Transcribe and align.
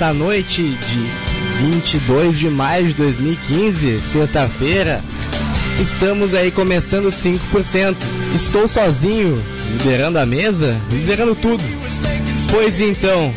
Nessa 0.00 0.14
noite 0.14 0.62
de 0.62 1.02
22 1.62 2.38
de 2.38 2.48
maio 2.48 2.86
de 2.86 2.94
2015, 2.94 4.00
sexta-feira, 4.10 5.04
estamos 5.78 6.32
aí 6.34 6.50
começando 6.50 7.10
5%. 7.10 7.98
Estou 8.34 8.66
sozinho, 8.66 9.36
liderando 9.72 10.18
a 10.18 10.24
mesa, 10.24 10.74
liderando 10.90 11.34
tudo. 11.34 11.62
Pois 12.50 12.80
então, 12.80 13.34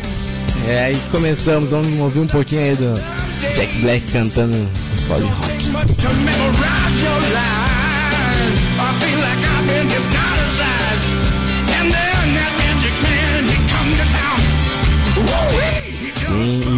é 0.66 0.84
aí 0.84 0.94
que 0.94 1.10
começamos, 1.10 1.68
vamos 1.68 2.00
ouvir 2.00 2.20
um 2.20 2.26
pouquinho 2.26 2.62
aí 2.62 2.74
do 2.74 2.94
Jack 3.54 3.80
Black 3.82 4.10
cantando 4.10 4.56
escola 4.94 5.20
de 5.20 5.28
rock. 5.28 5.64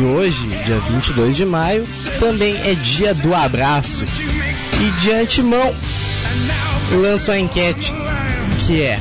Hoje, 0.06 0.46
dia 0.64 0.78
22 0.90 1.36
de 1.36 1.44
maio, 1.44 1.86
também 2.20 2.56
é 2.64 2.75
dia 2.75 3.14
do 3.14 3.34
abraço. 3.34 4.04
E 4.80 5.00
de 5.00 5.12
antemão, 5.12 5.75
lanço 6.92 7.30
a 7.32 7.38
enquete, 7.38 7.92
que 8.60 8.82
é, 8.82 9.00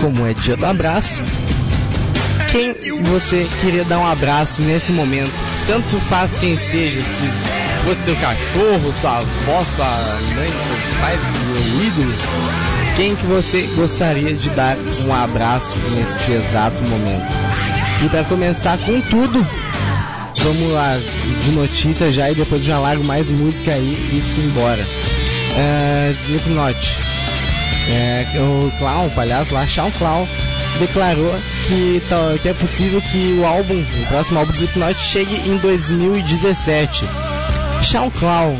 como 0.00 0.26
é 0.26 0.34
dia 0.34 0.56
do 0.56 0.66
abraço, 0.66 1.20
quem 2.50 2.74
você 3.02 3.48
queria 3.60 3.84
dar 3.84 3.98
um 3.98 4.06
abraço 4.06 4.60
nesse 4.62 4.92
momento? 4.92 5.32
Tanto 5.66 5.98
faz 6.00 6.30
quem 6.40 6.56
seja, 6.56 7.00
se 7.00 7.84
fosse 7.84 8.04
seu 8.04 8.16
cachorro, 8.16 8.92
sua 9.00 9.18
avó, 9.18 9.64
sua 9.76 9.86
mãe, 10.34 10.48
seus 10.48 11.00
pais, 11.00 11.20
seu 11.20 11.86
ídolo, 11.86 12.14
quem 12.96 13.16
que 13.16 13.26
você 13.26 13.62
gostaria 13.76 14.34
de 14.34 14.50
dar 14.50 14.76
um 15.06 15.14
abraço 15.14 15.74
neste 15.94 16.32
exato 16.32 16.82
momento? 16.82 17.32
E 18.04 18.08
para 18.08 18.24
começar 18.24 18.76
com 18.78 19.00
tudo, 19.02 19.46
vamos 20.42 20.72
lá 20.72 20.98
de 21.44 21.50
notícia 21.52 22.10
já 22.10 22.30
e 22.30 22.34
depois 22.34 22.62
já 22.62 22.78
largo 22.78 23.04
mais 23.04 23.28
música 23.28 23.72
aí 23.72 23.92
e 24.12 24.34
se 24.34 24.40
embora. 24.40 24.82
Uh, 24.82 26.12
Slipknot. 26.24 26.98
É, 27.88 28.24
o 28.38 28.70
clown, 28.78 29.06
o 29.06 29.10
palhaço 29.10 29.52
lá, 29.52 29.66
Shawn 29.66 29.90
Clown, 29.92 30.28
declarou 30.78 31.34
que, 31.66 32.00
tá, 32.08 32.38
que 32.40 32.48
é 32.48 32.54
possível 32.54 33.02
que 33.02 33.36
o 33.38 33.44
álbum, 33.44 33.74
o 33.74 34.06
próximo 34.06 34.38
álbum 34.38 34.52
do 34.52 34.56
Slipknot 34.56 35.00
chegue 35.00 35.36
em 35.48 35.56
2017. 35.56 37.04
Shawn 37.82 38.10
Clown, 38.10 38.56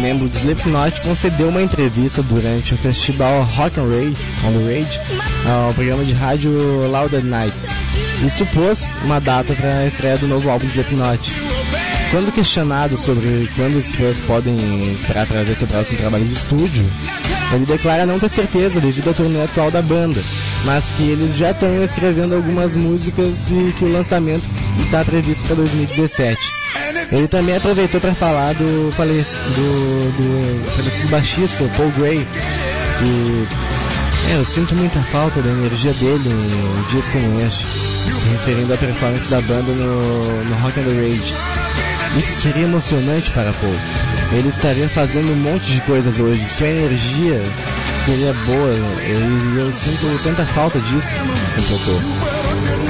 membro 0.00 0.28
do 0.28 0.36
Slipknot, 0.36 1.00
concedeu 1.02 1.48
uma 1.48 1.62
entrevista 1.62 2.22
durante 2.22 2.74
o 2.74 2.78
festival 2.78 3.42
Rock 3.42 3.78
and 3.78 3.88
Rage, 3.88 4.16
on 4.44 4.58
the 4.58 4.64
Rage 4.64 5.00
ao 5.46 5.74
programa 5.74 6.04
de 6.04 6.14
rádio 6.14 6.88
Louder 6.88 7.22
Nights 7.22 7.75
e 8.24 8.30
supôs 8.30 8.98
uma 9.04 9.20
data 9.20 9.54
para 9.54 9.78
a 9.78 9.86
estreia 9.86 10.16
do 10.16 10.26
novo 10.26 10.48
álbum 10.48 10.66
Slipknot. 10.66 11.34
Quando 12.10 12.32
questionado 12.32 12.96
sobre 12.96 13.48
quando 13.56 13.76
os 13.76 13.94
fãs 13.94 14.18
podem 14.26 14.92
esperar 14.92 15.26
para 15.26 15.42
ver 15.42 15.56
seu 15.56 15.66
próximo 15.66 15.98
trabalho 15.98 16.24
de 16.24 16.34
estúdio, 16.34 16.84
ele 17.52 17.66
declara 17.66 18.06
não 18.06 18.18
ter 18.18 18.28
certeza 18.28 18.80
devido 18.80 19.08
ao 19.08 19.14
turnê 19.14 19.42
atual 19.42 19.70
da 19.70 19.82
banda, 19.82 20.20
mas 20.64 20.84
que 20.96 21.02
eles 21.02 21.36
já 21.36 21.50
estão 21.50 21.82
escrevendo 21.82 22.34
algumas 22.34 22.74
músicas 22.74 23.36
e 23.50 23.72
que 23.78 23.84
o 23.84 23.92
lançamento 23.92 24.48
está 24.84 25.04
previsto 25.04 25.46
para 25.46 25.56
2017. 25.56 26.38
Ele 27.12 27.28
também 27.28 27.56
aproveitou 27.56 28.00
para 28.00 28.14
falar 28.14 28.52
do 28.54 28.92
falecido, 28.96 29.50
do, 29.54 30.62
do 30.64 30.70
falecido 30.70 31.08
baixista 31.08 31.64
Paul 31.76 31.90
Gray, 31.92 32.26
que 32.98 33.46
é, 34.30 34.36
eu 34.36 34.44
sinto 34.44 34.74
muita 34.74 35.00
falta 35.02 35.40
da 35.40 35.50
energia 35.50 35.92
dele 35.94 36.28
em 36.28 36.90
dias 36.90 37.08
como 37.08 37.40
este, 37.40 37.66
se 37.66 38.28
referindo 38.30 38.74
à 38.74 38.76
performance 38.76 39.30
da 39.30 39.40
banda 39.40 39.72
no, 39.72 40.44
no 40.44 40.56
Rock 40.56 40.80
and 40.80 40.84
the 40.84 40.92
Rage. 40.92 41.34
Isso 42.16 42.40
seria 42.40 42.64
emocionante 42.64 43.30
para 43.30 43.52
Paul. 43.52 43.74
Ele 44.32 44.48
estaria 44.48 44.88
fazendo 44.88 45.30
um 45.32 45.36
monte 45.36 45.72
de 45.72 45.80
coisas 45.82 46.18
hoje, 46.18 46.44
sua 46.48 46.66
energia 46.66 47.40
seria 48.06 48.32
boa, 48.32 48.68
eu, 48.68 49.66
eu 49.66 49.72
sinto 49.72 50.22
tanta 50.22 50.46
falta 50.46 50.78
disso. 50.78 51.12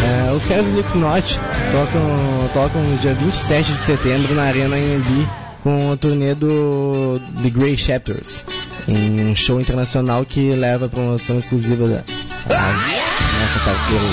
É, 0.04 0.33
os 0.33 0.45
caras 0.45 0.66
do 0.66 0.73
Slipknot 0.73 1.40
tocam, 1.73 2.50
tocam 2.52 2.83
no 2.83 2.99
dia 2.99 3.14
27 3.14 3.73
de 3.73 3.78
setembro 3.78 4.35
na 4.35 4.42
Arena 4.42 4.76
AMB 4.76 5.26
com 5.62 5.90
a 5.90 5.97
turnê 5.97 6.35
do 6.35 7.21
The 7.42 7.50
Grey 7.50 7.76
Chapters, 7.76 8.45
um 8.88 9.35
show 9.35 9.61
internacional 9.61 10.25
que 10.25 10.52
leva 10.52 10.87
a 10.87 10.88
promoção 10.88 11.38
exclusiva 11.38 11.87
da 11.88 12.05
nossa 12.49 13.59
parceira. 13.64 14.05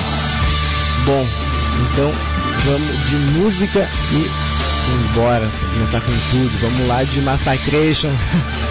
Bom, 1.06 1.28
então 1.92 2.12
vamos 2.66 3.10
de 3.10 3.16
música 3.38 3.88
e 4.12 4.54
embora, 4.92 5.48
começar 5.74 6.02
com 6.02 6.12
tudo. 6.32 6.62
Vamos 6.62 6.88
lá 6.88 7.04
de 7.04 7.22
Massacration. 7.22 8.12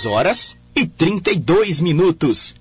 10 0.00 0.06
horas 0.06 0.56
e 0.74 0.86
32 0.86 1.80
minutos. 1.80 2.54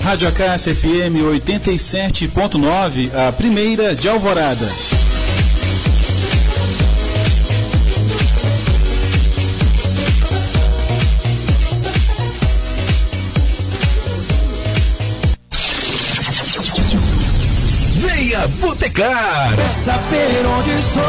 Rádio 0.00 0.28
Acácia 0.28 0.74
FM 0.74 1.16
87.9, 1.16 3.10
a 3.14 3.32
primeira 3.32 3.94
de 3.94 4.08
Alvorada. 4.08 4.70
Venha 17.98 18.48
Botecar! 18.48 19.25
Quer 19.66 19.74
saber 19.74 20.46
onde 20.46 20.70
estou? 20.78 21.02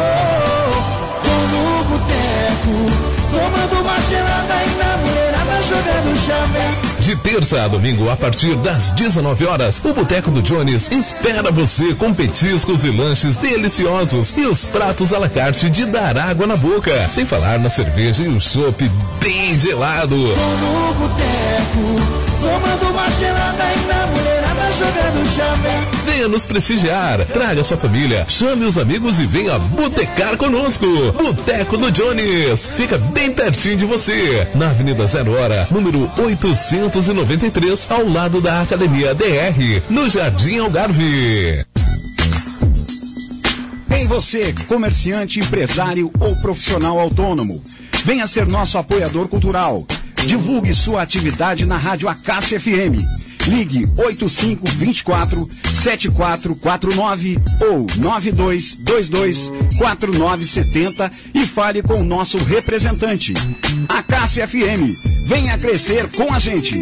Tô 1.23 1.29
no 1.53 1.83
boteco, 1.83 2.75
tomando 3.29 3.81
uma 3.83 4.01
gelada 4.01 4.55
e 4.65 4.69
na 4.79 4.97
mulherada 4.97 5.61
jogando 5.61 6.17
chave. 6.25 7.03
De 7.03 7.15
terça 7.17 7.63
a 7.63 7.67
domingo, 7.67 8.09
a 8.09 8.15
partir 8.15 8.55
das 8.55 8.89
19 8.91 9.45
horas, 9.45 9.79
o 9.85 9.93
Boteco 9.93 10.31
do 10.31 10.41
Jones 10.41 10.89
espera 10.89 11.51
você 11.51 11.93
com 11.93 12.11
petiscos 12.11 12.83
e 12.83 12.89
lanches 12.89 13.37
deliciosos 13.37 14.35
e 14.35 14.47
os 14.47 14.65
pratos 14.65 15.13
à 15.13 15.19
la 15.19 15.29
carte 15.29 15.69
de 15.69 15.85
dar 15.85 16.17
água 16.17 16.47
na 16.47 16.57
boca. 16.57 17.07
Sem 17.11 17.25
falar 17.25 17.59
na 17.59 17.69
cerveja 17.69 18.23
e 18.23 18.27
o 18.27 18.41
chopp 18.41 18.89
bem 19.21 19.55
gelado. 19.55 20.15
Tô 20.15 20.65
no 20.65 20.93
boteco, 20.95 22.01
tomando 22.41 22.91
uma 22.91 23.07
gelada 23.11 23.63
e 23.75 23.87
na 23.87 24.07
mulherada 24.07 24.71
jogando 24.71 25.35
chave. 25.35 26.06
Venha 26.17 26.27
nos 26.27 26.47
prestigiar, 26.47 27.23
traga 27.27 27.63
sua 27.63 27.77
família, 27.77 28.25
chame 28.27 28.65
os 28.65 28.79
amigos 28.79 29.19
e 29.19 29.27
venha 29.27 29.59
botecar 29.59 30.35
conosco. 30.35 30.87
Boteco 31.11 31.77
do 31.77 31.91
Jones, 31.91 32.71
fica 32.75 32.97
bem 32.97 33.31
pertinho 33.31 33.77
de 33.77 33.85
você, 33.85 34.47
na 34.55 34.71
Avenida 34.71 35.05
Zero 35.05 35.33
Hora, 35.33 35.67
número 35.69 36.11
893, 36.17 37.91
ao 37.91 38.09
lado 38.09 38.41
da 38.41 38.63
Academia 38.63 39.13
DR, 39.13 39.83
no 39.91 40.09
Jardim 40.09 40.57
Algarve. 40.57 41.63
Em 43.91 44.07
você, 44.07 44.55
comerciante, 44.67 45.39
empresário 45.39 46.11
ou 46.19 46.35
profissional 46.37 46.97
autônomo, 46.97 47.63
venha 48.03 48.25
ser 48.25 48.47
nosso 48.47 48.79
apoiador 48.79 49.27
cultural. 49.27 49.85
Divulgue 50.25 50.73
sua 50.73 51.03
atividade 51.03 51.63
na 51.63 51.77
Rádio 51.77 52.09
Acácia 52.09 52.59
FM. 52.59 53.05
Ligue 53.47 53.87
8524 53.97 55.49
7449 55.73 57.39
ou 57.61 57.87
9222 57.97 59.51
4970 59.77 61.11
e 61.33 61.45
fale 61.45 61.81
com 61.81 62.01
o 62.01 62.03
nosso 62.03 62.37
representante. 62.37 63.33
Acácia 63.87 64.47
FM. 64.47 64.95
Venha 65.27 65.57
crescer 65.57 66.09
com 66.11 66.33
a 66.33 66.39
gente. 66.39 66.81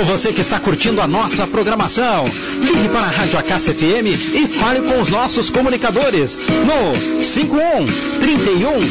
Alô, 0.00 0.06
você 0.06 0.32
que 0.32 0.40
está 0.40 0.58
curtindo 0.58 1.02
a 1.02 1.06
nossa 1.06 1.46
programação. 1.46 2.24
Ligue 2.62 2.88
para 2.88 3.02
a 3.02 3.10
Rádio 3.10 3.38
Acácia 3.38 3.74
FM 3.74 4.06
e 4.32 4.46
fale 4.46 4.80
com 4.80 4.98
os 4.98 5.10
nossos 5.10 5.50
comunicadores 5.50 6.38
no 6.38 7.22
51 7.22 7.86
31 8.18 8.78
01 8.78 8.88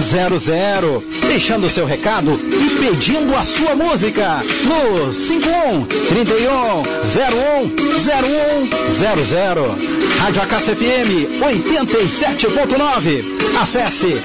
0100, 0.00 1.28
deixando 1.28 1.66
o 1.66 1.70
seu 1.70 1.84
recado 1.84 2.40
e 2.40 2.70
pedindo 2.80 3.36
a 3.36 3.44
sua 3.44 3.74
música 3.74 4.42
no 4.64 5.12
51 5.12 5.84
31 5.84 6.80
01 6.80 7.70
0100. 8.00 9.92
Rádio 10.20 10.42
Acácia 10.42 10.74
FM 10.74 11.42
87.9. 11.42 13.24
Acesse 13.60 14.16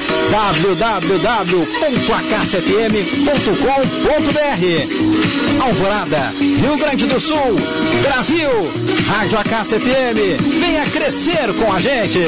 Alvorada, 5.61 6.33
Rio 6.39 6.77
Grande 6.77 7.05
do 7.05 7.19
Sul, 7.19 7.55
Brasil, 8.01 8.49
Rádio 9.07 9.39
Acácia 9.39 9.79
FM, 9.79 10.41
venha 10.59 10.85
crescer 10.89 11.53
com 11.55 11.71
a 11.71 11.79
gente. 11.79 12.19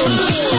It 0.00 0.57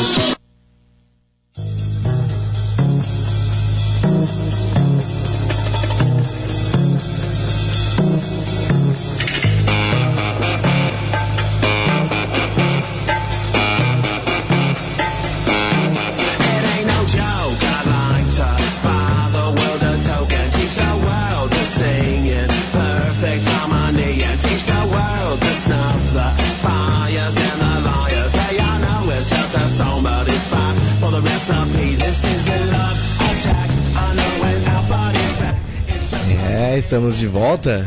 estamos 36.90 37.20
de 37.20 37.28
volta. 37.28 37.86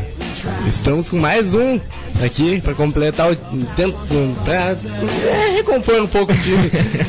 Estamos 0.64 1.10
com 1.10 1.16
mais 1.16 1.56
um 1.56 1.80
aqui 2.24 2.60
para 2.60 2.72
completar 2.72 3.32
o 3.32 3.36
tempo 3.74 3.98
para 4.44 4.78
recompor 5.56 6.02
um 6.02 6.06
pouco 6.06 6.32
de 6.34 6.52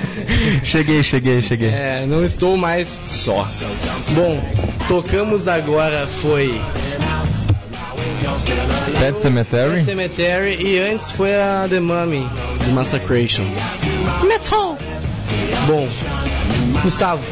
Cheguei, 0.65 1.03
cheguei, 1.03 1.43
cheguei. 1.43 1.69
É, 1.69 2.03
não 2.07 2.25
estou 2.25 2.57
mais 2.57 2.87
só. 3.05 3.47
Bom, 4.09 4.43
tocamos 4.87 5.47
agora 5.47 6.07
foi 6.07 6.59
Pet 8.99 9.19
Cemetery? 9.19 9.85
Cemetery 9.85 10.65
e 10.65 10.79
antes 10.79 11.11
foi 11.11 11.35
a 11.35 11.67
The 11.69 11.79
Mummy 11.79 12.27
de 12.65 12.71
Massacration. 12.71 13.45
Metal. 14.27 14.79
Bom, 15.67 15.87
Gustavo, 16.81 17.23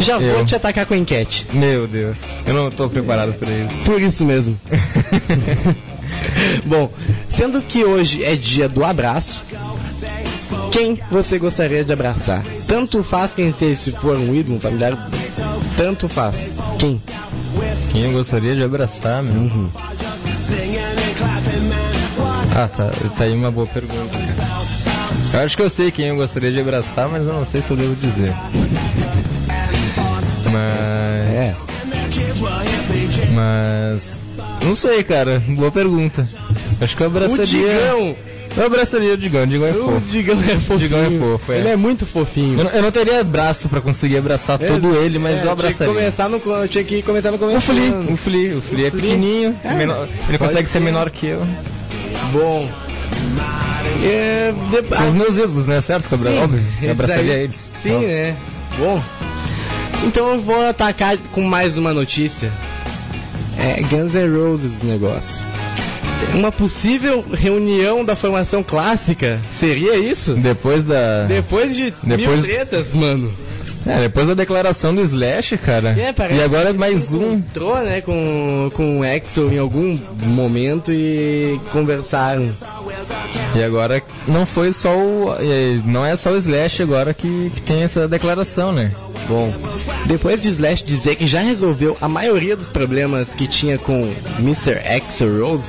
já 0.00 0.18
vou 0.18 0.28
Eu. 0.40 0.46
te 0.46 0.54
atacar 0.54 0.86
com 0.86 0.94
a 0.94 0.98
enquete. 0.98 1.46
Meu 1.52 1.86
Deus, 1.86 2.18
eu 2.46 2.54
não 2.54 2.70
tô 2.70 2.88
preparado 2.88 3.32
pra 3.34 3.48
isso. 3.50 3.84
Por 3.84 4.00
isso 4.00 4.24
mesmo. 4.24 4.58
Bom, 6.64 6.92
sendo 7.28 7.60
que 7.62 7.84
hoje 7.84 8.24
é 8.24 8.36
dia 8.36 8.68
do 8.68 8.84
abraço, 8.84 9.44
quem 10.72 10.98
você 11.10 11.38
gostaria 11.38 11.84
de 11.84 11.92
abraçar? 11.92 12.44
Tanto 12.66 13.02
faz 13.02 13.32
quem 13.34 13.52
seja, 13.52 13.76
se 13.76 13.90
for 13.92 14.16
um 14.16 14.34
ídolo, 14.34 14.56
um 14.56 14.60
familiar, 14.60 15.08
tanto 15.76 16.08
faz. 16.08 16.54
Quem? 16.78 17.00
Quem 17.92 18.04
eu 18.04 18.12
gostaria 18.12 18.54
de 18.54 18.62
abraçar, 18.62 19.22
meu? 19.22 19.68
Ah, 22.54 22.68
tá, 22.68 22.90
tá 23.16 23.24
aí 23.24 23.32
uma 23.32 23.50
boa 23.50 23.66
pergunta. 23.66 24.18
Eu 25.32 25.40
acho 25.40 25.56
que 25.56 25.62
eu 25.62 25.70
sei 25.70 25.90
quem 25.90 26.06
eu 26.06 26.16
gostaria 26.16 26.52
de 26.52 26.60
abraçar, 26.60 27.08
mas 27.08 27.26
eu 27.26 27.32
não 27.32 27.46
sei 27.46 27.62
se 27.62 27.70
eu 27.70 27.76
devo 27.76 27.94
dizer. 27.94 28.34
Mas. 30.52 31.34
É. 31.34 31.54
Mas. 33.32 34.20
Não 34.62 34.74
sei, 34.74 35.02
cara. 35.02 35.42
Boa 35.48 35.70
pergunta. 35.70 36.26
Acho 36.80 36.96
que 36.96 37.02
eu 37.02 37.06
O 37.06 37.10
abraçaria. 37.10 37.44
Digão! 37.46 38.16
Eu 38.56 38.66
abraçaria 38.66 39.14
o 39.14 39.16
Digão. 39.16 39.44
O 39.44 39.46
Digão 39.46 39.66
é 39.68 39.70
O 39.70 39.74
fofo. 39.84 40.00
Digão 40.10 40.36
é 40.40 40.42
fofinho. 40.58 40.78
Digão 40.80 40.98
é 41.00 41.10
fofo, 41.18 41.52
é. 41.52 41.58
Ele 41.58 41.68
é 41.68 41.76
muito 41.76 42.04
fofinho. 42.04 42.58
Eu 42.58 42.64
não, 42.64 42.70
eu 42.72 42.82
não 42.82 42.90
teria 42.90 43.22
braço 43.22 43.68
pra 43.68 43.80
conseguir 43.80 44.16
abraçar 44.18 44.60
É, 44.60 44.66
todo 44.66 44.96
ele, 44.96 45.18
mas 45.20 45.34
é, 45.34 45.36
eu 45.36 45.40
Tinha 45.42 45.52
abraçaria. 45.52 45.92
que, 45.94 45.98
começar 46.00 46.28
no, 46.28 46.68
tinha 46.68 46.84
que 46.84 47.02
começar 47.02 47.30
no 47.30 47.36
O 47.36 47.38
começo. 47.38 47.60
Fli, 47.72 47.90
o 48.12 48.16
Fli, 48.16 48.54
o 48.54 48.60
Fli 48.60 48.86
é 48.86 48.90
Fli. 48.90 49.00
pequenininho, 49.02 49.56
É, 49.62 49.72
menor- 49.72 50.08
ele 50.28 50.36
consegue 50.38 50.66
ser 50.68 50.78
ser. 50.78 50.80
menor 50.80 51.10
que 51.10 51.26
eu. 51.28 51.46
Bom. 52.32 52.68
É, 54.02 54.52
de- 54.70 54.96
São 54.96 55.06
os 55.08 55.14
meus 55.14 55.36
ídolos, 55.36 55.66
né? 55.68 55.80
Certo, 55.80 56.08
Cabral? 56.08 56.34
Óbvio, 56.34 56.62
eu 56.82 56.90
abraçaria 56.90 57.34
eles. 57.34 57.70
Sim, 57.82 57.90
Então, 57.90 58.00
né? 58.02 58.36
Bom. 58.78 59.02
Então 60.06 60.34
eu 60.34 60.40
vou 60.40 60.66
atacar 60.66 61.16
com 61.32 61.42
mais 61.42 61.76
uma 61.76 61.92
notícia. 61.92 62.50
É 63.58 63.82
Guns 63.82 64.14
N' 64.14 64.28
Roses 64.36 64.82
negócio. 64.82 65.44
Uma 66.34 66.50
possível 66.52 67.24
reunião 67.32 68.04
da 68.04 68.14
formação 68.16 68.62
clássica. 68.62 69.40
Seria 69.54 69.96
isso? 69.96 70.34
Depois 70.34 70.84
da. 70.84 71.24
Depois 71.24 71.74
de 71.74 71.92
Depois- 72.02 72.40
mil 72.40 72.42
tretas, 72.42 72.94
mano. 72.94 73.32
É, 73.86 74.00
depois 74.00 74.26
da 74.26 74.34
declaração 74.34 74.94
do 74.94 75.00
Slash, 75.00 75.56
cara. 75.58 75.96
É, 75.98 76.12
parece 76.12 76.40
e 76.40 76.42
agora 76.42 76.72
mais 76.72 77.12
um. 77.12 77.34
Encontrou, 77.34 77.76
né, 77.78 78.00
com, 78.00 78.70
com 78.74 79.00
o 79.00 79.02
Axel 79.02 79.52
em 79.52 79.58
algum 79.58 79.98
momento 80.24 80.92
e 80.92 81.58
conversaram. 81.72 82.50
E 83.54 83.62
agora 83.62 84.02
não 84.28 84.44
foi 84.44 84.72
só 84.72 84.96
o. 84.96 85.34
Não 85.84 86.04
é 86.04 86.16
só 86.16 86.30
o 86.30 86.36
Slash 86.36 86.82
agora 86.82 87.14
que, 87.14 87.50
que 87.54 87.60
tem 87.62 87.82
essa 87.82 88.06
declaração, 88.06 88.72
né? 88.72 88.92
Bom, 89.28 89.52
depois 90.06 90.40
de 90.40 90.48
Slash 90.48 90.84
dizer 90.84 91.16
que 91.16 91.26
já 91.26 91.40
resolveu 91.40 91.96
a 92.00 92.08
maioria 92.08 92.56
dos 92.56 92.68
problemas 92.68 93.28
que 93.30 93.46
tinha 93.46 93.78
com 93.78 94.10
Mr. 94.38 94.78
X 94.84 95.20
Rose 95.20 95.68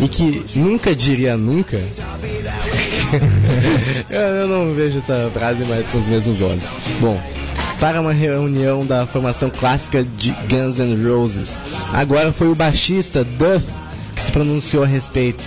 e 0.00 0.08
que 0.08 0.44
nunca 0.56 0.94
diria 0.94 1.36
nunca, 1.36 1.78
eu 4.08 4.48
não 4.48 4.74
vejo 4.74 4.98
essa 4.98 5.30
frase 5.32 5.64
mais 5.64 5.86
com 5.88 5.98
os 5.98 6.08
mesmos 6.08 6.40
olhos. 6.40 6.64
Bom, 7.00 7.20
para 7.82 8.00
uma 8.00 8.12
reunião 8.12 8.86
da 8.86 9.08
formação 9.08 9.50
clássica 9.50 10.04
de 10.04 10.30
Guns 10.48 10.78
N' 10.78 11.04
Roses, 11.04 11.58
agora 11.92 12.32
foi 12.32 12.46
o 12.46 12.54
baixista 12.54 13.24
Duff 13.24 13.66
que 14.14 14.22
se 14.22 14.30
pronunciou 14.30 14.84
a 14.84 14.86
respeito. 14.86 15.42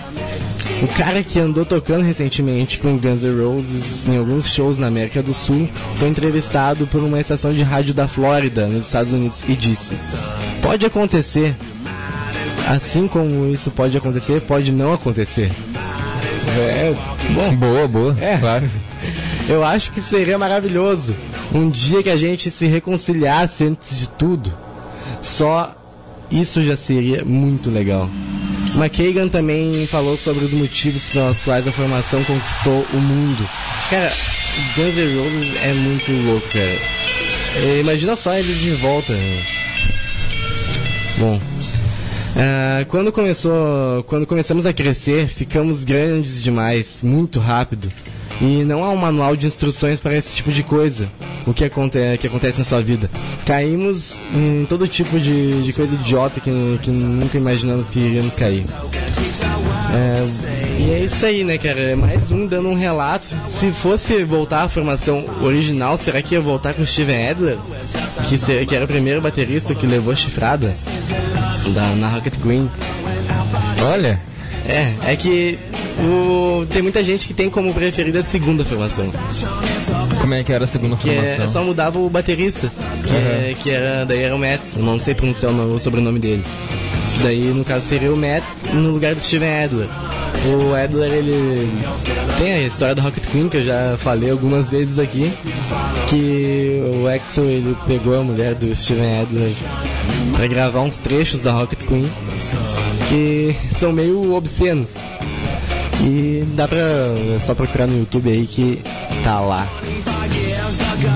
O 0.84 0.88
cara 0.98 1.24
que 1.24 1.40
andou 1.40 1.66
tocando 1.66 2.04
recentemente 2.04 2.78
com 2.78 2.98
Guns 2.98 3.22
N' 3.22 3.42
Roses 3.42 4.06
em 4.06 4.18
alguns 4.18 4.50
shows 4.50 4.78
na 4.78 4.88
América 4.88 5.24
do 5.24 5.34
Sul 5.34 5.70
foi 5.96 6.10
entrevistado 6.10 6.86
por 6.88 7.02
uma 7.02 7.22
estação 7.22 7.54
de 7.54 7.64
rádio 7.64 7.94
da 7.94 8.06
Flórida, 8.06 8.68
nos 8.68 8.88
Estados 8.88 9.14
Unidos, 9.14 9.42
e 9.48 9.56
disse: 9.56 9.96
Pode 10.62 10.86
acontecer. 10.86 11.56
Assim 12.68 13.08
como 13.08 13.48
isso 13.48 13.72
pode 13.72 13.96
acontecer, 13.96 14.42
pode 14.42 14.74
não 14.74 14.92
acontecer. 14.92 15.54
É, 16.58 16.94
bom, 17.30 17.56
Boa, 17.56 17.88
boa. 17.88 18.18
É. 18.20 18.38
Claro. 18.40 18.70
eu 19.48 19.64
acho 19.64 19.94
que 19.94 20.02
seria 20.02 20.38
maravilhoso 20.38 21.16
um 21.54 21.70
dia 21.70 22.04
que 22.04 22.10
a 22.10 22.18
gente 22.18 22.50
se 22.50 22.66
reconciliasse 22.66 23.64
antes 23.64 23.98
de 23.98 24.10
tudo. 24.10 24.54
Só 25.22 25.76
isso 26.32 26.64
já 26.64 26.76
seria 26.76 27.24
muito 27.24 27.70
legal. 27.70 28.10
McKagan 28.76 29.30
também 29.30 29.88
falou 29.88 30.18
sobre 30.18 30.44
os 30.44 30.52
motivos 30.52 31.04
pelos 31.10 31.42
quais 31.44 31.68
a 31.68 31.72
formação 31.72 32.24
conquistou 32.24 32.86
o 32.94 32.98
mundo. 32.98 33.50
Cara, 33.90 34.12
Guns 34.76 34.96
N' 34.96 35.16
Roses 35.16 35.56
é 35.64 35.74
muito 35.74 36.12
louco, 36.30 36.48
cara. 36.50 36.78
É, 37.56 37.80
Imagina 37.80 38.16
só 38.16 38.34
eles 38.38 38.60
de 38.60 38.72
volta. 38.72 39.14
Bom, 41.18 41.40
ah, 42.36 42.86
quando 42.90 43.12
começou, 43.12 44.04
quando 44.04 44.28
começamos 44.28 44.66
a 44.66 44.74
crescer, 44.74 45.28
ficamos 45.28 45.84
grandes 45.84 46.44
demais, 46.44 47.02
muito 47.02 47.40
rápido. 47.40 47.90
E 48.42 48.66
não 48.66 48.84
há 48.84 48.92
um 48.92 48.98
manual 48.98 49.36
de 49.38 49.48
instruções 49.48 50.02
para 50.02 50.14
esse 50.14 50.36
tipo 50.36 50.52
de 50.52 50.62
coisa. 50.62 51.08
O 51.48 51.54
que, 51.54 51.64
aconte 51.64 51.98
que 52.20 52.28
acontece 52.28 52.60
na 52.60 52.66
sua 52.66 52.82
vida. 52.82 53.10
Caímos 53.46 54.20
em 54.34 54.66
todo 54.66 54.88
tipo 54.88 55.20
de, 55.20 55.64
de 55.64 55.72
coisa 55.72 55.94
idiota 55.94 56.42
que, 56.42 56.80
que 56.82 56.90
nunca 56.90 57.38
imaginamos 57.38 57.90
que 57.90 58.00
iríamos 58.00 58.36
cair. 58.36 58.66
É, 59.94 60.82
e 60.82 60.92
é 60.92 61.00
isso 61.06 61.26
aí, 61.26 61.44
né, 61.44 61.58
cara? 61.58 61.80
É 61.80 61.96
mais 61.96 62.32
um 62.32 62.46
dando 62.46 62.68
um 62.68 62.76
relato. 62.76 63.28
Se 63.48 63.72
fosse 63.72 64.24
voltar 64.24 64.64
à 64.64 64.70
formação 64.70 65.24
original, 65.42 65.96
será 65.96 66.22
que 66.22 66.34
ia 66.34 66.42
voltar 66.42 66.74
com 66.74 66.82
o 66.82 66.88
Steven 66.88 67.30
Adler? 67.30 67.58
Que, 68.28 68.66
que 68.66 68.76
era 68.76 68.84
o 68.84 68.88
primeiro 68.88 69.22
baterista 69.22 69.74
que 69.76 69.86
levou 69.86 70.16
chifrada 70.16 70.74
da, 71.74 71.88
na 71.96 72.10
Rocket 72.10 72.34
Queen. 72.42 72.70
Olha, 73.84 74.20
É, 74.68 75.12
é 75.12 75.16
que 75.16 75.60
o, 76.00 76.66
tem 76.72 76.82
muita 76.82 77.04
gente 77.04 77.28
que 77.28 77.34
tem 77.34 77.50
como 77.50 77.74
preferida 77.74 78.20
a 78.20 78.24
segunda 78.24 78.66
formação. 78.66 79.12
como 80.20 80.34
é 80.34 80.44
que 80.44 80.52
era 80.52 80.64
a 80.64 80.68
segunda 80.68 80.96
Que 80.96 81.10
é, 81.12 81.22
formação? 81.22 81.48
só 81.50 81.64
mudava 81.64 82.00
o 82.00 82.10
baterista, 82.10 82.72
que, 83.06 83.14
é, 83.14 83.56
que 83.62 83.70
era 83.70 84.06
daí 84.06 84.24
era 84.24 84.36
o 84.36 84.40
Matt, 84.40 84.60
não 84.78 85.00
sei 85.00 85.14
pronunciar 85.14 85.52
o, 85.52 85.56
nome- 85.56 85.76
o 85.76 85.80
sobrenome 85.80 86.20
dele. 86.20 86.44
Daí 87.22 87.42
no 87.54 87.64
caso 87.64 87.86
seria 87.86 88.12
o 88.12 88.18
Matt 88.18 88.44
no 88.74 88.90
lugar 88.92 89.14
do 89.16 89.22
Steven 89.22 89.64
Adler. 89.64 89.88
O 90.44 90.76
Adler 90.76 91.12
ele 91.12 91.72
tem 92.38 92.54
a 92.54 92.62
história 92.62 92.94
da 92.94 93.02
Rocket 93.02 93.24
Queen 93.26 93.50
que 93.50 93.58
eu 93.58 93.66
já 93.66 93.98
falei 93.98 94.30
algumas 94.30 94.70
vezes 94.70 95.00
aqui, 95.00 95.34
que 96.08 96.82
o 97.02 97.08
Axel 97.08 97.46
ele 97.46 97.76
pegou 97.88 98.20
a 98.20 98.24
mulher 98.24 98.54
do 98.54 98.74
Steven 98.76 99.22
Adler 99.22 99.52
pra 100.36 100.48
gravar 100.48 100.82
uns 100.82 100.98
trechos 100.98 101.42
da 101.42 101.52
Rocket 101.52 101.80
Queen 101.80 102.10
que 103.10 103.56
são 103.80 103.92
meio 103.92 104.34
obscenos. 104.34 104.92
E 106.02 106.44
dá 106.56 106.68
pra 106.68 106.80
é 106.80 107.40
só 107.40 107.56
procurar 107.56 107.88
no 107.88 107.98
YouTube 107.98 108.30
aí 108.30 108.46
que 108.46 108.82
tá 109.24 109.40
lá. 109.40 109.68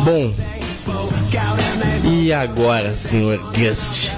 Bom. 0.03 0.33
E 2.03 2.33
agora, 2.33 2.95
senhor 2.95 3.37
Gust? 3.53 4.11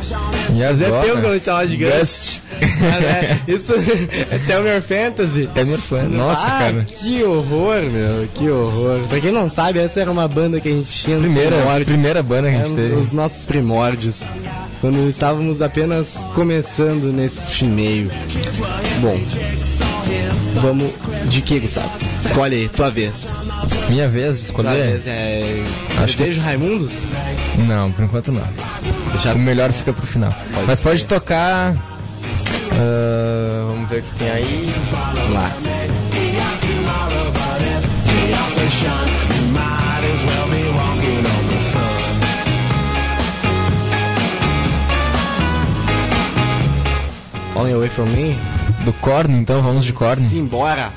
E 0.54 0.62
É 0.62 0.68
agora? 0.68 1.06
teu 1.06 1.18
que 1.22 1.26
eu 1.28 1.40
chamava 1.44 1.68
de 1.68 1.78
Gust. 1.78 2.38
Né? 2.60 3.40
Isso 3.48 3.74
é 4.32 4.38
Telmer 4.46 4.82
Fantasy. 4.82 5.50
É 5.56 5.64
meu 5.64 5.78
fã. 5.78 6.04
Nossa, 6.04 6.42
ah, 6.46 6.60
cara. 6.60 6.84
Que 6.86 7.24
horror, 7.24 7.82
meu, 7.84 8.28
que 8.36 8.50
horror. 8.50 9.00
Pra 9.08 9.20
quem 9.22 9.32
não 9.32 9.50
sabe, 9.50 9.80
essa 9.80 10.02
era 10.02 10.12
uma 10.12 10.28
banda 10.28 10.60
que 10.60 10.68
a 10.68 10.72
gente 10.72 10.92
tinha 10.92 11.18
nos 11.18 11.26
Primeira, 11.28 11.56
primórdios. 11.56 11.88
primeira 11.88 12.24
banda 12.24 12.50
que 12.50 12.56
a 12.56 12.64
gente 12.68 12.76
teve. 12.76 12.96
os 12.96 13.12
nossos 13.12 13.46
primórdios. 13.46 14.16
Quando 14.82 15.10
estávamos 15.10 15.62
apenas 15.62 16.08
começando 16.36 17.14
nesse 17.14 17.64
meio. 17.64 18.12
Bom, 19.00 19.18
vamos 20.62 20.92
de 21.30 21.42
que, 21.42 21.60
Gustavo? 21.60 21.90
Escolhe 22.26 22.56
aí, 22.56 22.70
tua 22.70 22.90
vez. 22.90 23.14
Minha 23.90 24.08
vez 24.10 24.40
de 24.40 24.52
Tua 24.52 24.64
escolher? 24.64 24.88
vez 25.02 25.08
é. 25.08 25.64
Acho 26.04 26.18
que- 26.18 26.24
Beijo 26.24 26.42
Raimundos? 26.42 26.92
Não, 27.68 27.92
por 27.92 28.06
enquanto 28.06 28.32
não. 28.32 28.44
O 29.36 29.38
melhor 29.40 29.72
fica 29.72 29.94
pro 29.94 30.06
final. 30.06 30.34
Mas 30.68 30.80
pode 30.80 31.06
tocar. 31.06 31.76
ah, 32.72 33.66
vamos 33.68 33.90
ver 33.90 34.00
o 34.00 34.04
que 34.04 34.16
tem 34.16 34.30
aí. 34.30 34.74
lá. 35.34 35.52
Only 47.56 47.74
Away 47.74 47.90
From 47.90 48.06
Me? 48.06 48.36
Do 48.86 48.94
Korn, 48.94 49.36
então, 49.36 49.62
vamos 49.62 49.86
de 49.86 49.94
Korn. 49.94 50.28
Simbora! 50.28 50.92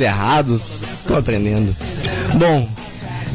Errados. 0.00 0.82
Estou 1.00 1.16
aprendendo. 1.16 1.74
Bom, 2.34 2.68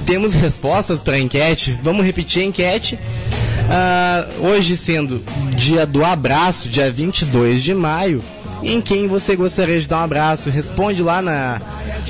temos 0.06 0.34
respostas 0.34 1.00
para 1.00 1.16
a 1.16 1.20
enquete. 1.20 1.78
Vamos 1.84 2.06
repetir 2.06 2.44
a 2.44 2.46
enquete. 2.46 3.00
Ah, 3.70 4.26
hoje 4.40 4.76
sendo 4.76 5.24
dia 5.56 5.86
do 5.86 6.04
abraço, 6.04 6.68
dia 6.68 6.92
22 6.92 7.62
de 7.62 7.76
maio, 7.76 8.24
em 8.64 8.82
quem 8.82 9.08
você 9.08 9.36
gostaria 9.36 9.80
de 9.80 9.88
dar 9.88 10.00
um 10.00 10.04
abraço? 10.04 10.50
Responde 10.50 11.04
lá 11.04 11.22
na, 11.22 11.62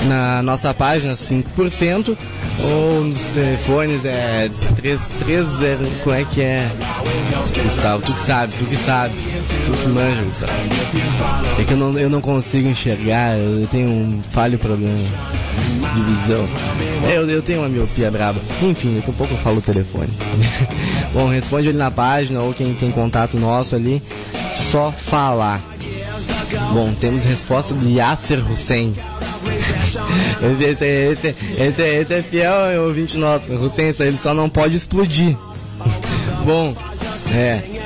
na 0.06 0.42
nossa 0.42 0.74
página 0.74 1.14
5% 1.14 2.18
ou 2.64 3.04
nos 3.04 3.20
telefones 3.34 4.04
é 4.06 4.50
330, 4.76 5.78
como 6.04 6.16
é 6.16 6.24
que 6.24 6.42
é? 6.42 6.70
Gustavo, 7.64 8.04
tu 8.04 8.14
que 8.14 8.22
sabe, 8.22 8.54
tu 8.54 8.66
que 8.66 8.76
sabe, 8.76 9.14
tu 9.66 9.72
que 9.72 9.88
manja, 9.88 10.22
Gustavo. 10.24 10.52
É 11.60 11.64
que 11.64 11.72
eu 11.74 11.78
não, 11.78 11.98
eu 11.98 12.10
não 12.10 12.22
consigo 12.22 12.68
enxergar, 12.68 13.38
eu 13.38 13.68
tenho 13.68 13.90
um 13.90 14.22
falho 14.32 14.58
problema 14.58 14.98
de 14.98 16.02
visão. 16.02 16.46
É, 17.10 17.18
eu, 17.18 17.30
eu 17.30 17.42
tenho 17.42 17.60
uma 17.60 17.70
miopia 17.70 18.12
braba. 18.12 18.40
Enfim, 18.62 18.96
daqui 18.96 19.10
a 19.10 19.14
pouco 19.14 19.34
eu 19.34 19.38
falo 19.40 19.58
o 19.58 19.62
telefone. 19.62 20.10
Bom, 21.14 21.28
responde 21.28 21.70
ali 21.70 21.78
na 21.78 21.92
página 21.92 22.42
ou 22.42 22.54
quem 22.54 22.74
tem 22.76 22.92
contato 22.92 23.38
nosso 23.38 23.76
ali, 23.76 24.02
só 24.54 24.92
falar. 24.92 25.62
Bom, 26.74 26.94
temos 27.00 27.26
resposta 27.26 27.74
do 27.74 27.90
Yasser 27.90 28.40
Hussein. 28.52 28.94
Esse, 30.62 30.86
esse, 30.86 31.36
esse, 31.58 31.82
esse 31.82 32.14
é 32.14 32.22
fiel 32.22 32.84
ouvinte 32.84 33.18
nosso. 33.18 33.52
Hussein, 33.54 33.94
ele 34.00 34.18
só 34.18 34.34
não 34.34 34.48
pode 34.50 34.78
explodir. 34.78 35.36
Bom, 36.46 36.76
é. 37.34 37.79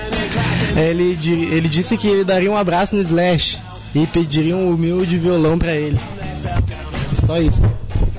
Ele, 0.75 1.17
ele 1.51 1.67
disse 1.67 1.97
que 1.97 2.07
ele 2.07 2.23
daria 2.23 2.51
um 2.51 2.57
abraço 2.57 2.95
no 2.95 3.01
Slash 3.01 3.59
e 3.93 4.07
pediria 4.07 4.55
um 4.55 4.71
humilde 4.73 5.17
violão 5.17 5.57
pra 5.57 5.73
ele. 5.73 5.99
Só 7.25 7.37
isso. 7.39 7.61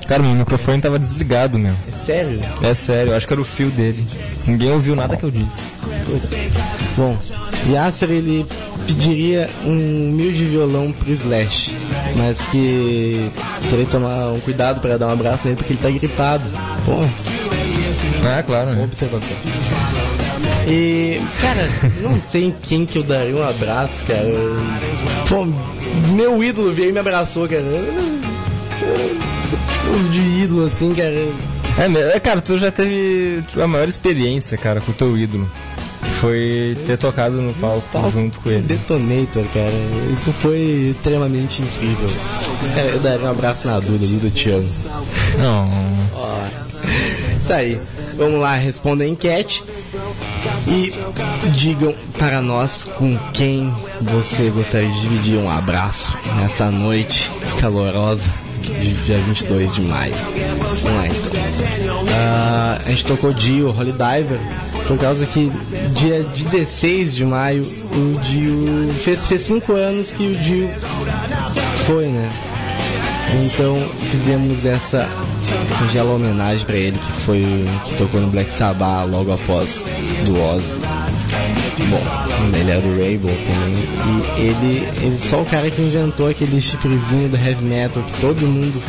Cara, 0.07 0.21
meu 0.23 0.33
microfone 0.35 0.81
tava 0.81 0.99
desligado, 0.99 1.57
meu. 1.59 1.73
É 1.87 1.91
sério? 2.05 2.39
É 2.61 2.73
sério, 2.75 3.11
eu 3.11 3.17
acho 3.17 3.27
que 3.27 3.33
era 3.33 3.41
o 3.41 3.45
fio 3.45 3.69
dele. 3.71 4.05
Ninguém 4.45 4.71
ouviu 4.71 4.95
nada 4.95 5.17
que 5.17 5.23
eu 5.23 5.31
disse. 5.31 5.75
Bom, 6.95 7.17
Yasser 7.69 8.09
ele 8.11 8.45
pediria 8.85 9.49
um 9.65 10.09
humilde 10.09 10.45
violão 10.45 10.91
pro 10.91 11.11
Slash, 11.11 11.75
mas 12.15 12.37
que 12.51 13.29
teria 13.69 13.85
que 13.85 13.91
tomar 13.91 14.31
um 14.31 14.39
cuidado 14.39 14.79
para 14.79 14.97
dar 14.97 15.07
um 15.07 15.11
abraço 15.13 15.41
nele 15.45 15.57
porque 15.57 15.73
ele 15.73 15.79
tá 15.81 15.89
gripado. 15.89 16.43
Bom, 16.85 17.09
Ah, 18.25 18.43
claro, 18.43 18.75
né? 18.75 18.83
observação. 18.83 19.35
E, 20.67 21.21
cara, 21.41 21.69
não 22.01 22.19
sei 22.31 22.45
em 22.45 22.55
quem 22.63 22.85
que 22.85 22.97
eu 22.97 23.03
daria 23.03 23.35
um 23.35 23.47
abraço, 23.47 24.03
cara. 24.05 24.25
Pô, 25.29 25.45
meu 26.13 26.43
ídolo 26.43 26.73
veio 26.73 26.89
e 26.89 26.91
me 26.91 26.99
abraçou, 26.99 27.47
cara. 27.47 27.63
De 30.11 30.21
ídolo, 30.43 30.65
assim, 30.65 30.93
cara. 30.93 31.27
É, 31.77 32.15
é, 32.15 32.19
cara, 32.19 32.41
tu 32.41 32.57
já 32.57 32.71
teve 32.71 33.43
a 33.61 33.67
maior 33.67 33.87
experiência, 33.87 34.57
cara, 34.57 34.79
com 34.81 34.91
o 34.91 34.95
teu 34.95 35.17
ídolo. 35.17 35.49
Foi 36.21 36.77
ter 36.87 36.97
tocado 36.97 37.35
no 37.41 37.53
palco 37.55 37.83
Palco 37.91 38.11
junto 38.11 38.39
com 38.39 38.49
ele. 38.49 38.61
Detonator, 38.61 39.43
cara. 39.53 39.73
Isso 40.13 40.31
foi 40.33 40.91
extremamente 40.91 41.61
incrível. 41.61 42.09
Eu 42.93 42.99
daria 42.99 43.25
um 43.27 43.31
abraço 43.31 43.67
na 43.67 43.79
Duda, 43.79 44.05
Duda, 44.07 44.29
te 44.29 44.49
amo. 44.49 44.69
Não. 45.37 45.69
Ó, 46.13 46.37
Isso 47.35 47.53
aí. 47.53 47.79
Vamos 48.17 48.39
lá, 48.39 48.55
responda 48.55 49.03
a 49.03 49.07
enquete. 49.07 49.63
E 50.67 50.91
digam 51.55 51.93
para 52.17 52.41
nós 52.41 52.89
com 52.97 53.17
quem 53.33 53.71
você 54.01 54.49
gostaria 54.49 54.89
de 54.89 55.01
dividir 55.01 55.37
um 55.37 55.49
abraço 55.49 56.17
nessa 56.37 56.71
noite 56.71 57.29
calorosa 57.59 58.23
de 58.61 58.93
dia 59.05 59.17
22 59.17 59.73
de 59.73 59.81
maio. 59.83 60.13
Vamos 60.15 60.83
lá 60.83 61.07
então. 61.07 62.05
Ah, 62.11 62.79
a 62.85 62.89
gente 62.89 63.05
tocou 63.05 63.33
Dio, 63.33 63.69
Holy 63.69 63.91
Diver, 63.91 64.39
por 64.87 64.97
causa 64.97 65.25
que 65.25 65.51
dia 65.97 66.23
16 66.23 67.15
de 67.15 67.25
maio 67.25 67.63
o 67.63 68.19
Dio 68.21 68.93
fez, 69.03 69.25
fez 69.25 69.45
cinco 69.45 69.73
anos 69.73 70.11
que 70.11 70.23
o 70.23 70.35
Dio 70.35 70.69
foi, 71.85 72.07
né? 72.07 72.31
Então 73.33 73.75
fizemos 74.11 74.65
essa 74.65 75.07
singela 75.79 76.13
homenagem 76.13 76.65
pra 76.65 76.75
ele 76.75 76.97
que 76.97 77.11
foi 77.23 77.65
que 77.85 77.95
tocou 77.95 78.21
no 78.21 78.27
Black 78.27 78.51
Sabbath 78.53 79.09
logo 79.09 79.33
após 79.33 79.83
do 80.25 80.41
Ozzy. 80.41 80.79
Bom, 81.89 82.01
ele 82.57 82.71
era 82.71 82.81
do 82.81 82.97
Rainbow 82.97 83.31
também. 83.31 83.83
E 84.37 84.41
ele, 84.41 84.87
ele 85.01 85.19
só 85.19 85.41
o 85.41 85.45
cara 85.45 85.69
que 85.69 85.81
inventou 85.81 86.29
aquele 86.29 86.61
chifrezinho 86.61 87.29
do 87.29 87.37
heavy 87.37 87.63
metal 87.63 88.01
que 88.03 88.21
todo 88.21 88.41
mundo 88.47 88.81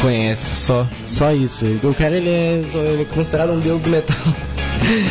conhece. 0.00 0.56
Só. 0.56 0.86
Só 1.06 1.32
isso. 1.32 1.64
O 1.82 1.94
cara 1.94 2.16
ele 2.16 2.28
é, 2.28 2.62
ele 2.74 3.02
é 3.02 3.06
considerado 3.14 3.52
um 3.52 3.60
deus 3.60 3.80
do 3.82 3.88
metal. 3.90 4.16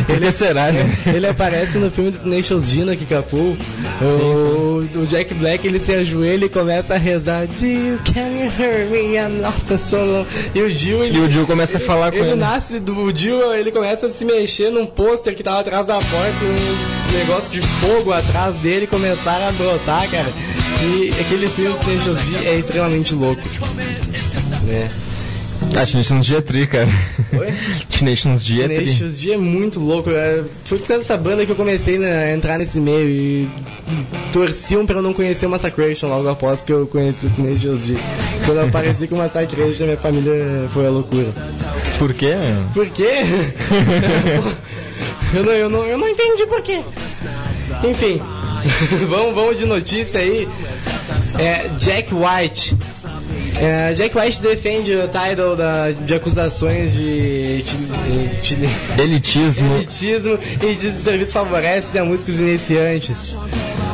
Ele 0.10 0.32
será, 0.32 0.72
né? 0.72 0.98
Ele 1.08 1.28
aparece 1.28 1.78
no 1.78 1.90
filme 1.92 2.12
do 2.12 2.28
Nations 2.30 2.72
D 2.72 2.84
no 2.84 2.96
Kickapoo. 2.96 3.58
O, 4.02 4.88
o 5.00 5.06
Jack 5.08 5.34
Black 5.34 5.66
ele 5.66 5.80
se 5.80 5.92
ajoelha 5.94 6.46
e 6.46 6.50
começa 6.50 6.94
a 6.96 6.98
rezar. 6.98 7.48
Jill, 7.58 7.98
can 8.14 8.30
you 8.30 8.52
hear 8.60 8.86
me? 8.90 9.16
I'm 9.18 9.42
lost 9.42 9.72
and 9.72 9.78
so 9.80 9.98
long." 9.98 10.26
E 10.54 10.62
o 10.62 10.70
Jill, 10.70 11.04
ele, 11.04 11.18
E 11.18 11.22
o 11.22 11.32
Jill 11.32 11.46
começa 11.46 11.78
a 11.78 11.82
falar 11.82 12.12
com 12.12 12.18
ele 12.18 12.30
ele. 12.30 12.36
nasce 12.36 12.80
do 12.80 13.16
Jill, 13.16 13.54
ele 13.54 13.72
começa 13.72 14.08
a 14.08 14.12
se 14.12 14.24
mexer 14.26 14.70
num 14.70 14.86
pôster 14.86 15.36
que 15.36 15.44
tava 15.44 15.60
atrás 15.62 15.86
da 15.86 15.96
porta, 15.96 16.46
um 16.46 17.18
negócio 17.18 17.50
de 17.52 17.62
fogo 17.62 18.12
atrás 18.12 18.56
dele, 18.58 18.88
começaram 18.88 19.48
a 19.48 19.52
brotar, 19.52 20.10
cara. 20.10 20.32
E 20.82 21.14
aquele 21.20 21.48
filme 21.48 21.78
do 21.78 21.94
Nations 21.94 22.20
D 22.22 22.46
é 22.48 22.60
extremamente 22.60 23.14
louco. 23.14 23.42
Né? 24.64 24.90
Ah, 25.76 25.86
Teenations 25.86 26.28
D 26.28 26.36
é 26.36 26.42
tri, 26.42 26.68
cara. 26.68 26.88
Oi? 27.34 27.54
Teenations 27.90 28.44
D 28.44 28.62
é 28.62 28.68
tri. 28.68 28.86
Tenacious 28.86 29.16
D 29.16 29.32
é 29.34 29.38
muito 29.38 29.80
louco. 29.80 30.10
é, 30.12 30.44
Foi 30.66 30.78
por 30.78 30.88
causa 30.88 31.02
dessa 31.02 31.18
banda 31.18 31.46
que 31.46 31.52
eu 31.52 31.56
comecei 31.56 31.98
né, 31.98 32.32
a 32.32 32.36
entrar 32.36 32.58
nesse 32.60 32.80
meio 32.80 33.10
e 33.10 33.50
torciam 34.32 34.86
pra 34.86 34.98
eu 34.98 35.02
não 35.02 35.14
conhecer 35.14 35.46
o 35.46 35.50
Massacration 35.50 36.08
logo 36.08 36.30
após 36.30 36.62
que 36.62 36.72
eu 36.72 36.86
conheci 36.88 37.26
o 37.26 37.30
Tenacious 37.32 37.82
D. 37.82 37.96
Quando 38.46 38.60
eu 38.60 38.68
apareci 38.68 39.08
com 39.08 39.16
o 39.16 39.18
Massacration, 39.18 39.86
minha 39.86 39.98
família 39.98 40.68
foi 40.70 40.86
a 40.86 40.90
loucura. 40.90 41.34
Por 41.98 42.14
quê, 42.14 42.36
meu? 42.36 42.64
Por 42.74 42.90
quê? 42.90 43.10
eu, 45.34 45.44
não, 45.44 45.52
eu, 45.54 45.70
não, 45.70 45.86
eu 45.86 45.98
não 45.98 46.08
entendi 46.08 46.46
por 46.46 46.62
quê. 46.62 46.82
Enfim, 47.84 48.22
vamos, 49.10 49.34
vamos 49.34 49.58
de 49.58 49.66
notícia 49.66 50.20
aí. 50.20 50.48
É, 51.40 51.68
Jack 51.80 52.14
White. 52.14 52.78
É, 53.60 53.94
Jack 53.94 54.18
White 54.18 54.42
defende 54.42 54.92
o 54.96 55.08
title 55.08 55.56
da, 55.56 55.92
de 55.92 56.14
acusações 56.14 56.94
de, 56.94 57.62
de- 57.62 58.56
de- 58.56 59.02
Elitismo. 59.02 59.76
elitismo 59.76 60.38
e 60.62 60.76
diz 60.76 60.94
que 60.96 61.00
o 61.00 61.04
serviço 61.04 61.32
favorece 61.34 61.98
a 61.98 62.04
músicos 62.04 62.36
iniciantes. 62.36 63.36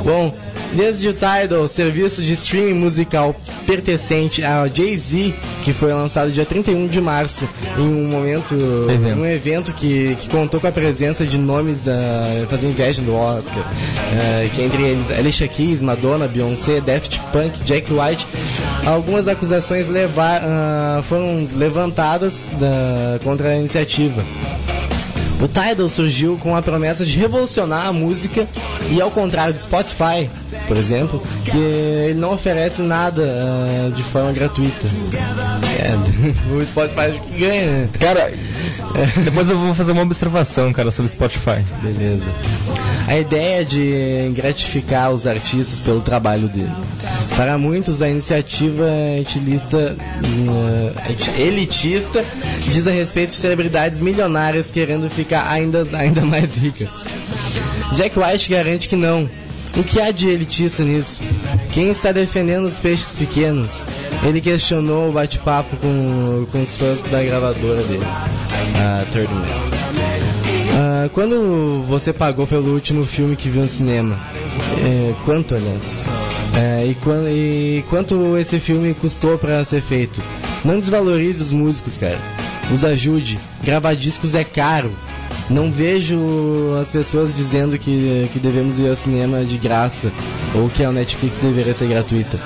Bom, 0.04 0.36
desde 0.74 1.08
o 1.10 1.14
Tidal, 1.14 1.68
serviço 1.68 2.22
de 2.22 2.34
streaming 2.34 2.74
musical 2.74 3.36
pertencente 3.66 4.44
ao 4.44 4.68
Jay-Z, 4.74 5.34
que 5.64 5.74
foi 5.74 5.94
lançado 5.94 6.32
dia 6.32 6.46
31 6.46 6.88
de 6.88 7.02
março, 7.02 7.48
em 7.78 7.82
um 7.82 8.08
momento, 8.08 8.54
Evento. 8.90 9.20
um 9.20 9.26
evento 9.26 9.74
que, 9.74 10.16
que 10.20 10.30
contou 10.30 10.60
com 10.60 10.68
a 10.68 10.72
presença 10.72 11.26
de 11.26 11.38
nomes 11.38 11.80
uh, 11.88 12.48
fazendo 12.50 12.72
inveja 12.72 13.02
do 13.02 13.14
Oscar, 13.16 13.64
ah, 13.64 14.50
que 14.54 14.62
entre 14.62 14.84
eles 14.84 15.10
Alicia 15.12 15.48
Keys, 15.48 15.82
Madonna, 15.82 16.28
Beyoncé, 16.28 16.80
Daft 16.82 17.20
Punk, 17.32 17.64
Jack 17.64 17.92
White. 17.92 18.28
Algumas 18.86 19.28
acusações 19.28 19.88
leva- 19.88 20.40
ah, 20.42 21.04
foram 21.08 21.48
levantadas 21.56 22.34
ah, 22.62 23.20
contra 23.24 23.50
a 23.50 23.56
iniciativa. 23.56 24.24
O 25.42 25.48
Tidal 25.48 25.88
surgiu 25.88 26.38
com 26.38 26.54
a 26.54 26.62
promessa 26.62 27.06
de 27.06 27.18
revolucionar 27.18 27.88
a 27.88 27.94
música 27.94 28.46
e 28.92 29.00
ao 29.00 29.10
contrário 29.10 29.54
do 29.54 29.60
Spotify, 29.62 30.30
por 30.70 30.78
exemplo, 30.78 31.22
que 31.44 31.58
ele 31.58 32.20
não 32.20 32.36
oferece 32.36 32.84
nada 32.84 33.24
ah, 33.24 33.90
de 33.90 34.04
forma 34.04 34.32
gratuita. 34.32 34.88
É, 35.80 35.96
o 36.54 36.64
Spotify 36.64 37.20
ganha, 37.36 37.66
né? 37.66 37.90
Cara, 38.00 38.32
depois 39.24 39.50
eu 39.50 39.58
vou 39.58 39.74
fazer 39.74 39.94
uma 39.94 40.04
observação, 40.04 40.72
cara, 40.72 40.92
sobre 40.92 41.10
Spotify. 41.10 41.66
Beleza. 41.82 42.24
A 43.08 43.18
ideia 43.18 43.66
de 43.66 44.32
gratificar 44.36 45.10
os 45.10 45.26
artistas 45.26 45.80
pelo 45.80 46.02
trabalho 46.02 46.48
dele. 46.48 46.70
Para 47.36 47.58
muitos, 47.58 48.04
a 48.04 48.08
iniciativa 48.08 48.88
elitista, 49.18 49.98
eh, 51.08 51.42
elitista 51.42 52.24
diz 52.68 52.86
a 52.86 52.92
respeito 52.92 53.32
de 53.32 53.38
celebridades 53.38 54.00
milionárias 54.00 54.70
querendo 54.70 55.10
ficar 55.10 55.50
ainda, 55.50 55.88
ainda 55.94 56.22
mais 56.22 56.54
ricas. 56.54 56.90
Jack 57.96 58.20
White 58.20 58.52
garante 58.52 58.88
que 58.88 58.96
não. 58.96 59.28
O 59.78 59.84
que 59.84 60.02
há 60.02 60.12
de 60.12 60.30
elitista 60.30 60.84
nisso? 60.84 61.22
Quem 61.72 61.90
está 61.90 62.12
defendendo 62.12 62.66
os 62.66 62.80
peixes 62.80 63.14
pequenos? 63.14 63.86
Ele 64.24 64.42
questionou 64.42 65.10
o 65.10 65.14
bate-papo 65.14 65.76
com, 65.78 66.46
com 66.52 66.62
os 66.62 66.76
fãs 66.76 67.00
da 67.10 67.24
gravadora 67.24 67.82
dele, 67.84 68.06
a 68.06 69.06
Third 69.12 69.34
Man. 69.34 69.46
Ah, 70.76 71.10
quando 71.14 71.84
você 71.88 72.12
pagou 72.12 72.46
pelo 72.46 72.74
último 72.74 73.06
filme 73.06 73.36
que 73.36 73.50
viu 73.50 73.62
no 73.62 73.70
cinema? 73.70 74.20
É, 74.84 75.14
quanto, 75.24 75.56
aliás? 75.56 76.08
É, 76.56 76.86
e, 76.86 76.98
e 77.30 77.84
quanto 77.90 78.38
esse 78.38 78.60
filme 78.60 78.94
custou 78.94 79.38
pra 79.38 79.64
ser 79.64 79.82
feito? 79.82 80.22
Não 80.66 80.80
desvalorize 80.80 81.42
os 81.42 81.52
músicos, 81.52 81.96
cara. 81.96 82.18
Os 82.74 82.84
ajude. 82.84 83.40
Gravar 83.64 83.96
discos 83.96 84.36
é 84.36 84.44
caro. 84.44 84.92
Não 85.50 85.72
vejo 85.72 86.18
as 86.80 86.90
pessoas 86.90 87.36
dizendo 87.36 87.78
que, 87.78 88.30
que 88.32 88.40
devemos 88.40 88.78
ir 88.78 88.88
ao 88.88 88.96
cinema 88.96 89.44
de 89.44 89.58
graça 89.58 90.12
ou 90.54 90.70
que 90.70 90.84
a 90.84 90.92
Netflix 90.92 91.40
deveria 91.40 91.74
ser 91.74 91.88
gratuita. 91.88 92.40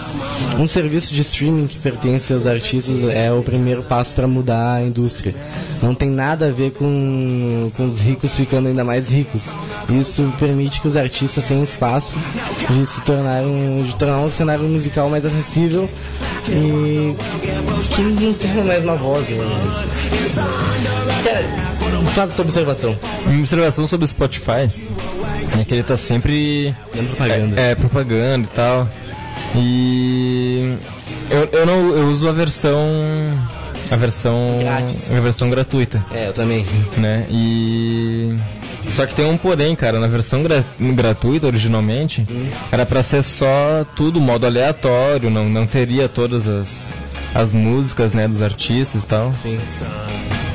Um 0.57 0.67
serviço 0.67 1.13
de 1.13 1.21
streaming 1.21 1.67
que 1.67 1.77
pertence 1.79 2.31
aos 2.33 2.47
artistas 2.47 3.03
é 3.09 3.31
o 3.31 3.43
primeiro 3.43 3.83
passo 3.83 4.13
para 4.15 4.27
mudar 4.27 4.75
a 4.75 4.81
indústria. 4.81 5.35
Não 5.81 5.93
tem 5.93 6.09
nada 6.09 6.47
a 6.47 6.51
ver 6.51 6.71
com, 6.71 7.69
com 7.75 7.87
os 7.87 7.99
ricos 7.99 8.35
ficando 8.35 8.69
ainda 8.69 8.85
mais 8.85 9.09
ricos. 9.09 9.53
Isso 9.89 10.31
permite 10.39 10.79
que 10.79 10.87
os 10.87 10.95
artistas 10.95 11.45
tenham 11.45 11.63
espaço 11.63 12.15
de 12.69 12.85
se 12.85 13.01
tornar 13.01 13.43
um, 13.43 13.83
de 13.83 13.95
tornar 13.97 14.19
um 14.19 14.31
cenário 14.31 14.63
musical 14.63 15.09
mais 15.09 15.25
acessível 15.25 15.89
e 16.47 17.15
que 17.93 18.01
não 18.01 18.33
tenha 18.33 18.63
mais 18.63 18.83
uma 18.83 18.95
voz. 18.95 19.27
Né? 19.27 21.02
Faz 22.13 22.29
a 22.29 22.33
tua 22.33 22.45
observação. 22.45 22.97
Uma 23.25 23.39
observação 23.39 23.87
sobre 23.87 24.05
o 24.05 24.07
Spotify 24.07 24.69
é 25.59 25.63
que 25.65 25.73
ele 25.73 25.83
tá 25.83 25.95
sempre 25.97 26.75
Dando 26.93 27.07
propaganda. 27.15 27.61
É, 27.61 27.71
é, 27.71 27.75
propaganda 27.75 28.47
e 28.51 28.55
tal. 28.55 28.89
E 29.55 30.75
eu, 31.29 31.49
eu 31.51 31.65
não 31.65 31.89
eu 31.95 32.07
uso 32.09 32.27
a 32.27 32.31
versão 32.31 32.77
a 33.89 33.95
versão 33.95 34.59
Grátis. 34.59 34.97
a 35.11 35.19
versão 35.21 35.49
gratuita, 35.49 36.03
É, 36.11 36.27
eu 36.27 36.33
também. 36.33 36.65
né? 36.97 37.25
E 37.29 38.37
só 38.91 39.05
que 39.05 39.15
tem 39.15 39.25
um 39.25 39.37
porém, 39.37 39.75
cara, 39.75 39.99
na 39.99 40.07
versão 40.07 40.43
gra- 40.43 40.63
gratuita 40.79 41.47
originalmente 41.47 42.25
era 42.71 42.85
pra 42.85 43.01
ser 43.03 43.23
só 43.23 43.85
tudo 43.95 44.19
modo 44.21 44.45
aleatório, 44.45 45.29
não 45.29 45.47
não 45.49 45.65
teria 45.65 46.07
todas 46.09 46.47
as 46.47 46.87
as 47.35 47.51
músicas, 47.51 48.13
né, 48.13 48.27
dos 48.27 48.43
artistas 48.43 49.01
e 49.01 49.05
tal, 49.07 49.31
Sim. 49.41 49.59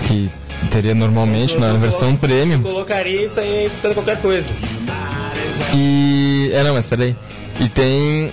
que 0.06 0.30
teria 0.70 0.94
normalmente 0.94 1.56
na 1.56 1.72
versão 1.74 2.16
premium. 2.16 2.62
Colocaria 2.62 3.26
isso 3.26 3.38
aí 3.38 3.66
escutando 3.66 3.94
qualquer 3.94 4.20
coisa. 4.20 4.48
E. 5.74 6.50
É, 6.52 6.62
não, 6.62 6.74
mas 6.74 6.86
peraí. 6.86 7.16
E 7.60 7.68
tem. 7.68 8.32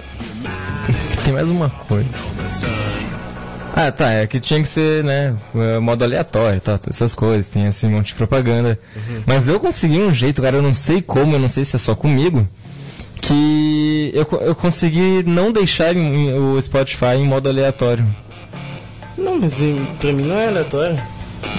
Tem 1.24 1.34
mais 1.34 1.50
uma 1.50 1.70
coisa. 1.70 2.10
Ah, 3.76 3.92
tá, 3.92 4.14
é 4.14 4.26
que 4.26 4.40
tinha 4.40 4.62
que 4.62 4.70
ser, 4.70 5.04
né, 5.04 5.36
eh, 5.54 5.80
modo 5.80 6.02
aleatório 6.02 6.62
tal, 6.62 6.80
essas 6.90 7.14
coisas, 7.14 7.48
tem 7.48 7.68
assim 7.68 7.88
um 7.88 7.92
monte 7.92 8.08
de 8.08 8.16
propaganda. 8.16 8.80
Mas 9.26 9.50
eu 9.50 9.60
consegui 9.60 9.98
um 9.98 10.14
jeito, 10.14 10.42
cara, 10.42 10.56
eu 10.56 10.62
não 10.62 10.74
sei 10.74 11.02
como, 11.02 11.36
eu 11.36 11.40
não 11.40 11.50
sei 11.50 11.66
se 11.66 11.76
é 11.76 11.80
só 11.80 11.94
comigo, 11.94 12.48
que 13.22 14.12
eu, 14.14 14.26
eu 14.40 14.56
consegui 14.56 15.24
não 15.28 15.52
deixar 15.52 15.94
o 15.94 16.62
Spotify 16.62 17.18
em 17.18 17.26
modo 17.26 17.50
aleatório. 17.50 18.06
Não, 19.18 19.40
mas 19.40 19.56
pra 20.00 20.14
mim 20.14 20.24
não 20.24 20.38
é 20.38 20.48
aleatório. 20.48 21.02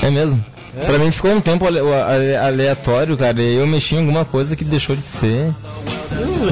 É 0.02 0.10
mesmo? 0.10 0.42
Pra 0.84 0.98
mim 0.98 1.10
ficou 1.10 1.30
um 1.32 1.40
tempo 1.40 1.66
ale- 1.66 1.80
ale- 1.80 2.36
aleatório, 2.36 3.16
cara, 3.16 3.40
e 3.40 3.54
eu 3.56 3.66
mexi 3.66 3.94
em 3.94 3.98
alguma 4.00 4.24
coisa 4.24 4.54
que 4.54 4.64
deixou 4.64 4.94
de 4.94 5.02
ser. 5.06 5.52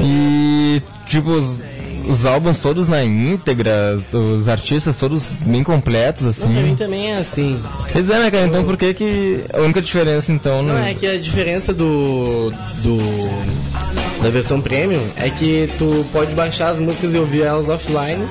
E, 0.01 0.81
tipo, 1.05 1.29
os, 1.29 1.59
os 2.07 2.25
álbuns 2.25 2.57
todos 2.59 2.87
na 2.87 3.03
íntegra, 3.03 3.99
os 4.11 4.47
artistas 4.47 4.95
todos 4.95 5.23
bem 5.45 5.63
completos, 5.63 6.39
Não, 6.39 6.47
pra 6.51 6.61
mim 6.61 6.61
assim. 6.67 6.75
também 6.75 7.11
é 7.11 7.17
assim. 7.17 7.61
Pois 7.91 8.09
é, 8.09 8.19
né, 8.19 8.31
cara? 8.31 8.45
Então 8.45 8.63
por 8.63 8.77
que 8.77 8.93
que. 8.93 9.43
A 9.53 9.61
única 9.61 9.81
diferença, 9.81 10.31
então. 10.31 10.61
Não, 10.63 10.77
é 10.77 10.93
que 10.93 11.05
a 11.07 11.17
diferença 11.17 11.73
do. 11.73 12.51
do. 12.83 12.97
Da 14.25 14.31
versão 14.31 14.59
premium 14.59 15.03
é 15.15 15.29
que 15.29 15.69
tu 15.77 16.03
pode 16.11 16.33
baixar 16.33 16.69
as 16.69 16.79
músicas 16.79 17.13
e 17.13 17.17
ouvir 17.17 17.43
elas 17.43 17.69
offline 17.69 18.25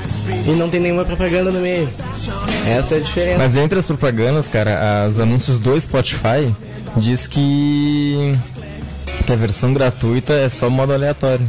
e 0.45 0.51
não 0.51 0.69
tem 0.69 0.81
nenhuma 0.81 1.05
propaganda 1.05 1.53
no 1.53 1.61
meio. 1.61 1.89
Essa 2.67 2.97
é 2.97 2.99
a 2.99 3.01
diferença. 3.01 3.39
Mas 3.39 3.55
entre 3.55 3.79
as 3.79 3.87
propagandas, 3.87 4.49
cara, 4.49 5.07
os 5.09 5.21
anúncios 5.21 5.61
do 5.61 5.81
Spotify 5.81 6.53
diz 6.97 7.29
que. 7.29 8.37
que 9.25 9.33
a 9.33 9.37
versão 9.37 9.73
gratuita 9.73 10.33
é 10.33 10.49
só 10.49 10.69
modo 10.69 10.93
aleatório. 10.93 11.47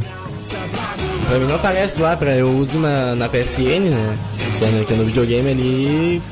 Pra 1.28 1.38
mim 1.38 1.46
não 1.46 1.56
aparece 1.56 2.00
lá, 2.00 2.16
pra, 2.16 2.36
eu 2.36 2.48
uso 2.50 2.78
na, 2.78 3.14
na 3.14 3.28
PSN, 3.28 3.90
né? 3.90 4.18
Sendo 4.32 4.86
que 4.86 4.94
no 4.94 5.04
videogame 5.04 5.50
ali 5.50 6.22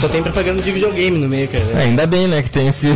só 0.00 0.08
tem 0.08 0.22
propaganda 0.22 0.60
de 0.60 0.70
videogame 0.70 1.18
no 1.18 1.28
meio, 1.28 1.48
cara. 1.48 1.64
É, 1.74 1.84
ainda 1.84 2.06
bem, 2.06 2.28
né, 2.28 2.42
que 2.42 2.50
tem 2.50 2.68
esse. 2.68 2.88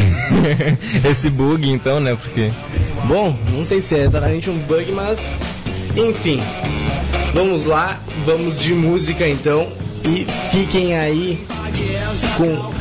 esse 1.09 1.31
bug, 1.31 1.69
então, 1.69 2.01
né? 2.01 2.17
Porque. 2.21 2.51
Bom, 3.05 3.37
não 3.51 3.65
sei 3.65 3.81
se 3.81 3.95
é 3.95 4.05
exatamente 4.05 4.51
um 4.51 4.59
bug, 4.59 4.93
mas 4.93 5.19
enfim. 5.97 6.41
Vamos 7.35 7.65
lá, 7.65 7.99
vamos 8.25 8.61
de 8.61 8.75
música 8.75 9.27
então. 9.27 9.67
E 10.05 10.27
fiquem 10.51 10.99
aí 10.99 11.39
com 12.37 12.73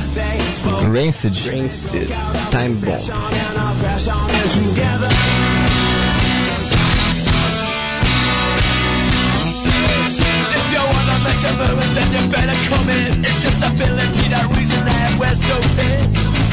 Rancid. 0.92 1.50
Rancid 1.50 2.08
Time 2.50 2.76
Bomb. 2.76 3.02
In. 12.72 13.26
It's 13.26 13.42
just 13.44 13.58
ability, 13.58 14.26
the 14.32 14.42
reason 14.56 14.82
that 14.86 15.20
we're 15.20 15.36
so 15.36 15.58
thin. 15.76 16.02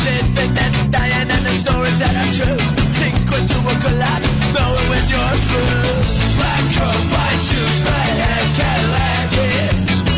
Living 0.04 0.54
and 0.58 0.92
dying, 0.92 1.30
and 1.30 1.44
the 1.46 1.54
stories 1.62 1.98
that 2.02 2.14
are 2.14 2.32
true. 2.34 2.58
Sink 2.98 3.30
into 3.30 3.58
a 3.62 3.74
collapse, 3.78 4.26
knowing 4.54 4.86
when 4.90 5.04
you're 5.06 5.38
through. 5.46 5.94
Black 6.38 6.64
coat, 6.74 7.02
white 7.14 7.42
shoes, 7.48 7.78
red 7.86 8.14
hair, 8.18 8.44
Cadillac, 8.58 9.26
yeah. 9.38 9.70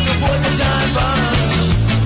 The 0.05 0.13
boys 0.21 0.43
are 0.49 0.57
time 0.57 0.91
bomb. 0.97 1.37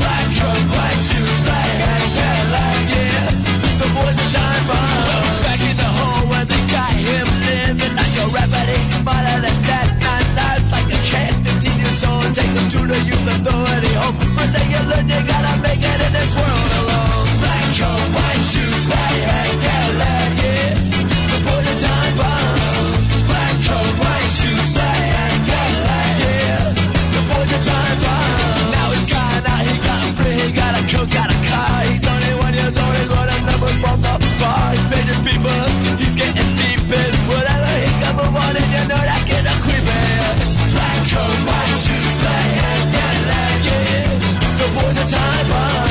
Black 0.02 0.28
coat, 0.40 0.64
white 0.76 1.02
shoes, 1.08 1.38
red 1.48 1.76
hair, 1.84 2.04
Cadillac, 2.20 2.80
yeah. 2.96 3.32
The 3.80 3.88
boys 3.96 4.18
are 4.24 4.32
time 4.36 4.64
bomb. 4.70 5.24
Back 5.46 5.62
in 5.64 5.76
the 5.80 5.90
hole 5.98 6.24
where 6.32 6.46
they 6.46 6.62
got 6.68 6.92
him 6.96 7.28
living 7.48 7.96
like 7.96 8.16
a 8.20 8.26
rabbit, 8.36 8.68
he's 8.76 8.92
smarter 9.00 9.40
than 9.40 9.58
them 12.56 12.70
to 12.70 12.82
the 12.88 13.00
youth 13.04 13.28
authority 13.28 13.94
home. 14.00 14.16
First 14.32 14.52
thing 14.56 14.72
you 14.72 14.82
learn, 14.88 15.06
you 15.12 15.20
gotta 15.28 15.60
make 15.60 15.84
it 15.84 16.00
in 16.08 16.12
this 16.16 16.32
world 16.40 16.72
alone. 16.80 17.28
Black 17.44 17.68
coat, 17.76 18.08
white 18.16 18.44
shoes, 18.48 18.82
black 18.88 19.16
hat, 19.28 19.52
Cadillac, 19.60 20.32
yeah. 20.40 20.72
The 21.32 21.38
point 21.44 21.68
of 21.68 21.78
time 21.84 22.14
bomb. 22.16 22.56
Black 23.28 23.56
coat, 23.68 23.94
white 24.00 24.32
shoes, 24.40 24.68
black 24.72 25.04
hat, 25.16 25.36
Cadillac, 25.52 26.16
yeah. 26.24 26.64
The 27.12 27.22
point 27.28 27.52
of 27.52 27.62
time 27.68 27.98
bomb. 28.04 28.72
Now 28.72 28.88
he's 28.96 29.08
gone, 29.12 29.42
now 29.44 29.60
he 29.68 29.74
got 29.84 30.04
free, 30.16 30.36
he 30.40 30.48
got 30.56 30.74
a 30.80 30.84
coat, 30.88 31.10
got 31.12 31.30
a 31.36 31.38
car. 31.52 31.76
He's 31.92 32.02
21 32.08 32.56
years 32.56 32.76
old, 32.80 32.96
he's 32.96 33.12
got 33.12 33.28
numbers 33.52 33.78
from 33.84 33.98
the 34.00 34.16
bar. 34.40 34.66
He's 34.72 34.86
paid 34.88 35.08
his 35.12 35.22
people, 35.28 35.60
he's 36.00 36.16
getting 36.16 36.50
deep 36.56 36.88
in 36.88 37.12
whatever 37.28 37.72
he 37.84 37.92
can 38.00 38.16
move 38.16 38.32
on, 38.32 38.56
and 38.56 38.70
you 38.72 38.84
know 38.88 39.04
that 39.12 39.28
a. 39.28 39.35
Coat, 41.06 41.22
white 41.22 41.78
shoes, 41.78 42.16
black 42.18 42.50
hat, 42.60 42.84
Cadillac, 42.96 43.66
yeah. 43.66 44.58
The 44.58 44.68
boys 44.74 44.98
are 44.98 45.10
time 45.16 45.50
bomb. 45.50 45.85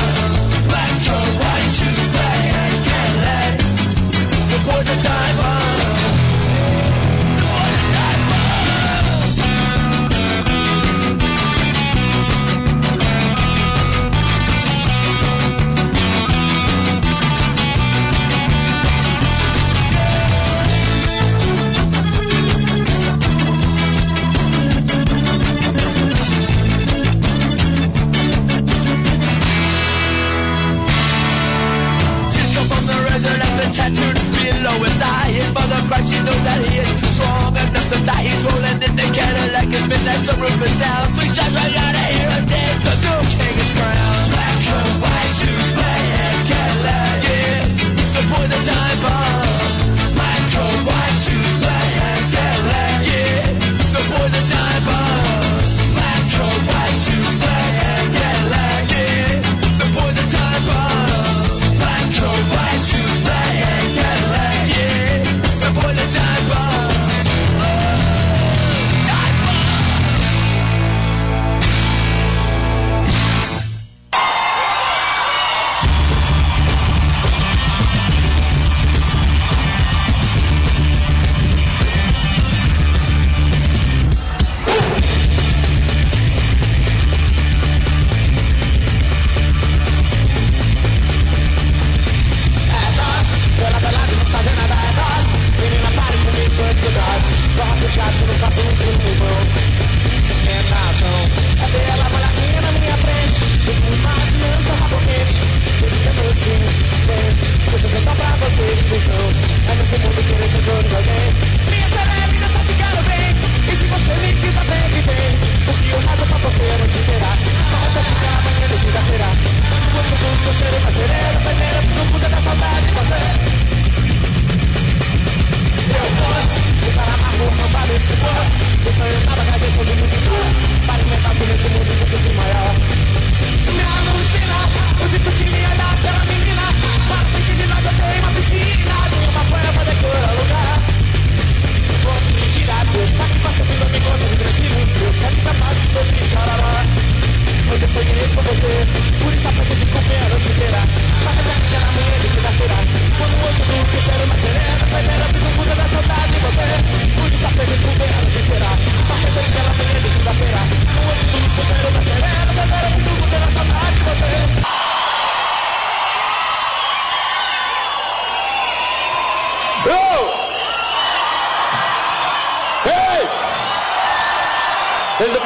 Knows 36.25 36.43
that 36.43 36.59
he 36.65 36.81
is 36.81 37.15
strong 37.15 37.53
enough 37.55 37.87
to 37.93 37.97
die. 38.05 38.23
He's 38.25 38.43
rolling 38.43 38.81
in 38.81 38.93
the 38.97 39.07
Cadillac, 39.13 39.69
his 39.69 39.87
midnight 39.87 40.25
some 40.25 40.41
roof 40.41 40.59
is 40.65 40.75
down. 40.79 41.13
Three 41.13 41.29
shots 41.29 41.53
right 41.53 41.75
out 41.77 41.95
of 41.95 42.05
here 42.09 42.54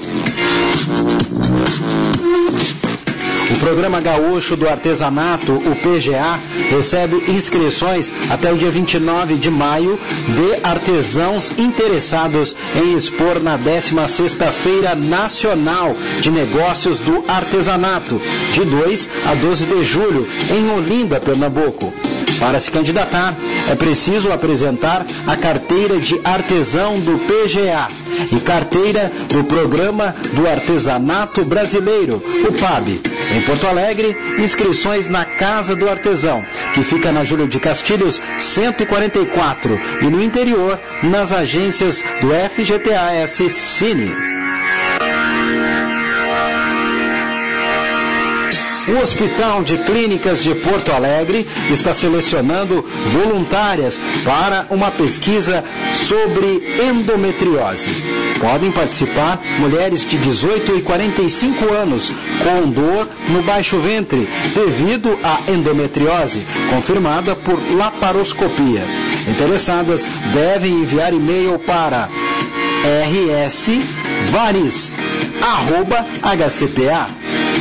O 3.48 3.58
Programa 3.58 4.00
Gaúcho 4.00 4.56
do 4.56 4.68
Artesanato, 4.68 5.52
o 5.52 5.76
PGA, 5.76 6.38
recebe 6.68 7.30
inscrições 7.30 8.12
até 8.28 8.52
o 8.52 8.56
dia 8.56 8.70
29 8.70 9.36
de 9.36 9.50
maio 9.50 9.98
de 10.28 10.66
artesãos 10.66 11.52
interessados 11.56 12.56
em 12.74 12.96
expor 12.96 13.40
na 13.40 13.56
16ª 13.56 14.50
Feira 14.50 14.94
Nacional 14.96 15.94
de 16.20 16.30
Negócios 16.30 16.98
do 16.98 17.24
Artesanato, 17.28 18.20
de 18.52 18.64
2 18.64 19.08
a 19.26 19.34
12 19.34 19.66
de 19.66 19.84
julho, 19.84 20.28
em 20.50 20.70
Olinda, 20.70 21.20
Pernambuco. 21.20 21.92
Para 22.38 22.60
se 22.60 22.70
candidatar, 22.70 23.34
é 23.70 23.74
preciso 23.74 24.32
apresentar 24.32 25.04
a 25.26 25.36
carteira 25.36 25.98
de 25.98 26.20
artesão 26.22 26.98
do 27.00 27.18
PGA 27.18 27.88
e 28.30 28.40
carteira 28.40 29.10
do 29.28 29.44
Programa 29.44 30.14
do 30.32 30.46
Artesanato 30.46 31.44
Brasileiro, 31.44 32.22
o 32.48 32.52
PAB. 32.52 33.00
Em 33.34 33.42
Porto 33.42 33.66
Alegre, 33.66 34.16
inscrições 34.38 35.08
na 35.08 35.24
Casa 35.24 35.74
do 35.74 35.88
Artesão, 35.88 36.44
que 36.74 36.82
fica 36.82 37.10
na 37.10 37.24
Júlio 37.24 37.48
de 37.48 37.58
Castilhos 37.58 38.20
144, 38.38 39.78
e 40.02 40.04
no 40.04 40.22
interior, 40.22 40.78
nas 41.02 41.32
agências 41.32 42.02
do 42.20 42.28
FGTAS 42.50 43.52
Cine. 43.52 44.25
O 48.88 49.02
Hospital 49.02 49.64
de 49.64 49.78
Clínicas 49.78 50.42
de 50.42 50.54
Porto 50.54 50.92
Alegre 50.92 51.46
está 51.70 51.92
selecionando 51.92 52.84
voluntárias 53.12 53.98
para 54.24 54.66
uma 54.70 54.90
pesquisa 54.90 55.64
sobre 55.94 56.78
endometriose. 56.88 57.90
Podem 58.40 58.70
participar 58.70 59.40
mulheres 59.58 60.04
de 60.04 60.16
18 60.18 60.76
e 60.76 60.82
45 60.82 61.72
anos 61.72 62.12
com 62.42 62.70
dor 62.70 63.08
no 63.28 63.42
baixo 63.42 63.78
ventre 63.78 64.28
devido 64.54 65.18
à 65.22 65.50
endometriose, 65.50 66.46
confirmada 66.70 67.34
por 67.34 67.58
laparoscopia. 67.74 68.84
Interessadas 69.28 70.04
devem 70.32 70.72
enviar 70.82 71.12
e-mail 71.12 71.58
para 71.58 72.08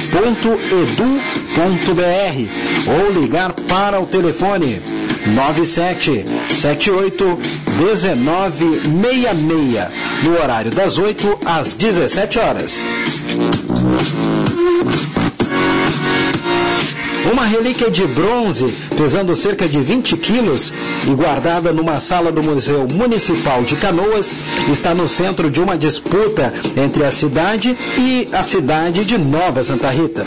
rsvaris@hcpa.edu.br 0.05 2.49
ou 2.87 3.11
ligar 3.21 3.51
para 3.53 3.99
o 3.99 4.05
telefone 4.05 4.79
97 5.27 6.23
78 6.51 7.39
1966 7.77 9.87
no 10.23 10.41
horário 10.41 10.71
das 10.71 10.97
8 10.97 11.39
às 11.45 11.73
17 11.73 12.39
horas. 12.39 12.85
Uma 17.31 17.45
relíquia 17.45 17.89
de 17.89 18.05
bronze, 18.05 18.71
pesando 18.95 19.35
cerca 19.35 19.67
de 19.67 19.81
20 19.81 20.15
quilos 20.17 20.71
e 21.07 21.15
guardada 21.15 21.73
numa 21.73 21.99
sala 21.99 22.31
do 22.31 22.43
Museu 22.43 22.87
Municipal 22.87 23.63
de 23.63 23.75
Canoas, 23.75 24.33
está 24.71 24.93
no 24.93 25.09
centro 25.09 25.49
de 25.49 25.59
uma 25.59 25.75
disputa 25.77 26.53
entre 26.77 27.03
a 27.03 27.11
cidade 27.11 27.75
e 27.97 28.27
a 28.31 28.43
cidade 28.43 29.03
de 29.03 29.17
Nova 29.17 29.63
Santa 29.63 29.89
Rita. 29.89 30.25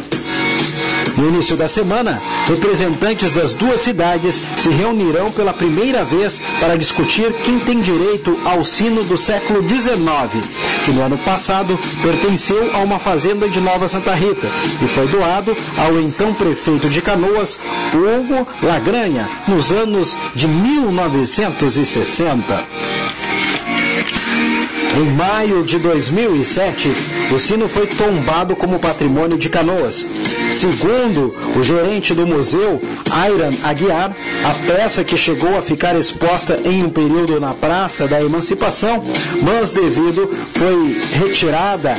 No 1.19 1.29
início 1.31 1.57
da 1.57 1.69
semana, 1.69 2.23
representantes 2.47 3.33
das 3.33 3.53
duas 3.53 3.81
cidades 3.81 4.41
se 4.57 4.69
reunirão 4.69 5.33
pela 5.33 5.53
primeira 5.53 6.05
vez 6.05 6.41
para 6.61 6.79
discutir 6.79 7.33
quem 7.45 7.59
tem 7.59 7.81
direito 7.81 8.39
ao 8.45 8.65
sino 8.65 9.03
do 9.03 9.17
século 9.17 9.69
XIX, 9.69 10.47
que 10.85 10.93
no 10.93 11.03
ano 11.03 11.19
passado 11.19 11.77
pertenceu 12.01 12.71
a 12.73 12.79
uma 12.79 13.01
fazenda 13.01 13.49
de 13.49 13.61
Nova 13.61 13.89
Santa 13.89 14.15
Rita 14.15 14.47
e 14.81 14.87
foi 14.87 15.09
doado 15.09 15.57
ao 15.77 16.01
então 16.01 16.33
prefeito 16.33 16.89
de 16.89 17.03
Canoas, 17.03 17.59
Hugo 17.93 18.47
Lagranha, 18.63 19.29
nos 19.49 19.73
anos 19.73 20.17
de 20.37 20.47
1960. 20.47 22.65
Em 24.97 25.05
maio 25.17 25.65
de 25.65 25.81
2007, 25.81 27.18
o 27.31 27.39
sino 27.39 27.69
foi 27.69 27.87
tombado 27.87 28.57
como 28.57 28.79
patrimônio 28.79 29.39
de 29.39 29.49
Canoas. 29.49 30.07
Segundo 30.53 31.35
o 31.57 31.63
gerente 31.63 32.15
do 32.15 32.27
museu, 32.27 32.81
Ayran 33.11 33.53
Aguiar, 33.63 34.17
a 34.45 34.55
peça 34.67 35.05
que 35.05 35.17
chegou 35.17 35.57
a 35.59 35.63
ficar 35.63 35.97
exposta 35.97 36.59
em 36.65 36.83
um 36.83 36.91
período 36.91 37.39
na 37.41 37.53
Praça 37.53 38.09
da 38.09 38.23
Emancipação, 38.23 39.03
mas 39.43 39.71
devido 39.71 40.29
foi 40.53 41.01
retirada 41.13 41.97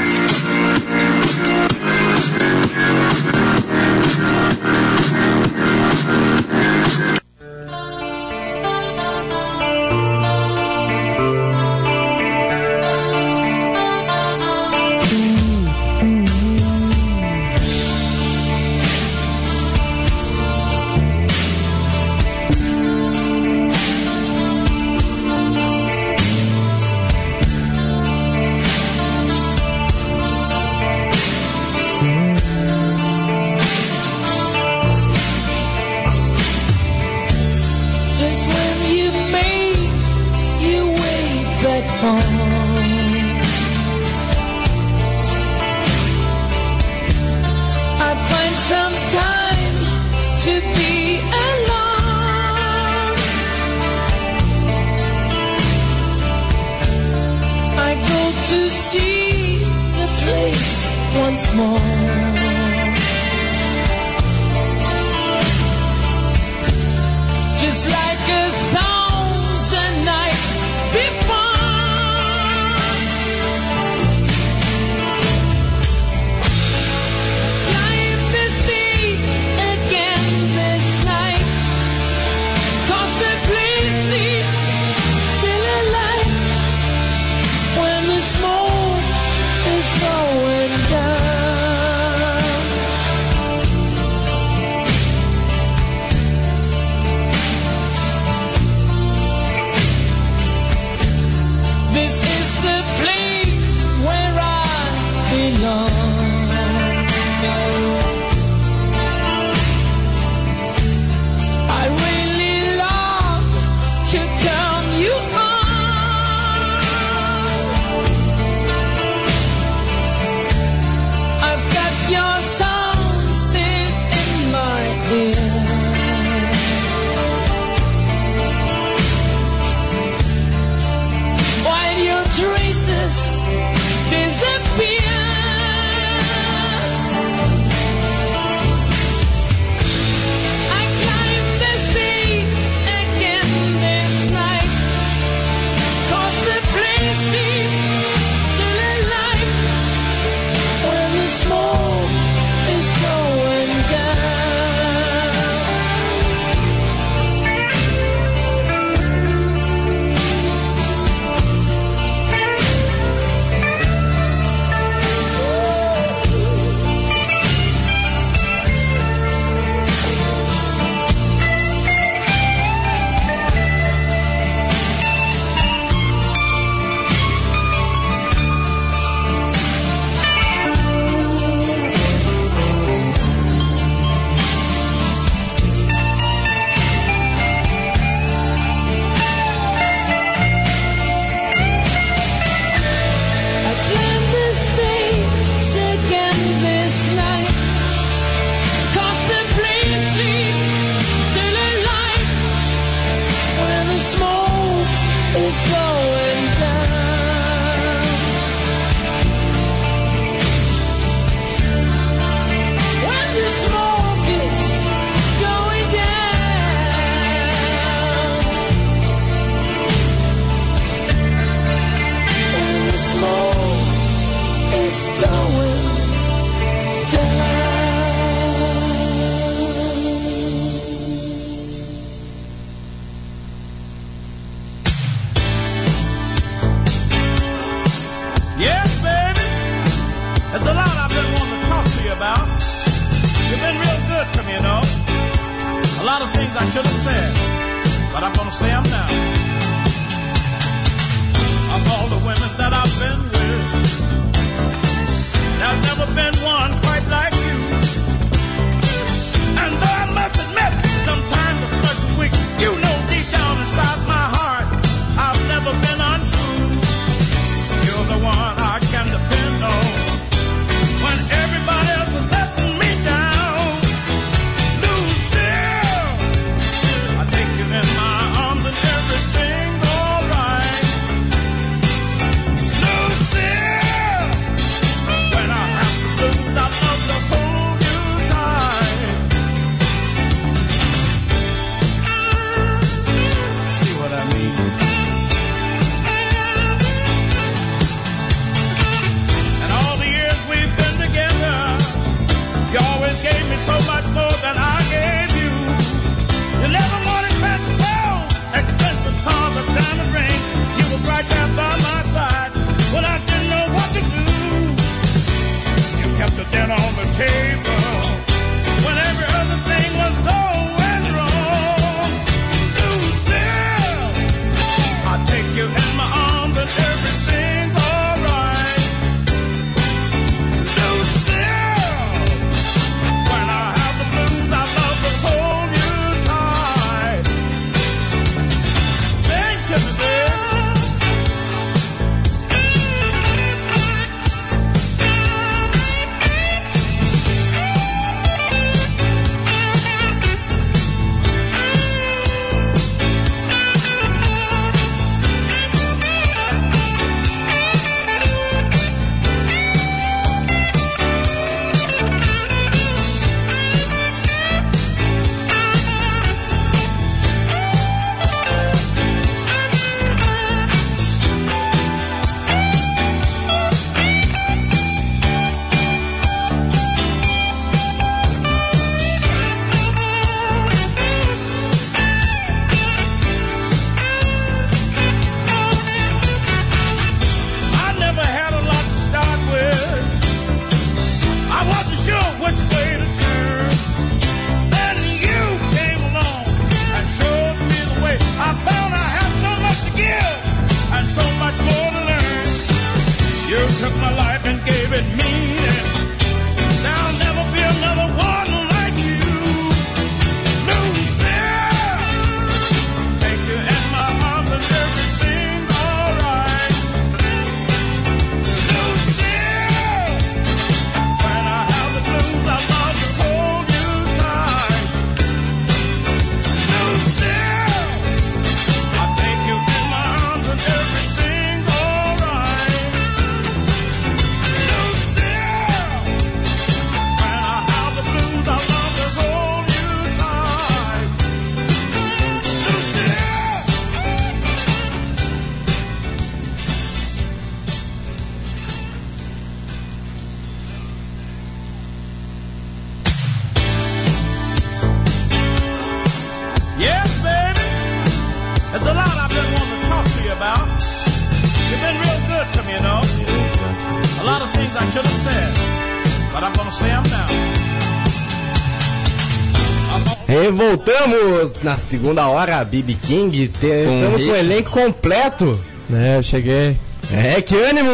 Voltamos 470.90 471.52
na 471.62 471.76
segunda 471.78 472.26
hora, 472.28 472.64
BB 472.64 472.94
King. 472.94 473.48
Te- 473.48 473.66
Estamos 473.66 474.22
com 474.22 474.30
o 474.32 474.36
elenco 474.36 474.70
completo. 474.70 475.60
É, 475.92 476.16
eu 476.18 476.22
cheguei. 476.22 476.76
É, 477.12 477.40
que 477.42 477.56
ânimo! 477.56 477.90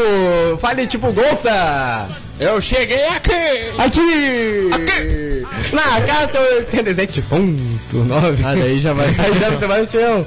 Fale 0.61 0.87
tipo 0.87 1.11
Golta! 1.13 2.07
Eu 2.39 2.61
cheguei 2.61 3.07
aqui! 3.07 3.33
Aqui! 3.79 4.71
Aqui! 4.73 5.47
Na 5.73 6.01
casa 6.03 6.33
87.9. 6.71 8.45
Ah, 8.45 8.55
daí 8.55 8.79
já 8.81 8.93
vai. 8.93 9.07
Aí 9.07 9.39
já 9.41 9.51
você 9.51 9.67
vai 9.67 9.81
no 9.83 9.91
chão. 9.91 10.27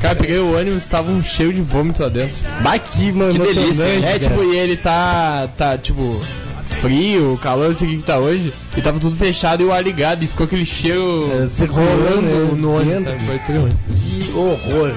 Cara, 0.00 0.14
peguei 0.14 0.38
o 0.38 0.56
ônibus, 0.58 0.86
tava 0.86 1.10
um 1.10 1.22
cheio 1.22 1.52
de 1.54 1.62
vômito 1.62 2.02
lá 2.02 2.08
dentro. 2.10 2.34
Baqui, 2.60 3.10
mano. 3.12 3.32
Que 3.32 3.38
delícia, 3.54 3.84
É, 3.86 4.00
cara. 4.02 4.18
tipo, 4.18 4.44
e 4.44 4.56
ele 4.58 4.76
tá, 4.76 5.48
tá, 5.56 5.78
tipo, 5.78 6.20
frio, 6.80 7.38
calor, 7.42 7.68
não 7.68 7.74
sei 7.74 7.88
o 7.88 7.90
que 7.92 7.96
que 7.98 8.02
tá 8.04 8.18
hoje. 8.18 8.52
E 8.76 8.80
tava 8.80 8.98
tudo 9.00 9.16
fechado 9.16 9.62
e 9.62 9.66
o 9.66 9.72
ar 9.72 9.82
ligado. 9.82 10.22
E 10.22 10.26
ficou 10.26 10.44
aquele 10.46 10.64
cheiro 10.66 11.28
É, 11.32 11.64
rolando 11.66 12.22
né, 12.22 12.56
no 12.56 12.76
ônibus, 12.76 13.04
sabe? 13.04 13.18
Foi. 13.26 13.38
Que 13.38 14.32
horror. 14.32 14.92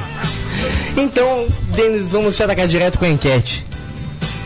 Então, 0.98 1.48
Denis, 1.76 2.12
vamos 2.12 2.36
já 2.36 2.46
atacar 2.46 2.68
direto 2.68 3.00
com 3.00 3.06
a 3.06 3.10
enquete. 3.10 3.66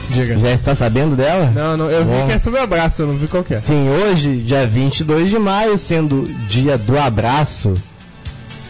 Diga. 0.09 0.37
Já 0.37 0.51
está 0.51 0.75
sabendo 0.75 1.15
dela? 1.15 1.51
Não, 1.53 1.75
não, 1.75 1.89
eu 1.89 2.05
Bom. 2.05 2.21
vi 2.21 2.27
que 2.27 2.33
é 2.33 2.39
sobre 2.39 2.59
o 2.59 2.63
abraço, 2.63 3.01
eu 3.01 3.07
não 3.07 3.17
vi 3.17 3.27
qual 3.27 3.43
é. 3.49 3.57
Sim, 3.57 3.89
hoje, 3.89 4.37
dia 4.37 4.65
22 4.67 5.29
de 5.31 5.39
maio, 5.39 5.77
sendo 5.79 6.23
dia 6.47 6.77
do 6.77 6.97
abraço. 6.97 7.73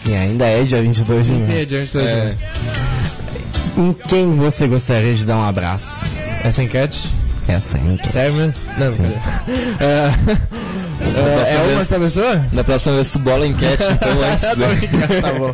E 0.08 0.14
ainda 0.14 0.46
é 0.46 0.64
dia 0.64 0.82
22 0.82 1.26
de 1.28 1.34
Sim, 1.34 1.40
sim, 1.40 1.46
maio. 1.48 1.62
é 1.62 1.66
diante 1.66 1.94
da 1.98 2.04
É. 2.04 2.28
gente. 2.30 2.40
Em 3.78 3.94
quem 4.08 4.34
você 4.36 4.66
gostaria 4.68 5.14
de 5.14 5.26
dar 5.26 5.36
um 5.38 5.44
abraço? 5.44 5.90
Essa 6.44 6.64
enquete? 6.64 7.00
Essa 7.48 7.78
enquete. 7.78 8.12
Sério 8.12 8.34
mesmo? 8.34 8.54
Não, 8.78 8.92
Sim. 8.92 8.98
brincadeira. 8.98 9.80
É, 9.80 11.52
é, 11.52 11.54
é 11.54 11.58
uma 11.60 11.76
vez- 11.76 11.88
só 11.88 12.00
pessoa? 12.00 12.36
Da 12.52 12.64
próxima 12.64 12.96
vez 12.96 13.10
tu 13.10 13.20
bola 13.20 13.46
a 13.46 13.48
enquete, 13.48 13.84
então 13.84 14.10
antes. 14.32 14.42
Tá 14.42 14.56
né? 14.56 14.68
brincando, 14.76 15.22
tá 15.22 15.34
bom. 15.34 15.52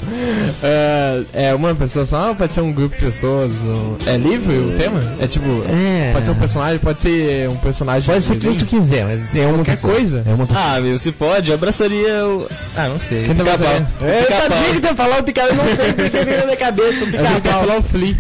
É, 0.64 1.22
é 1.34 1.54
uma 1.54 1.76
pessoa 1.76 2.06
só 2.06 2.30
ou 2.30 2.36
pode 2.36 2.54
ser 2.54 2.62
um 2.62 2.72
grupo 2.72 2.96
de 2.98 3.06
pessoas? 3.06 3.52
ou- 3.66 3.98
É 4.06 4.16
livre 4.18 4.58
o 4.58 4.78
tema? 4.78 5.02
É 5.20 5.28
tipo. 5.28 5.46
É. 5.70 6.12
Pode 6.14 6.26
ser 6.26 6.32
um 6.32 6.36
personagem, 6.36 6.80
pode 6.80 7.02
ser 7.02 7.50
um 7.50 7.56
personagem. 7.58 8.14
Pode 8.14 8.22
de 8.26 8.28
ser 8.42 8.48
quem 8.48 8.58
tu 8.58 8.66
quiser, 8.66 9.04
mas 9.06 9.36
é 9.36 9.46
uma 9.46 9.56
Qualquer 9.56 9.72
pessoa. 9.76 9.94
coisa? 9.94 10.24
É 10.26 10.34
uma 10.34 10.48
pessoa. 10.48 10.66
Ah, 10.76 10.80
meu, 10.82 10.98
se 10.98 11.12
pode, 11.12 11.52
abraçaria 11.54 12.26
o. 12.26 12.48
Ah, 12.78 12.88
não 12.88 13.00
sei. 13.00 13.26
Quem 13.26 13.36
Pica-pau. 13.36 13.54
abraçaria? 13.54 13.88
É, 14.02 14.24
eu 14.24 14.42
sabia 14.50 14.74
que 14.74 14.80
tu 14.80 14.88
ia 14.88 14.96
falar 14.96 15.20
o 15.20 15.24
eu 15.50 15.56
não 15.56 15.66
sei 15.66 15.94
porque 15.94 16.24
veio 16.24 16.38
na 16.40 16.46
minha 16.46 16.58
cabeça. 16.58 17.04
O 17.04 17.08
pica-pau. 17.12 17.62
falar 17.62 17.78
o 17.78 17.84
Flea. 17.84 18.16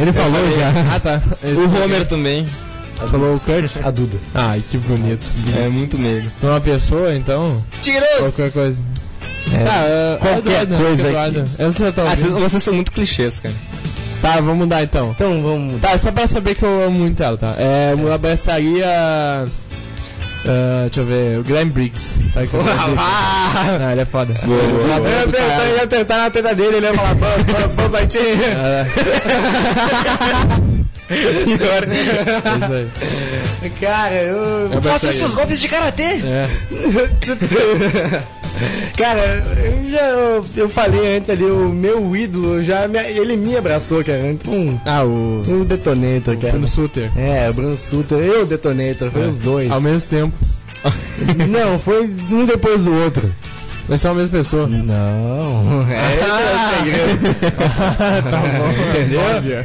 Ele 0.00 0.12
falou 0.14 0.50
já. 0.58 0.72
Ah, 0.96 0.98
tá. 1.00 1.22
O 1.44 1.84
Homer 1.84 2.06
também. 2.06 2.46
Falou 3.08 3.36
o 3.36 3.40
Kurt? 3.40 3.70
A 3.84 3.90
Duda. 3.90 4.18
Ai, 4.34 4.62
que 4.70 4.76
bonito. 4.78 5.26
É 5.56 5.68
muito. 5.68 5.96
Não 5.98 6.48
é 6.50 6.52
uma 6.52 6.60
pessoa, 6.60 7.14
então? 7.14 7.62
Tiroso! 7.80 8.18
Qualquer 8.18 8.52
coisa. 8.52 8.78
É. 9.52 9.64
Tá, 9.64 9.74
é, 9.84 10.16
Qualquer 10.20 10.62
Eduardo, 10.62 10.70
né? 10.76 10.78
coisa 10.84 11.08
Eduardo. 11.08 11.40
aqui. 11.40 11.50
Eu 11.58 11.66
não 11.66 11.72
sei 11.72 11.86
se 11.86 11.88
eu 11.88 11.92
tô 11.92 12.00
Ah, 12.02 12.14
vocês, 12.16 12.30
vocês 12.30 12.62
são 12.62 12.74
muito 12.74 12.92
clichês, 12.92 13.40
cara. 13.40 13.54
Tá, 14.22 14.34
vamos 14.36 14.58
mudar 14.58 14.82
então. 14.82 15.10
Então 15.12 15.42
vamos. 15.42 15.80
Tá, 15.80 15.96
só 15.98 16.12
pra 16.12 16.28
saber 16.28 16.54
que 16.54 16.62
eu 16.62 16.84
amo 16.84 16.98
muito 16.98 17.22
ela, 17.22 17.36
tá? 17.38 17.54
É, 17.58 17.94
eu 17.98 18.12
abraçaria. 18.12 18.86
ah, 18.86 19.44
deixa 20.82 21.00
eu 21.00 21.06
ver, 21.06 21.38
o 21.38 21.42
Glenn 21.42 21.68
Briggs. 21.70 22.20
Sabe 22.32 22.46
que 22.48 22.54
é 22.56 22.58
o? 22.60 22.62
Ah! 22.98 23.78
Não, 23.80 23.90
ele 23.90 24.02
é 24.02 24.04
foda. 24.04 24.34
Boa, 24.44 24.62
boa, 24.62 24.98
boa. 25.00 25.08
Eu 25.08 25.20
ia 25.20 25.26
tentar- 25.26 25.64
eu 25.66 25.76
ia 25.78 25.86
tentar 25.86 26.16
na 26.18 26.30
teta 26.30 26.54
dele, 26.54 26.76
ele 26.76 26.86
ia 26.86 26.94
falar, 26.94 27.14
vamos, 27.14 27.46
vamos, 27.46 27.74
vamos, 27.74 28.00
É 31.10 31.16
aí. 33.62 33.70
Cara, 33.80 34.14
eu. 34.22 34.36
Eu 34.70 34.78
abraçaria. 34.78 35.28
golpes 35.28 35.60
de 35.60 35.68
karatê! 35.68 36.02
É. 36.24 36.48
Cara, 38.96 39.42
eu 39.64 39.90
já 39.90 40.00
eu, 40.08 40.44
eu 40.56 40.68
falei 40.68 41.16
antes 41.16 41.30
ali, 41.30 41.44
o 41.44 41.68
meu 41.70 42.14
ídolo 42.14 42.62
já 42.62 42.86
me- 42.86 42.98
ele 42.98 43.36
me 43.36 43.56
abraçou, 43.56 44.04
cara. 44.04 44.30
Então, 44.32 44.80
Ah, 44.84 45.02
o. 45.04 45.40
o 45.46 45.64
Detonator, 45.64 46.36
cara. 46.36 46.52
Bruno 46.52 46.68
Suter. 46.68 47.10
É, 47.16 47.48
o 47.48 47.54
Bruno 47.54 47.78
Suter, 47.78 48.18
eu 48.18 48.42
o 48.42 48.46
Detonator, 48.46 49.10
foi 49.10 49.22
É. 49.22 49.26
os 49.28 49.38
dois. 49.38 49.70
Ao 49.70 49.80
mesmo 49.80 50.08
tempo. 50.08 50.34
Não, 51.48 51.78
foi 51.78 52.10
um 52.30 52.44
depois 52.44 52.82
do 52.82 52.92
outro. 53.02 53.32
Mas 53.88 54.00
são 54.02 54.10
a 54.12 54.14
mesma 54.14 54.38
pessoa. 54.38 54.66
Não, 54.66 55.86
é 55.90 56.14
esse 56.14 56.24
é 56.24 56.54
o 56.54 57.16
segredo. 57.16 57.34
tá 58.30 58.42
bom. 58.58 58.70
Entendeu? 58.90 59.64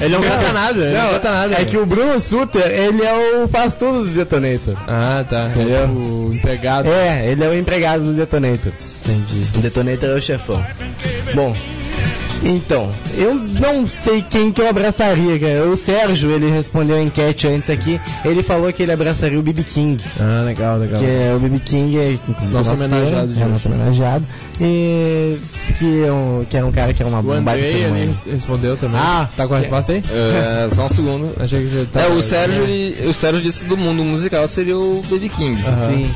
Ele 0.00 0.08
não 0.14 0.22
canta 0.22 0.52
nada, 0.52 0.80
ele 0.84 0.94
não 0.96 1.02
Não, 1.04 1.10
canta 1.14 1.30
nada. 1.30 1.54
é 1.60 1.64
que 1.64 1.76
o 1.76 1.86
Bruno 1.86 2.20
Suter, 2.20 2.66
ele 2.66 3.02
é 3.02 3.42
o 3.42 3.48
faz 3.48 3.74
tudo 3.74 4.04
do 4.04 4.10
Detonator. 4.10 4.74
Ah, 4.88 5.24
tá. 5.28 5.50
Ele 5.56 5.72
é 5.72 5.84
o 5.84 6.32
empregado. 6.34 6.88
É, 6.90 7.26
ele 7.30 7.42
é 7.44 7.48
o 7.48 7.58
empregado 7.58 8.04
do 8.04 8.12
Detonator. 8.12 8.72
Entendi. 9.04 9.46
O 9.56 9.58
Detonator 9.58 10.08
é 10.10 10.14
o 10.14 10.20
chefão. 10.22 10.64
Bom, 11.34 11.54
então, 12.44 12.92
eu 13.16 13.34
não 13.34 13.86
sei 13.88 14.22
quem 14.28 14.52
que 14.52 14.60
eu 14.60 14.68
abraçaria, 14.68 15.38
cara. 15.38 15.64
O 15.68 15.76
Sérgio, 15.76 16.30
ele 16.30 16.50
respondeu 16.50 16.96
a 16.96 17.02
enquete 17.02 17.46
antes 17.48 17.70
aqui, 17.70 18.00
ele 18.24 18.42
falou 18.42 18.72
que 18.72 18.82
ele 18.82 18.92
abraçaria 18.92 19.38
o 19.38 19.42
BB 19.42 19.62
King. 19.64 20.02
Ah, 20.20 20.42
legal, 20.44 20.78
legal. 20.78 21.00
Que 21.00 21.06
é, 21.06 21.32
o 21.34 21.38
BB 21.40 21.58
King 21.60 21.98
é 21.98 22.12
inclusive, 22.12 22.52
Nosso 22.52 22.72
homenageado 22.72 23.32
é 23.40 23.44
nosso 23.46 23.68
homenageado. 23.68 24.24
E 24.60 25.38
que 25.78 26.04
é 26.04 26.12
um, 26.12 26.46
que 26.48 26.56
é 26.56 26.64
um 26.64 26.70
cara 26.70 26.92
que 26.94 27.02
é 27.02 27.06
uma 27.06 27.20
O 27.20 27.22
bomba 27.22 27.56
de 27.56 27.62
ser 27.62 27.86
humano. 27.88 28.16
respondeu 28.30 28.76
também. 28.76 29.00
Ah, 29.00 29.28
tá 29.36 29.46
com 29.48 29.54
a 29.54 29.58
resposta 29.58 29.92
aí? 29.92 30.02
É, 30.12 30.68
só 30.70 30.86
um 30.86 30.88
segundo. 30.88 31.34
Achei 31.40 31.62
que 31.66 31.68
já 31.74 31.84
tá. 31.86 32.02
É, 32.02 32.08
o 32.08 32.22
Sérgio, 32.22 32.62
ele- 32.64 33.08
o 33.08 33.12
Sérgio 33.12 33.42
disse 33.42 33.60
que 33.60 33.66
do 33.66 33.76
mundo 33.76 34.04
musical 34.04 34.46
seria 34.46 34.76
o 34.76 35.02
Baby 35.10 35.28
King. 35.28 35.56
Sim. 35.90 36.10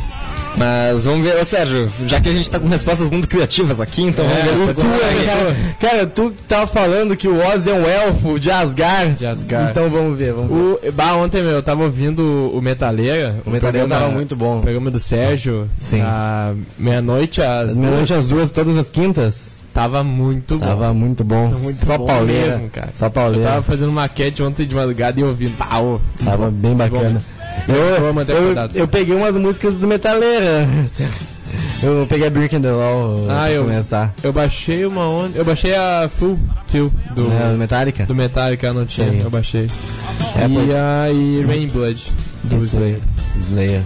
Mas 0.59 1.05
vamos 1.05 1.25
ver, 1.25 1.41
ô 1.41 1.45
Sérgio, 1.45 1.89
já 2.07 2.21
que 2.21 2.29
a 2.29 2.33
gente 2.33 2.51
tá 2.51 2.59
com 2.59 2.69
respostas 2.69 3.11
muito 3.11 3.29
criativas 3.29 3.81
aqui, 3.81 4.03
então 4.03 4.27
vamos 4.27 4.43
ver 4.43 4.55
se 4.57 4.75
tá 4.75 5.33
cara, 5.33 5.57
cara, 5.81 6.07
tu 6.07 6.33
tava 6.49 6.67
falando 6.67 7.17
que 7.17 7.29
o 7.29 7.37
Oz 7.39 7.67
é 7.67 7.73
um 7.73 7.87
elfo 7.89 8.39
de 8.41 8.51
Asgard. 8.51 9.15
De 9.15 9.27
Asgard. 9.27 9.71
Então 9.71 9.89
vamos 9.89 10.19
ver, 10.19 10.33
vamos 10.33 10.49
ver. 10.81 10.89
O, 10.89 10.93
bah, 10.93 11.15
ontem, 11.15 11.43
meu, 11.43 11.53
eu 11.53 11.63
tava 11.63 11.85
ouvindo 11.85 12.51
o 12.53 12.61
Metaleira. 12.61 13.37
O 13.47 13.51
Metaleira 13.51 13.87
programa- 13.87 14.01
tava 14.07 14.13
muito 14.13 14.35
bom. 14.37 14.59
O 14.59 14.63
programa 14.63 14.91
do 14.91 14.99
Sérgio. 14.99 15.69
Sim. 15.81 16.01
À 16.03 16.53
meia-noite 16.79 17.41
às. 17.41 17.77
Meia-noite 17.77 18.13
às 18.15 18.27
duas, 18.29 18.51
todas 18.51 18.77
as 18.77 18.89
quintas. 18.91 19.59
Tava 19.73 20.03
muito 20.03 20.59
bom. 20.59 20.67
Tava 20.67 20.93
muito 20.93 21.23
bom. 21.23 21.49
muito 21.49 21.87
Só 21.87 21.97
bom 21.99 22.07
pauleira. 22.07 22.47
mesmo, 22.57 22.69
cara. 22.71 22.89
Só 22.99 23.07
Eu 23.07 23.11
pauleira. 23.11 23.49
tava 23.49 23.63
fazendo 23.63 23.93
maquete 23.93 24.43
ontem 24.43 24.67
de 24.67 24.75
madrugada 24.75 25.21
e 25.21 25.23
ouvindo. 25.23 25.55
Ô. 25.81 26.01
Tava 26.25 26.51
bem 26.51 26.75
bacana. 26.75 27.05
Eu 27.05 27.11
vou 27.13 27.21
Eu, 27.67 28.15
manter 28.15 28.37
eu, 28.37 28.43
cuidado. 28.47 28.77
eu 28.77 28.89
peguei 28.89 29.15
umas 29.15 29.35
músicas 29.35 29.75
do 29.75 29.87
Metaleira. 29.87 30.69
Eu 31.81 32.07
peguei 32.09 32.27
a 32.27 32.31
Birkin 32.31 32.61
the 32.61 32.73
Law 32.73 33.15
Ah, 33.31 33.45
pra 33.45 33.53
eu- 33.53 33.63
começar. 33.63 34.13
Eu 34.21 34.33
baixei 34.33 34.85
uma 34.85 35.09
onda. 35.09 35.39
Eu 35.39 35.45
baixei 35.45 35.77
a 35.77 36.11
Full 36.13 36.37
Feel 36.67 36.91
do, 37.15 37.31
É, 37.33 37.53
do 37.53 37.57
Metallica? 37.57 38.05
do 38.05 38.15
Metallica, 38.17 38.73
não 38.73 38.85
tinha. 38.85 39.09
Sim. 39.13 39.21
Eu 39.23 39.31
baixei. 39.31 39.71
É, 40.37 40.45
e 40.45 40.49
pode- 40.55 40.75
a 40.75 41.11
e 41.13 41.45
Rain 41.47 41.69
Blood. 41.69 42.05
Do 42.43 42.57
Slayer. 42.57 42.99
Slayer. 43.49 43.83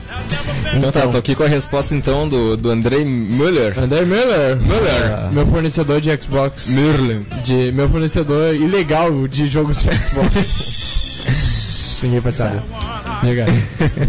Então 0.74 0.90
tá, 0.90 1.07
tô 1.07 1.19
aqui 1.19 1.35
com 1.35 1.43
a 1.43 1.49
resposta 1.49 1.94
então 1.94 2.27
do, 2.27 2.57
do 2.57 2.70
Andrei 2.70 3.05
Müller. 3.05 3.78
André 3.78 4.07
Miller. 4.07 4.57
Miller. 4.57 5.31
Meu 5.32 5.47
fornecedor 5.47 6.01
de 6.01 6.09
Xbox. 6.20 6.69
Merlin. 6.69 7.27
De, 7.44 7.73
meu 7.73 7.90
fornecedor 7.90 8.55
ilegal 8.55 9.28
de 9.28 9.49
jogos 9.51 9.82
de 9.82 9.89
Xbox. 9.94 11.53
Ninguém 12.03 12.20
pode 12.20 12.37
saber. 12.37 12.61
Diga. 13.23 13.47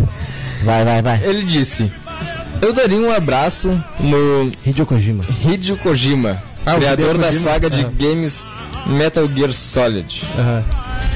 Vai, 0.63 0.85
vai, 0.85 1.01
vai. 1.01 1.21
Ele 1.23 1.43
disse: 1.43 1.91
Eu 2.61 2.71
daria 2.73 2.97
um 2.97 3.11
abraço 3.11 3.69
no 3.99 4.49
Hideo 4.65 4.85
Kojima. 4.85 5.23
Hideo 5.45 5.75
Kojima, 5.77 6.41
Ah, 6.65 6.75
criador 6.75 7.07
Hideo 7.09 7.21
da 7.21 7.27
Kojima? 7.27 7.43
saga 7.51 7.69
de 7.69 7.85
Ah. 7.85 7.91
games 7.99 8.45
Metal 8.85 9.27
Gear 9.27 9.51
Solid. 9.51 10.23
Aham. 10.39 10.63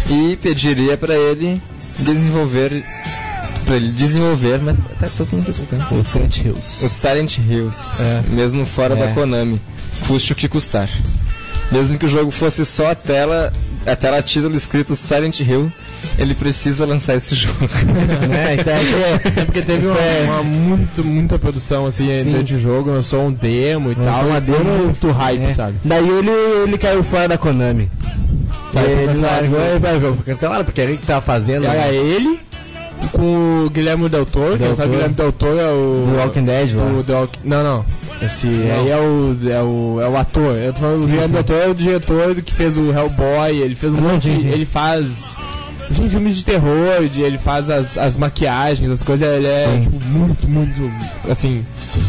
E 0.10 0.36
pediria 0.36 0.98
pra 0.98 1.16
ele 1.16 1.62
desenvolver. 2.00 2.84
Pra 3.66 3.76
ele 3.78 3.92
desenvolver, 3.92 4.60
mas 4.62 4.78
até 4.98 5.08
tô 5.18 5.26
falando 5.26 5.50
isso? 5.50 5.64
O 5.92 6.04
Silent 6.04 6.38
Hills. 6.40 6.86
O 6.86 6.90
Silent 6.90 7.38
Hills, 7.38 7.82
É. 8.02 8.22
mesmo 8.30 8.66
fora 8.66 8.96
É. 8.96 8.98
da 8.98 9.14
Konami, 9.14 9.60
custe 10.08 10.34
o 10.34 10.36
que 10.36 10.48
custar. 10.50 10.90
Mesmo 11.72 11.98
que 11.98 12.06
o 12.06 12.10
jogo 12.10 12.32
fosse 12.32 12.66
só 12.66 12.92
a 12.92 12.96
tela, 12.96 13.52
a 13.88 13.96
tela 13.96 14.22
título 14.22 14.56
escrito 14.56 14.96
Silent 14.96 15.40
Hill, 15.40 15.72
ele 16.18 16.34
precisa 16.36 16.86
lançar 16.86 17.16
esse 17.16 17.34
jogo. 17.36 17.58
É, 18.38 18.56
então 18.56 18.74
é 18.74 19.42
É 19.42 19.46
porque 19.46 19.62
teve 19.62 19.88
uma, 19.88 19.98
uma 20.26 20.44
muito, 20.44 21.04
muita 21.04 21.40
produção 21.40 21.86
assim 21.86 22.06
durante 22.24 22.56
o 22.56 22.60
jogo, 22.60 22.92
lançou 22.92 23.26
um 23.26 23.32
demo 23.32 23.92
e 23.92 23.96
Lançou 23.96 24.14
tal. 24.14 24.28
uma 24.28 24.42
demo, 24.42 24.78
muito 24.86 25.12
hype, 25.12 25.44
É. 25.44 25.54
sabe? 25.54 25.76
Daí 25.84 26.08
ele, 26.08 26.30
ele 26.64 26.78
caiu 26.78 27.04
fora 27.04 27.28
da 27.28 27.38
Konami. 27.38 27.90
Foi 28.72 28.82
ele 28.84 29.08
cancelado, 29.08 29.52
largou 29.82 30.16
e 30.20 30.24
cancelado 30.24 30.66
porque 30.66 30.82
ele 30.82 30.98
que 30.98 31.06
tava 31.06 31.22
fazendo. 31.22 31.66
Era 31.66 31.88
ele 31.90 32.40
com 33.12 33.66
o 33.66 33.70
Guilherme 33.70 34.10
Del 34.10 34.26
Toro, 34.26 34.58
Del 34.58 34.76
sabe 34.76 34.90
o 34.90 34.92
Toro. 34.92 34.92
Guilherme 34.92 35.16
Del 35.16 35.32
Toro 35.32 35.60
é 35.60 35.70
o. 35.72 36.06
Do 36.06 36.18
Walking 36.18 36.46
Dead 36.46 36.74
lá. 36.76 36.84
o 36.86 37.04
The 37.04 37.14
Walk- 37.14 37.40
Não, 37.44 37.64
não. 37.64 37.86
Esse 38.22 38.48
aí 38.48 38.90
é 38.90 38.98
o, 38.98 39.38
é 39.50 39.62
o, 39.62 40.02
é 40.02 40.08
o 40.10 40.18
ator. 40.18 40.56
Eu 40.56 40.74
tô 40.74 40.80
falando, 40.80 41.04
o 41.04 41.08
Guilherme 41.08 41.38
Ator 41.38 41.56
é 41.56 41.68
o 41.68 41.76
diretor 41.76 42.36
que 42.42 42.52
fez 42.54 42.76
o 42.76 42.92
Hellboy, 42.92 43.58
ele 43.58 43.76
fez 43.76 43.94
um 43.94 43.98
monte, 44.02 44.24
sim. 44.24 44.48
ele 44.48 44.66
faz 44.66 45.06
assim, 45.90 46.10
filmes 46.10 46.36
de 46.36 46.44
terror, 46.44 47.08
de, 47.12 47.22
ele 47.22 47.38
faz 47.38 47.70
as, 47.70 47.98
as 47.98 48.18
maquiagens, 48.18 48.90
as 48.90 49.04
coisas, 49.04 49.28
ele 49.28 49.46
é 49.48 49.80
tipo, 49.84 50.04
muito, 50.06 50.48
muito, 50.50 50.92
assim, 51.30 51.64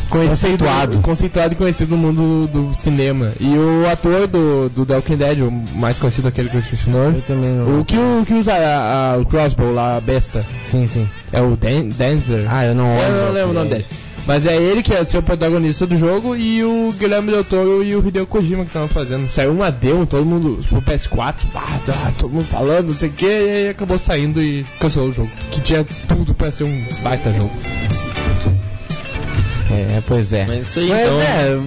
Conceituado. 0.08 0.98
conceituado 0.98 1.52
e 1.52 1.56
conhecido 1.56 1.96
no 1.96 1.98
mundo 1.98 2.46
do 2.52 2.74
cinema. 2.74 3.32
E 3.40 3.48
o 3.48 3.88
ator 3.90 4.26
do, 4.26 4.68
do 4.68 4.86
The 4.86 4.94
Walking 4.96 5.16
Dead, 5.16 5.40
o 5.40 5.50
mais 5.76 5.98
conhecido 5.98 6.28
aquele 6.28 6.48
que 6.48 6.56
eu 6.56 6.60
esqueci 6.60 6.88
o 6.88 6.92
nome, 6.92 7.16
Eu 7.18 7.22
também 7.22 7.50
não. 7.50 7.80
o 7.80 7.84
que, 7.84 7.96
o, 7.96 8.24
que 8.26 8.34
usa 8.34 8.52
a, 8.54 9.12
a- 9.14 9.16
o 9.18 9.24
crossbow 9.26 9.72
lá, 9.72 9.96
a 9.96 10.00
besta, 10.00 10.44
Sim, 10.70 10.86
sim. 10.86 11.08
é 11.32 11.40
o 11.40 11.56
Dan 11.56 11.88
Dancer. 11.88 12.46
Ah, 12.48 12.64
eu 12.66 12.74
não 12.74 12.86
Eu 12.98 13.10
não 13.10 13.18
lembro. 13.18 13.32
lembro 13.32 13.50
o 13.50 13.54
nome 13.54 13.70
dele. 13.70 13.86
Mas 14.26 14.44
é 14.44 14.54
ele 14.56 14.82
que 14.82 14.92
é 14.92 15.02
ser 15.06 15.16
o 15.16 15.22
protagonista 15.22 15.86
do 15.86 15.96
jogo 15.96 16.36
e 16.36 16.62
o 16.62 16.92
Guilherme 16.98 17.30
Del 17.32 17.42
Toro 17.42 17.82
e 17.82 17.96
o 17.96 18.06
Hideo 18.06 18.26
Kojima 18.26 18.62
que 18.64 18.68
estavam 18.68 18.86
fazendo. 18.88 19.26
Saiu 19.30 19.52
uma 19.52 19.70
demo, 19.72 20.04
todo 20.04 20.22
mundo, 20.26 20.60
pro 20.68 20.82
PS4, 20.82 21.34
ah, 21.54 21.78
tá, 21.86 22.12
todo 22.18 22.30
mundo 22.34 22.44
falando, 22.44 22.88
não 22.88 22.94
sei 22.94 23.08
o 23.08 23.12
que, 23.12 23.24
e 23.24 23.50
aí 23.50 23.68
acabou 23.70 23.98
saindo 23.98 24.42
e 24.42 24.66
cancelou 24.78 25.08
o 25.08 25.12
jogo. 25.12 25.30
Que 25.50 25.62
tinha 25.62 25.82
tudo 26.06 26.34
pra 26.34 26.52
ser 26.52 26.64
um 26.64 26.84
baita 27.02 27.32
jogo. 27.32 27.50
É, 29.70 30.02
pois 30.06 30.32
é. 30.32 30.44
Mas 30.46 30.68
isso 30.68 30.78
aí, 30.80 30.88
Mas 30.88 31.00
então. 31.00 31.20
é, 31.20 31.58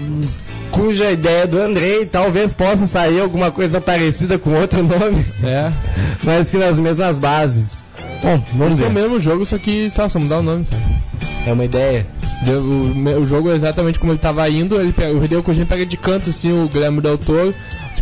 cuja 0.72 1.12
ideia 1.12 1.46
do 1.46 1.60
Andrei 1.62 2.06
talvez 2.06 2.54
possa 2.54 2.88
sair 2.88 3.20
alguma 3.20 3.52
coisa 3.52 3.80
parecida 3.82 4.38
com 4.40 4.52
outro 4.60 4.82
nome, 4.84 5.24
É. 5.44 5.72
mas 6.24 6.50
que 6.50 6.58
nas 6.58 6.78
mesmas 6.78 7.18
bases. 7.18 7.82
Bom, 8.24 8.44
vamos 8.56 8.74
Esse 8.76 8.84
é 8.84 8.86
o 8.88 8.90
ver. 8.94 9.02
mesmo 9.02 9.20
jogo, 9.20 9.46
só 9.46 9.58
que 9.58 9.90
só, 9.90 10.08
só 10.08 10.20
mudar 10.20 10.40
o 10.40 10.44
nome, 10.44 10.66
sabe? 10.66 10.84
É 11.48 11.52
uma 11.54 11.66
ideia. 11.66 12.06
Deu- 12.44 12.60
O, 12.62 13.20
o 13.22 13.28
jogo 13.28 13.52
é 13.52 13.56
exatamente 13.56 14.00
como 14.00 14.12
ele 14.12 14.20
tava 14.20 14.48
indo, 14.50 14.80
ele 14.80 14.92
pega, 14.94 15.14
o 15.14 15.24
Hideo 15.24 15.44
Kojima 15.44 15.66
pega 15.66 15.86
de 15.86 15.98
canto 15.98 16.30
assim 16.30 16.52
o 16.52 16.68
Guilherme 16.68 17.02
Del 17.02 17.18
Toro. 17.18 17.54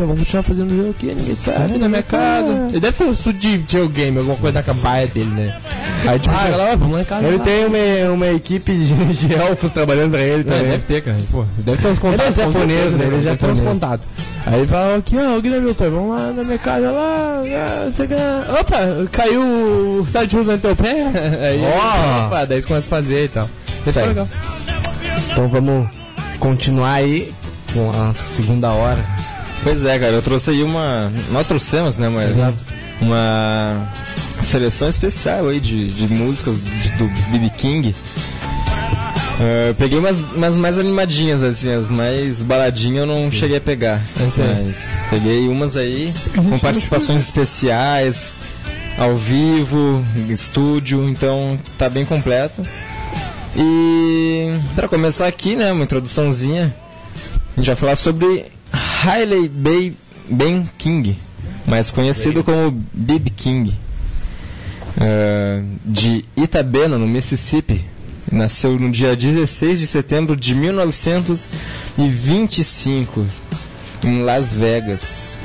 Vamos 0.05 0.19
continuar 0.23 0.43
fazendo 0.43 0.71
o 0.71 0.75
jogo 0.77 0.89
aqui, 0.91 1.07
ninguém 1.07 1.35
sabe, 1.35 1.77
na 1.77 1.89
minha 1.89 2.03
casa. 2.03 2.67
Ele 2.69 2.79
deve 2.79 2.93
ter 2.93 3.03
um 3.03 3.11
estudo 3.11 3.37
de 3.39 3.57
videogame, 3.57 4.17
alguma 4.17 4.37
coisa 4.37 4.59
na 4.59 4.63
cabaia 4.63 5.07
dele, 5.07 5.29
né? 5.31 5.57
Aí 6.07 6.17
tipo, 6.19 6.33
chega 6.39 6.55
lá, 6.55 6.69
"Ó, 6.73 6.77
vamos 6.77 6.93
lá 6.95 7.01
em 7.01 7.05
casa. 7.05 7.27
Ele 7.27 7.37
lá." 7.37 7.43
tem 7.43 7.65
uma, 7.65 8.13
uma 8.13 8.27
equipe 8.27 8.71
de, 8.73 8.93
de 9.27 9.33
elfos 9.33 9.71
trabalhando 9.73 10.11
pra 10.11 10.21
ele 10.21 10.41
É, 10.41 10.43
também. 10.43 10.71
deve 10.71 10.83
ter, 10.85 11.01
cara. 11.01 11.17
Pô, 11.31 11.43
deve 11.57 11.81
ter 11.81 11.87
uns 11.89 11.99
contatos. 11.99 12.37
Ele 12.37 12.41
é 12.41 12.45
com 12.45 12.51
japonês, 12.53 12.91
né? 12.93 13.05
Ele 13.05 13.15
é 13.15 13.19
Deve 13.19 13.37
ter 13.37 13.47
uns 13.47 13.59
contatos. 13.59 14.07
Aí 14.45 14.65
fala 14.67 14.95
aqui, 14.97 15.17
ó, 15.17 15.37
o 15.37 15.41
Guilherme 15.41 15.65
Doutor, 15.65 15.89
vamos 15.91 16.17
lá 16.17 16.31
na 16.31 16.43
minha 16.43 16.57
casa 16.57 16.91
lá. 16.91 17.41
ah, 17.43 17.91
que. 17.91 18.59
Opa, 18.61 19.09
caiu 19.11 19.41
o 19.41 20.05
site 20.07 20.35
no 20.37 20.57
teu 20.57 20.75
pé. 20.75 20.91
Aí, 21.49 21.61
Ó. 21.61 22.27
opa, 22.27 22.45
daí 22.45 22.55
eles 22.57 22.65
começam 22.65 22.87
a 22.97 23.01
fazer 23.01 23.25
e 23.25 23.27
tal. 23.27 23.49
Isso 23.85 23.99
é 23.99 24.05
legal. 24.05 24.27
Então 25.31 25.47
vamos 25.49 25.89
continuar 26.39 26.93
aí 26.93 27.31
com 27.73 27.89
a 27.91 28.13
segunda 28.13 28.69
hora. 28.69 29.03
Pois 29.63 29.83
é, 29.85 29.99
cara, 29.99 30.13
eu 30.13 30.21
trouxe 30.21 30.51
aí 30.51 30.63
uma. 30.63 31.11
Nós 31.31 31.45
trouxemos, 31.47 31.97
né, 31.97 32.07
mas 32.09 32.35
uma 33.01 33.87
seleção 34.41 34.87
especial 34.89 35.49
aí 35.49 35.59
de, 35.59 35.89
de 35.89 36.07
músicas 36.13 36.55
de- 36.55 36.89
do 36.97 37.07
B.B. 37.31 37.49
King. 37.57 37.95
Eh, 39.41 39.73
peguei 39.77 39.97
umas, 39.99 40.19
umas 40.19 40.57
mais 40.57 40.77
animadinhas, 40.77 41.41
assim, 41.43 41.71
as 41.73 41.89
mais 41.89 42.41
baladinhas 42.43 42.99
eu 42.99 43.05
não 43.05 43.31
cheguei 43.31 43.57
a 43.57 43.61
pegar. 43.61 44.01
É. 44.19 44.63
Mas 44.65 44.75
peguei 45.09 45.47
umas 45.47 45.75
aí 45.77 46.13
com 46.35 46.59
participações 46.59 47.23
especiais, 47.23 48.35
ao 48.97 49.15
vivo, 49.15 50.03
estúdio, 50.29 51.07
então 51.07 51.57
tá 51.77 51.89
bem 51.89 52.05
completo. 52.05 52.61
E 53.55 54.59
para 54.75 54.87
começar 54.87 55.27
aqui, 55.27 55.55
né, 55.55 55.71
uma 55.71 55.83
introduçãozinha, 55.85 56.73
a 57.55 57.59
gente 57.59 57.67
vai 57.67 57.75
falar 57.77 57.95
sobre 57.95 58.45
Hailey 59.01 59.47
Bay 59.47 59.95
Ben 60.29 60.69
King, 60.77 61.17
mais 61.65 61.89
conhecido 61.89 62.43
como 62.43 62.71
B.B. 62.93 63.29
King, 63.29 63.73
eh, 64.99 65.63
de 65.85 66.25
Itabena, 66.35 66.97
no 66.97 67.07
Mississippi. 67.07 67.85
Nasceu 68.29 68.77
no 68.77 68.91
dia 68.91 69.15
16 69.15 69.79
de 69.79 69.87
setembro 69.87 70.35
de 70.35 70.53
1925, 70.53 73.25
em 74.03 74.21
Las 74.21 74.51
Vegas. 74.51 75.39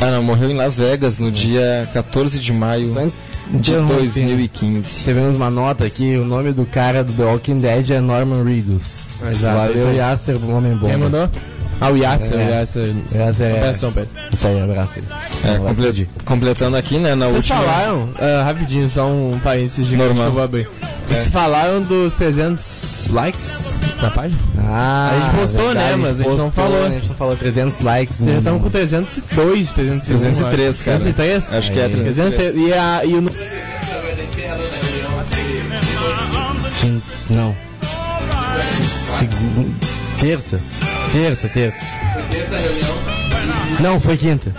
Ah, 0.00 0.10
não, 0.10 0.22
morreu 0.22 0.50
em 0.50 0.54
Las 0.54 0.76
Vegas 0.76 1.18
no 1.18 1.32
dia 1.32 1.88
14 1.94 2.38
de 2.38 2.52
maio 2.52 2.92
de 3.50 3.56
interrompendo. 3.56 4.02
2015. 4.02 5.02
Tivemos 5.02 5.34
uma 5.34 5.48
nota 5.50 5.84
aqui, 5.84 6.14
o 6.16 6.26
nome 6.26 6.52
do 6.52 6.66
cara 6.66 7.02
do 7.02 7.12
The 7.12 7.24
Walking 7.24 7.58
Dead 7.58 7.90
é 7.90 8.00
Norman 8.00 8.44
Reedus. 8.44 9.11
Exato, 9.30 9.56
Valeu, 9.56 9.88
aí. 9.88 9.96
Yasser, 9.96 10.36
o 10.36 10.50
homem 10.56 10.74
bom. 10.76 10.86
Quem 10.88 10.96
mandou? 10.96 11.28
Ah, 11.80 11.90
o 11.90 11.96
Yasser, 11.96 12.38
É. 12.38 12.44
o 12.46 12.50
Yasser. 12.50 12.94
Yasser 13.14 13.46
é... 13.46 13.58
Abração, 13.58 13.92
Pedro. 13.92 14.10
Isso 14.32 14.46
aí, 14.46 14.60
abraço. 14.62 14.90
É, 14.96 15.00
Um 15.00 15.54
abraço, 15.54 15.64
comple- 15.66 15.92
Didi. 15.92 16.08
completando 16.24 16.76
aqui, 16.76 16.98
né, 16.98 17.14
na 17.16 17.26
Vocês 17.26 17.36
última... 17.50 17.60
falaram, 17.60 18.08
ah, 18.20 18.44
rapidinho, 18.44 18.88
só 18.90 19.06
um 19.06 19.40
parênteses 19.42 19.90
Normal. 19.90 20.14
que 20.16 20.22
eu 20.22 20.32
vou 20.32 20.42
abrir. 20.42 20.68
Vocês 21.08 21.28
falaram 21.30 21.80
dos 21.80 22.14
300 22.14 23.08
likes 23.10 23.74
na 24.00 24.10
página? 24.10 24.38
Ah, 24.64 25.10
A 25.12 25.20
gente 25.20 25.40
postou, 25.40 25.74
né, 25.74 25.96
mas 25.96 26.20
a 26.20 26.22
gente 26.22 26.36
não 26.36 26.50
postou, 26.50 26.50
falou. 26.52 26.86
A 26.86 26.88
gente 26.88 27.08
não 27.08 27.14
falou 27.16 27.36
300 27.36 27.80
likes. 27.80 28.16
Vocês 28.18 28.30
já 28.32 28.38
estão 28.38 28.58
com 28.60 28.70
302, 28.70 29.72
301. 29.72 30.18
303, 30.20 30.82
cara. 30.82 30.98
303? 31.00 31.52
Acho 31.54 31.72
que 31.72 31.78
é 31.80 31.84
Aí. 31.84 31.90
303. 31.96 32.54
E, 32.56 32.72
a, 32.72 33.04
e 33.04 33.14
o... 33.14 33.26
Não. 37.30 37.54
Segunda. 40.22 40.36
Terça. 40.38 40.60
Terça, 41.12 41.48
terça. 41.48 41.78
Não, 43.80 44.00
foi 44.00 44.16
quinta. 44.16 44.52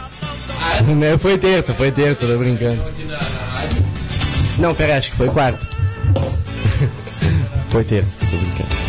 Não, 0.86 1.18
foi 1.18 1.38
terça, 1.38 1.74
foi 1.74 1.92
terça, 1.92 2.28
tô 2.28 2.38
brincando. 2.38 2.82
Não, 4.60 4.76
pera, 4.76 4.98
acho 4.98 5.12
que 5.12 5.18
foi 5.18 5.30
quarta. 5.30 5.66
foi 7.70 7.84
terça, 7.86 8.12
tô 8.30 8.38
brincando. 8.38 8.84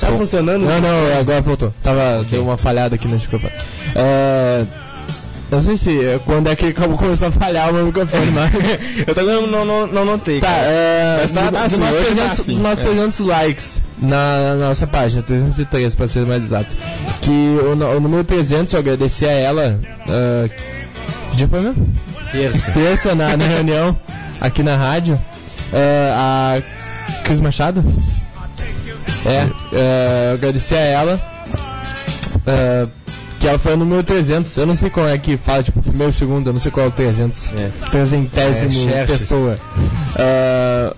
Tá 0.00 0.06
funcionando? 0.18 0.64
Não, 0.64 0.80
não, 0.80 1.20
agora 1.20 1.42
voltou. 1.42 1.72
Tava, 1.82 2.24
deu 2.24 2.42
uma 2.42 2.56
falhada 2.56 2.94
aqui 2.94 3.06
no 3.06 3.14
microfone. 3.14 3.52
É... 3.94 4.66
Eu 5.52 5.56
não 5.56 5.62
sei 5.62 5.76
se 5.76 6.00
é 6.06 6.18
quando 6.24 6.48
é 6.48 6.56
que 6.56 6.64
acabou 6.68 6.96
começou 6.96 7.28
a 7.28 7.30
falhar 7.30 7.68
o 7.68 7.74
meu 7.74 7.84
microfone, 7.84 8.30
mas... 8.32 8.50
Eu 9.06 9.14
também 9.14 9.46
não, 9.46 9.64
não, 9.66 9.86
não, 9.86 10.04
notei, 10.06 10.40
Tá, 10.40 10.46
cara. 10.46 10.62
é... 10.64 11.16
Mas 11.20 11.30
tá- 11.30 11.52
tá 11.52 11.64
assim, 11.66 11.76
nosso 11.76 11.92
hoje 11.94 12.04
tá 12.06 12.14
300, 12.14 12.40
assim, 12.40 12.54
do 12.54 12.60
nosso 12.60 12.80
é. 12.80 12.84
300 12.84 13.18
likes 13.20 13.82
na, 13.98 14.38
na 14.56 14.68
nossa 14.68 14.86
página, 14.86 15.22
303 15.22 15.94
pra 15.94 16.08
ser 16.08 16.24
mais 16.24 16.42
exato. 16.42 16.74
Que 17.20 17.30
o, 17.30 17.72
o 17.72 18.00
número 18.00 18.24
300, 18.24 18.72
eu 18.72 18.80
agradecer 18.80 19.26
a 19.28 19.32
ela... 19.32 19.78
que 21.30 21.36
dia 21.36 21.46
foi 21.48 21.60
mesmo? 21.60 21.86
Terça. 22.32 22.72
Terça, 22.72 23.14
na, 23.14 23.36
na 23.36 23.44
reunião, 23.46 23.94
aqui 24.40 24.62
na 24.62 24.74
rádio. 24.74 25.20
ah, 26.16 26.56
a 26.56 27.22
Cris 27.24 27.40
Machado? 27.40 27.84
É, 29.26 29.46
é, 29.76 30.28
eu 30.30 30.34
agradecer 30.34 30.76
a 30.76 30.80
ela. 30.80 31.20
ah, 32.46 32.88
que 33.42 33.48
ela 33.48 33.58
foi 33.58 33.74
o 33.74 33.76
número 33.76 34.04
300. 34.04 34.56
Eu 34.56 34.66
não 34.66 34.76
sei 34.76 34.88
qual 34.88 35.08
é 35.08 35.18
que 35.18 35.36
fala, 35.36 35.64
tipo, 35.64 35.82
primeiro, 35.82 36.12
segundo, 36.12 36.46
eu 36.48 36.52
não 36.52 36.60
sei 36.60 36.70
qual 36.70 36.86
é 36.86 36.88
o 36.88 36.92
300. 36.92 37.52
É. 37.54 37.70
Trezentésimo 37.90 38.88
É, 38.88 39.04
pessoa. 39.04 39.58
Ah, 40.16 40.94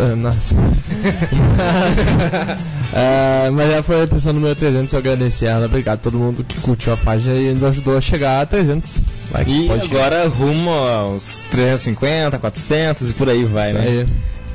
ah, 0.00 0.16
nossa. 0.16 0.54
mas, 0.54 2.58
ah, 2.94 3.50
mas 3.52 3.70
ela 3.70 3.82
foi 3.82 4.04
a 4.04 4.06
pessoa 4.06 4.32
número 4.32 4.54
300, 4.54 4.90
eu 4.90 4.98
agradecer 4.98 5.44
ela. 5.46 5.66
Obrigado 5.66 5.98
a 5.98 6.02
todo 6.02 6.16
mundo 6.18 6.42
que 6.42 6.58
curtiu 6.62 6.94
a 6.94 6.96
página 6.96 7.34
e 7.34 7.52
nos 7.52 7.62
ajudou 7.64 7.98
a 7.98 8.00
chegar 8.00 8.40
a 8.40 8.46
300. 8.46 8.90
Vai, 9.30 9.44
E 9.46 9.70
agora 9.70 10.26
rumo 10.28 10.70
aos 10.70 11.44
350, 11.50 12.38
400 12.38 13.10
e 13.10 13.12
por 13.12 13.28
aí 13.28 13.44
vai, 13.44 13.74
né? 13.74 13.80
Aí, 13.80 14.06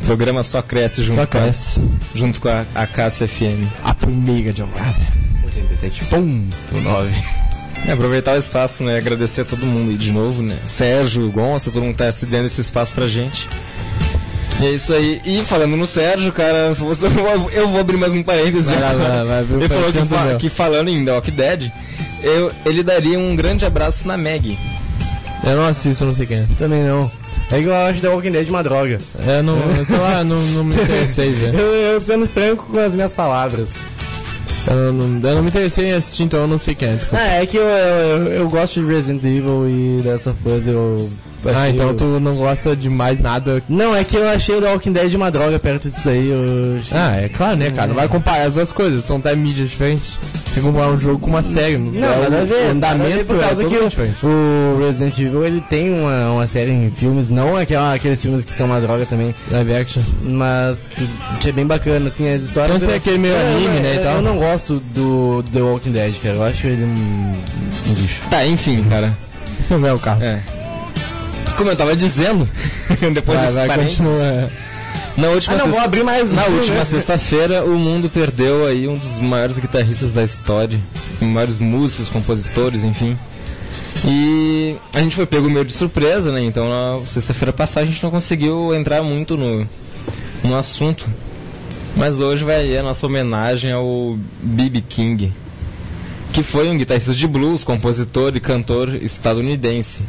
O 0.01 0.05
programa 0.07 0.41
só 0.43 0.59
cresce 0.63 1.03
junto, 1.03 1.19
só 1.21 1.27
com, 1.27 1.37
a, 1.37 1.41
cresce. 1.41 1.81
junto 2.15 2.41
com 2.41 2.49
a, 2.49 2.65
a 2.73 2.87
Cássia 2.87 3.27
FM. 3.27 3.67
A 3.83 3.93
primeira 3.93 4.51
de 4.51 4.63
Alvorada. 4.63 4.95
87.9. 5.61 7.07
É, 7.87 7.91
aproveitar 7.91 8.35
o 8.35 8.39
espaço, 8.39 8.83
né? 8.83 8.97
Agradecer 8.97 9.41
a 9.41 9.45
todo 9.45 9.65
mundo 9.65 9.91
aí 9.91 9.97
de 9.97 10.11
novo, 10.11 10.41
né? 10.41 10.55
Sérgio, 10.65 11.29
Gonça, 11.31 11.69
todo 11.71 11.83
mundo 11.83 11.91
que 11.93 11.99
tá 12.03 12.11
cedendo 12.11 12.45
esse 12.47 12.59
espaço 12.61 12.93
pra 12.93 13.07
gente. 13.07 13.47
E 14.59 14.65
é 14.65 14.71
isso 14.71 14.93
aí. 14.93 15.21
E 15.23 15.43
falando 15.43 15.75
no 15.77 15.85
Sérgio, 15.85 16.31
cara, 16.31 16.69
eu 16.69 16.75
vou, 16.75 17.51
eu 17.51 17.79
abrir 17.79 17.97
mais 17.97 18.13
um 18.13 18.23
parênteses. 18.23 18.65
Vai 18.67 18.79
lá, 18.81 18.93
vai, 18.93 19.23
vai 19.25 19.57
ele 19.57 19.69
falou 19.69 19.91
que, 19.91 20.05
fa- 20.05 20.23
meu. 20.25 20.37
que 20.37 20.49
falando 20.49 20.89
em 20.89 21.05
The 21.05 21.11
Walking 21.13 21.31
Dead, 21.31 21.71
eu, 22.23 22.51
ele 22.65 22.81
daria 22.81 23.19
um 23.19 23.35
grande 23.35 23.65
abraço 23.65 24.07
na 24.07 24.17
Meg. 24.17 24.57
Eu 25.43 25.55
não 25.55 25.67
assisto, 25.67 26.03
eu 26.03 26.07
não 26.07 26.15
sei 26.15 26.25
quem 26.25 26.37
é. 26.37 26.45
Também 26.57 26.83
não. 26.83 27.09
É 27.51 27.59
que 27.59 27.65
eu 27.65 27.75
acho 27.75 28.01
The 28.01 28.09
Walking 28.09 28.31
Dead 28.31 28.49
uma 28.49 28.63
droga. 28.63 28.97
Eu 29.19 29.43
não, 29.43 29.59
eu, 29.77 29.85
sei 29.85 29.97
lá, 29.97 30.23
não, 30.23 30.41
não 30.41 30.63
me 30.63 30.75
interessei, 30.75 31.29
Eu, 31.31 31.35
velho. 31.37 31.57
eu 31.59 32.01
sendo 32.01 32.27
franco 32.27 32.65
com 32.71 32.79
as 32.79 32.91
minhas 32.93 33.13
palavras. 33.13 33.67
Eu 34.67 34.91
não, 34.93 35.29
eu 35.29 35.35
não 35.35 35.43
me 35.43 35.49
interessei 35.49 35.87
em 35.87 35.93
assistir, 35.93 36.23
então 36.23 36.41
eu 36.41 36.47
não 36.47 36.59
sei 36.59 36.75
quem 36.75 36.89
é. 36.89 36.99
Ah, 37.13 37.41
é 37.41 37.45
que 37.45 37.57
eu, 37.57 37.63
eu, 37.63 38.27
eu 38.33 38.49
gosto 38.49 38.81
de 38.81 38.85
Resident 38.85 39.23
Evil 39.23 39.69
e 39.69 40.01
dessa 40.01 40.35
coisa 40.43 40.69
eu 40.69 41.09
Ah, 41.55 41.69
então 41.69 41.91
o- 41.91 41.93
tu 41.93 42.03
não 42.19 42.35
gosta 42.35 42.75
de 42.75 42.89
mais 42.89 43.19
nada. 43.19 43.61
Não, 43.69 43.95
é 43.95 44.03
que 44.03 44.15
eu 44.15 44.27
achei 44.27 44.55
o 44.55 44.61
The 44.61 44.69
Walking 44.71 44.91
Dead 44.91 45.13
uma 45.13 45.29
droga 45.31 45.57
perto 45.59 45.89
disso 45.89 46.09
aí. 46.09 46.29
Eu... 46.29 46.79
Ah, 46.91 47.15
é 47.17 47.29
claro, 47.29 47.55
né, 47.57 47.71
cara? 47.71 47.87
Não 47.87 47.95
vai 47.95 48.07
comparar 48.07 48.43
as 48.47 48.53
duas 48.53 48.71
coisas, 48.71 49.05
são 49.05 49.17
até 49.17 49.35
mídias 49.35 49.69
diferentes. 49.69 50.17
Tem 50.53 50.63
que 50.63 50.71
comparar 50.71 50.89
um 50.91 50.97
jogo 50.97 51.19
com 51.19 51.27
uma 51.29 51.43
série. 51.43 51.77
Não, 51.77 51.91
é, 52.11 52.17
nada 52.21 52.39
a 52.39 52.43
o 52.43 52.45
ver. 52.47 52.73
nada 52.73 52.87
a 52.87 52.91
andamento 52.93 53.25
por 53.25 53.35
é 53.35 53.39
causa 53.39 53.63
que 53.63 53.69
totalmente 53.77 54.25
o, 54.25 54.27
o 54.27 54.79
Resident 54.87 55.17
Evil 55.19 55.45
ele 55.45 55.61
tem 55.69 55.91
uma, 55.93 56.31
uma 56.31 56.47
série 56.47 56.71
em 56.71 56.89
filmes, 56.89 57.29
não 57.29 57.55
aquela, 57.55 57.93
aqueles 57.93 58.19
filmes 58.21 58.43
que 58.43 58.51
são 58.53 58.65
uma 58.65 58.81
droga 58.81 59.05
também, 59.05 59.35
Live 59.51 59.75
action. 59.75 60.01
mas 60.23 60.87
que, 60.89 61.07
que 61.41 61.49
é 61.49 61.51
bem 61.51 61.67
bacana, 61.67 62.09
assim, 62.09 62.27
as 62.33 62.41
histórias. 62.41 62.77
Então 62.77 62.87
você 62.89 62.95
é 62.95 62.97
aquele 62.97 63.19
meio 63.19 63.35
Eu- 63.35 63.47
anime, 63.47 63.77
eu- 63.77 63.83
né, 63.83 63.93
e 63.93 63.97
eu- 63.97 64.03
tal? 64.03 64.15
Eu 64.15 64.21
não 64.23 64.37
gosto 64.37 64.79
do 64.95 65.43
The 65.53 65.61
Walking 65.61 65.91
Dead, 65.91 66.15
cara. 66.23 66.35
Eu 66.35 66.43
acho 66.43 66.65
ele 66.67 66.83
um, 66.83 67.33
um 67.89 67.93
lixo. 67.93 68.21
Tá, 68.29 68.45
enfim, 68.45 68.83
cara. 68.89 69.15
Isso 69.59 69.77
não 69.77 69.87
é 69.87 69.93
o 69.93 69.99
caso. 69.99 70.23
É. 70.23 70.39
Como 71.57 71.71
eu 71.71 71.75
tava 71.75 71.95
dizendo, 71.95 72.47
depois 73.13 73.39
Vai, 73.39 73.51
vai, 73.51 73.67
parênteses, 73.67 73.97
continua. 73.97 74.49
Na 75.17 75.29
última, 75.29 75.55
Ah, 75.55 75.57
não, 75.57 75.67
vou 75.69 75.79
abrir 75.79 76.03
mais 76.03 76.31
na 76.31 76.45
um, 76.47 76.57
última 76.57 76.77
né? 76.77 76.85
sexta-feira, 76.85 77.65
o 77.65 77.77
mundo 77.79 78.07
perdeu 78.07 78.67
aí 78.67 78.87
um 78.87 78.95
dos 78.95 79.17
maiores 79.17 79.57
guitarristas 79.57 80.11
da 80.11 80.23
história, 80.23 80.79
maiores 81.19 81.57
músicos, 81.57 82.09
compositores, 82.09 82.83
enfim. 82.83 83.17
E 84.05 84.75
a 84.93 84.99
gente 85.01 85.15
foi 85.15 85.25
pego 85.25 85.49
meio 85.49 85.65
de 85.65 85.73
surpresa, 85.73 86.31
né? 86.31 86.41
Então 86.43 86.69
na 86.69 87.03
sexta-feira 87.07 87.51
passada 87.51 87.83
a 87.83 87.89
gente 87.89 88.03
não 88.03 88.11
conseguiu 88.11 88.75
entrar 88.75 89.01
muito 89.01 89.35
no, 89.35 89.67
no 90.43 90.55
assunto. 90.55 91.09
Mas 91.95 92.19
hoje 92.19 92.43
vai 92.43 92.57
aí 92.57 92.77
a 92.77 92.83
nossa 92.83 93.03
homenagem 93.07 93.71
ao 93.71 94.15
B.B. 94.39 94.83
King, 94.87 95.33
que 96.31 96.43
foi 96.43 96.69
um 96.69 96.77
guitarrista 96.77 97.11
de 97.11 97.27
blues, 97.27 97.63
compositor 97.63 98.35
e 98.35 98.39
cantor 98.39 98.93
estadunidense. 99.01 100.03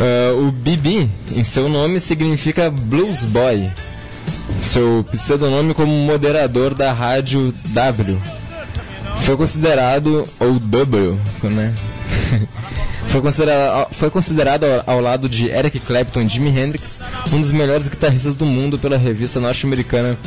Ah, 0.00 0.34
o 0.34 0.50
BB, 0.50 1.08
em 1.34 1.44
seu 1.44 1.68
nome, 1.68 2.00
significa 2.00 2.70
Blues 2.70 3.24
Boy. 3.24 3.70
Seu 4.62 5.04
pseudonome 5.10 5.74
como 5.74 5.92
moderador 5.92 6.74
da 6.74 6.92
rádio 6.92 7.52
W. 7.66 8.20
Foi 9.20 9.36
considerado, 9.36 10.28
ou 10.38 10.58
W, 10.58 11.18
né? 11.44 11.74
foi 13.08 13.20
considerado, 13.20 13.88
foi 13.92 14.10
considerado 14.10 14.64
ao, 14.86 15.00
lado 15.00 15.28
de 15.28 15.48
Eric 15.48 15.80
Clapton 15.80 16.22
e 16.22 16.28
Jimi 16.28 16.50
Hendrix 16.50 17.00
um 17.32 17.40
dos 17.40 17.52
melhores 17.52 17.88
guitarristas 17.88 18.34
do 18.34 18.44
mundo 18.44 18.78
pela 18.78 18.96
revista 18.96 19.40
norte-americana 19.40 20.18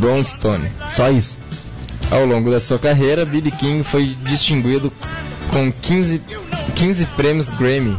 Rolling 0.00 0.24
Stone. 0.24 0.70
Só 0.88 1.10
isso. 1.10 1.36
Ao 2.10 2.24
longo 2.24 2.50
da 2.50 2.60
sua 2.60 2.78
carreira, 2.78 3.24
B.B. 3.24 3.50
King 3.52 3.82
foi 3.82 4.14
distinguido 4.24 4.92
com 5.50 5.72
15, 5.72 6.20
15 6.74 7.06
prêmios 7.16 7.50
Grammy, 7.50 7.96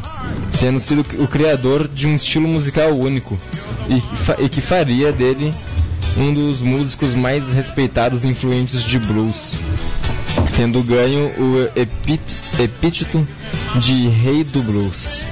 tendo 0.60 0.80
sido 0.80 1.06
o 1.20 1.28
criador 1.28 1.88
de 1.88 2.08
um 2.08 2.16
estilo 2.16 2.48
musical 2.48 2.90
único 2.92 3.38
e, 3.90 4.02
e 4.44 4.50
que 4.50 4.62
faria 4.62 5.12
dele 5.12 5.54
um 6.18 6.34
dos 6.34 6.62
músicos 6.62 7.14
mais 7.14 7.50
respeitados 7.50 8.24
e 8.24 8.28
influentes 8.28 8.82
de 8.84 8.98
blues, 8.98 9.56
tendo 10.56 10.82
ganho 10.82 11.28
o 11.38 11.70
epíteto 12.60 13.28
de 13.80 14.08
Rei 14.08 14.44
do 14.44 14.62
Blues. 14.64 15.24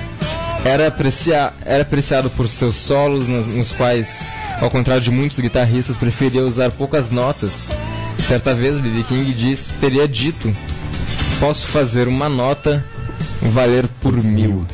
Era, 0.66 0.88
aprecia- 0.88 1.54
era 1.66 1.84
apreciado 1.84 2.30
por 2.30 2.48
seus 2.50 2.78
solos, 2.78 3.28
nos, 3.28 3.46
nos 3.48 3.72
quais, 3.74 4.24
ao 4.62 4.70
contrário 4.70 5.02
de 5.04 5.12
muitos 5.12 5.40
guitarristas, 5.40 5.98
preferia 5.98 6.42
usar 6.44 6.72
poucas 6.72 7.10
notas. 7.10 7.72
Certa 8.18 8.54
vez, 8.54 8.80
B.B. 8.80 9.04
King 9.04 9.34
diz, 9.34 9.70
teria 9.82 10.08
dito: 10.08 10.54
Posso 11.40 11.68
fazer 11.68 12.08
uma 12.08 12.30
nota 12.30 12.84
valer 13.42 13.88
por 14.02 14.14
mil. 14.24 14.66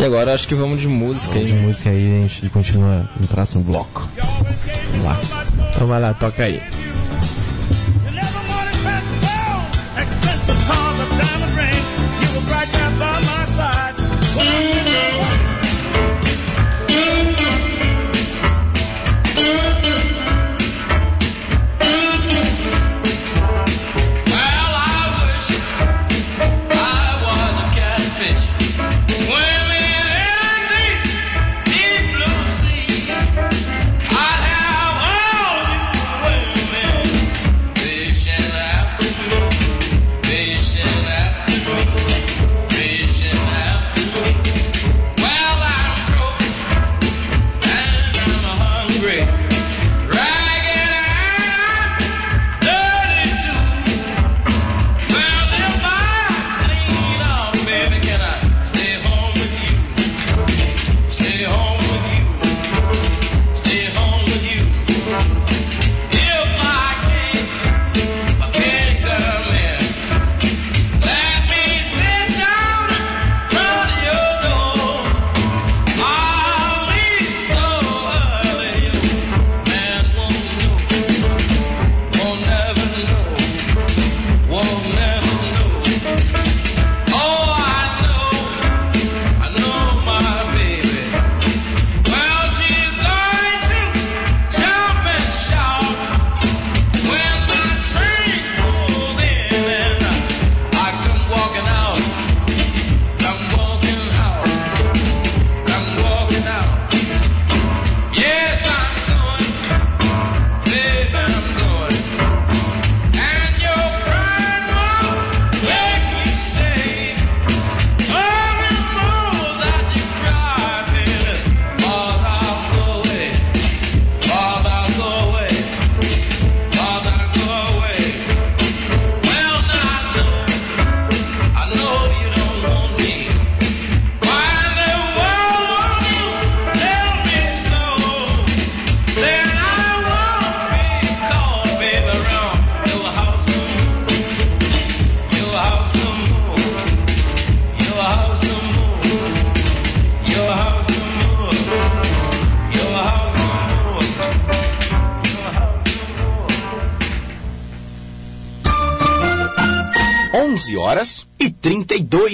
E 0.00 0.04
agora 0.04 0.32
acho 0.32 0.46
que 0.46 0.54
vamos 0.54 0.80
de 0.80 0.86
música 0.86 1.34
De 1.34 1.46
aí. 1.46 1.52
música 1.52 1.90
aí, 1.90 2.18
a 2.24 2.28
gente 2.28 2.48
continua 2.50 3.08
no 3.20 3.26
próximo 3.26 3.62
bloco. 3.64 4.08
Vamos 4.92 5.04
lá. 5.04 5.20
Então 5.74 5.86
vai 5.88 6.00
lá, 6.00 6.14
toca 6.14 6.44
aí. 6.44 6.62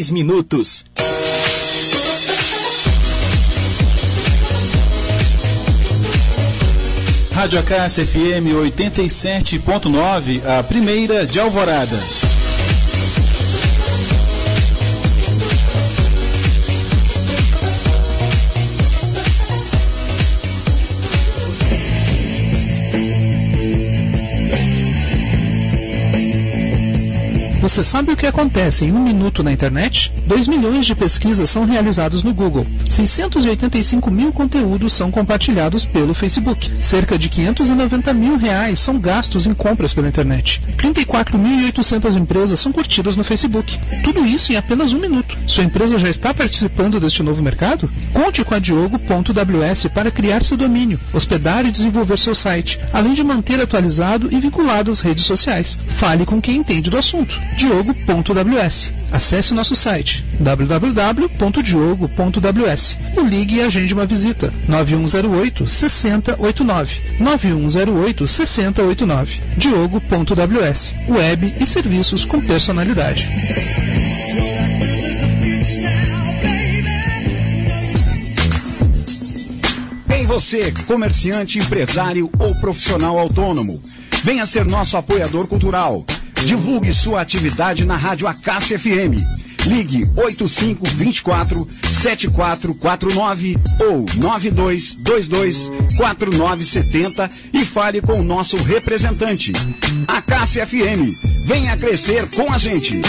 32 0.04 0.10
minutos. 0.10 0.84
Rádio 7.32 7.58
Acácia 7.58 8.04
FM 8.04 8.52
87.9, 8.52 10.42
a 10.46 10.62
primeira 10.62 11.26
de 11.26 11.40
Alvorada. 11.40 12.33
Você 27.74 27.82
sabe 27.82 28.12
o 28.12 28.16
que 28.16 28.24
acontece 28.24 28.84
em 28.84 28.92
um 28.92 29.02
minuto 29.02 29.42
na 29.42 29.50
internet? 29.50 30.12
2 30.28 30.46
milhões 30.46 30.86
de 30.86 30.94
pesquisas 30.94 31.50
são 31.50 31.64
realizadas 31.64 32.22
no 32.22 32.32
Google. 32.32 32.64
685 32.88 34.12
mil 34.12 34.32
conteúdos 34.32 34.92
são 34.92 35.10
compartilhados 35.10 35.84
pelo 35.84 36.14
Facebook. 36.14 36.70
Cerca 36.80 37.18
de 37.18 37.28
590 37.28 38.12
mil 38.12 38.36
reais 38.36 38.78
são 38.78 38.96
gastos 38.96 39.44
em 39.44 39.52
compras 39.52 39.92
pela 39.92 40.06
internet. 40.06 40.62
34.800 40.76 42.16
empresas 42.16 42.60
são 42.60 42.70
curtidas 42.70 43.16
no 43.16 43.24
Facebook. 43.24 43.76
Tudo 44.04 44.24
isso 44.24 44.52
em 44.52 44.56
apenas 44.56 44.92
um 44.92 45.00
minuto. 45.00 45.36
Sua 45.48 45.64
empresa 45.64 45.98
já 45.98 46.08
está 46.08 46.32
participando 46.32 47.00
deste 47.00 47.24
novo 47.24 47.42
mercado? 47.42 47.90
Conte 48.12 48.44
com 48.44 48.54
a 48.54 48.60
Diogo.ws 48.60 49.88
para 49.92 50.12
criar 50.12 50.44
seu 50.44 50.56
domínio, 50.56 51.00
hospedar 51.12 51.66
e 51.66 51.72
desenvolver 51.72 52.20
seu 52.20 52.36
site, 52.36 52.78
além 52.92 53.14
de 53.14 53.24
manter 53.24 53.60
atualizado 53.60 54.28
e 54.30 54.38
vinculado 54.38 54.92
às 54.92 55.00
redes 55.00 55.24
sociais. 55.24 55.76
Fale 55.96 56.26
com 56.26 56.40
quem 56.40 56.56
entende 56.56 56.90
do 56.90 56.98
assunto. 56.98 57.38
Diogo.ws. 57.56 58.90
Acesse 59.12 59.54
nosso 59.54 59.76
site 59.76 60.24
www.diogo.ws 60.40 62.96
ou 63.16 63.24
ligue 63.24 63.54
e 63.56 63.62
agende 63.62 63.94
uma 63.94 64.04
visita 64.04 64.52
9108 64.66 65.68
6089 65.68 67.00
9108 67.20 68.26
6089 68.26 69.40
Diogo.ws 69.56 70.92
Web 71.08 71.54
e 71.60 71.66
serviços 71.66 72.24
com 72.24 72.40
personalidade. 72.40 73.28
Em 80.10 80.26
você, 80.26 80.72
comerciante, 80.86 81.58
empresário 81.58 82.30
ou 82.38 82.54
profissional 82.56 83.18
autônomo. 83.18 83.80
Venha 84.24 84.46
ser 84.46 84.64
nosso 84.64 84.96
apoiador 84.96 85.46
cultural. 85.46 86.02
Divulgue 86.46 86.94
sua 86.94 87.20
atividade 87.20 87.84
na 87.84 87.94
Rádio 87.94 88.26
Acácia 88.26 88.78
FM. 88.78 89.20
Ligue 89.66 90.06
8524 90.16 91.68
7449 91.92 93.58
ou 93.80 94.06
9222 94.16 95.70
4970 95.98 97.30
e 97.52 97.66
fale 97.66 98.00
com 98.00 98.18
o 98.20 98.24
nosso 98.24 98.56
representante. 98.56 99.52
Acácia 100.08 100.66
FM. 100.66 101.12
Venha 101.44 101.76
crescer 101.76 102.26
com 102.30 102.50
a 102.50 102.56
gente. 102.56 103.02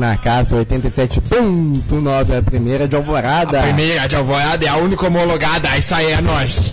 Na 0.00 0.16
casa 0.16 0.56
87.9, 0.56 2.38
a 2.38 2.42
primeira 2.42 2.88
de 2.88 2.96
Alvorada. 2.96 3.60
A 3.60 3.62
primeira 3.64 4.08
de 4.08 4.16
Alvorada 4.16 4.64
é 4.64 4.68
a 4.68 4.78
única 4.78 5.06
homologada, 5.06 5.76
isso 5.76 5.94
aí 5.94 6.10
é 6.10 6.20
nós. 6.22 6.72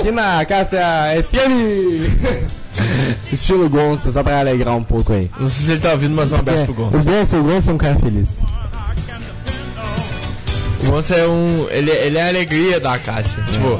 Aqui 0.00 0.10
na 0.10 0.44
casa 0.44 0.76
FM. 1.22 2.50
Estilo 3.32 3.68
Gonça, 3.68 4.10
só 4.10 4.24
pra 4.24 4.40
alegrar 4.40 4.76
um 4.76 4.82
pouco 4.82 5.12
aí. 5.12 5.30
Não 5.38 5.48
sei 5.48 5.66
se 5.66 5.70
ele 5.70 5.80
tá 5.80 5.92
ouvindo, 5.92 6.16
mas 6.16 6.32
um 6.32 6.36
abraço 6.36 6.64
pro 6.64 6.74
Gonça. 6.74 6.98
O 6.98 7.04
Gonça, 7.04 7.38
o 7.38 7.42
Gonça 7.44 7.70
é 7.70 7.74
um 7.74 7.78
cara 7.78 7.94
feliz. 7.96 8.28
O 10.82 10.90
Gonça 10.90 11.14
é 11.14 11.26
um. 11.26 11.68
Ele, 11.70 11.92
ele 11.92 12.18
é 12.18 12.22
a 12.22 12.28
alegria 12.28 12.80
da 12.80 12.98
Cássia. 12.98 13.40
Tipo, 13.44 13.78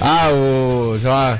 ah, 0.00 0.30
o. 0.30 0.96
sei 1.00 1.10
lá. 1.10 1.38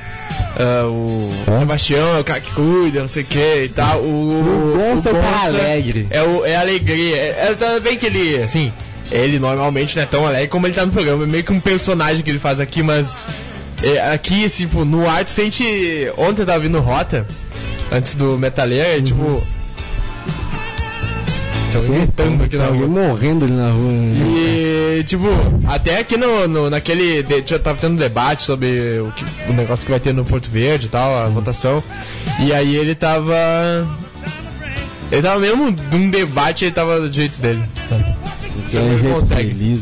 Ah, 0.58 0.86
o 0.88 1.30
Sebastião 1.58 2.16
é 2.16 2.20
o 2.20 2.24
cara 2.24 2.40
que 2.40 2.50
cuida, 2.52 3.00
não 3.00 3.08
sei 3.08 3.22
o 3.22 3.26
que 3.26 3.64
e 3.64 3.68
tal. 3.68 4.00
O, 4.00 4.40
O 4.40 4.76
Gonça 4.76 5.10
é 5.10 5.12
o 5.12 5.20
cara 5.20 5.44
alegre. 5.44 6.06
É, 6.10 6.22
o, 6.22 6.44
é 6.46 6.56
alegria. 6.56 7.16
É, 7.16 7.48
é, 7.50 7.54
tá 7.54 7.78
bem 7.80 7.98
que 7.98 8.06
ele, 8.06 8.42
assim, 8.42 8.72
ele 9.10 9.38
normalmente 9.38 9.94
não 9.96 10.02
é 10.02 10.06
tão 10.06 10.26
alegre 10.26 10.48
como 10.48 10.66
ele 10.66 10.74
tá 10.74 10.86
no 10.86 10.92
programa. 10.92 11.24
É 11.24 11.26
meio 11.26 11.44
que 11.44 11.52
um 11.52 11.60
personagem 11.60 12.22
que 12.22 12.30
ele 12.30 12.38
faz 12.38 12.58
aqui, 12.58 12.82
mas. 12.82 13.24
é, 13.82 14.12
aqui, 14.12 14.48
tipo, 14.48 14.84
no 14.84 15.08
ar 15.08 15.24
tu 15.24 15.30
sente. 15.30 15.62
Ontem 16.16 16.42
eu 16.42 16.46
tava 16.46 16.60
vindo 16.60 16.80
Rota, 16.80 17.26
antes 17.92 18.14
do 18.14 18.38
Metaleiro, 18.38 19.00
e, 19.00 19.02
tipo. 19.02 19.46
Tinha 21.80 21.86
alguém 21.88 21.98
gritando 22.06 22.42
aqui 22.44 22.56
na 22.56 22.66
rua. 22.66 22.86
morrendo 22.86 23.44
ali 23.44 23.54
na 23.54 23.70
rua. 23.70 23.92
E, 23.92 25.04
tipo, 25.06 25.26
até 25.66 25.98
aqui 26.00 26.16
no, 26.16 26.48
no, 26.48 26.70
naquele. 26.70 27.22
de- 27.22 27.42
tava 27.58 27.78
tendo 27.80 27.96
debate 27.98 28.42
sobre 28.44 28.98
o, 29.00 29.12
que, 29.12 29.24
o 29.48 29.52
negócio 29.52 29.84
que 29.84 29.90
vai 29.90 30.00
ter 30.00 30.12
no 30.14 30.24
Porto 30.24 30.50
Verde 30.50 30.86
e 30.86 30.88
tal, 30.88 31.16
a 31.16 31.26
votação. 31.26 31.82
E 32.40 32.52
aí 32.52 32.74
ele 32.76 32.94
tava. 32.94 33.34
Ele 35.10 35.22
tava 35.22 35.38
mesmo 35.38 35.74
num 35.92 36.10
debate, 36.10 36.64
ele 36.64 36.72
tava 36.74 37.00
do 37.00 37.10
jeito 37.12 37.40
dele. 37.40 37.62
um 37.90 38.76
Ele 38.76 39.12
consegue. 39.12 39.50
feliz. 39.50 39.80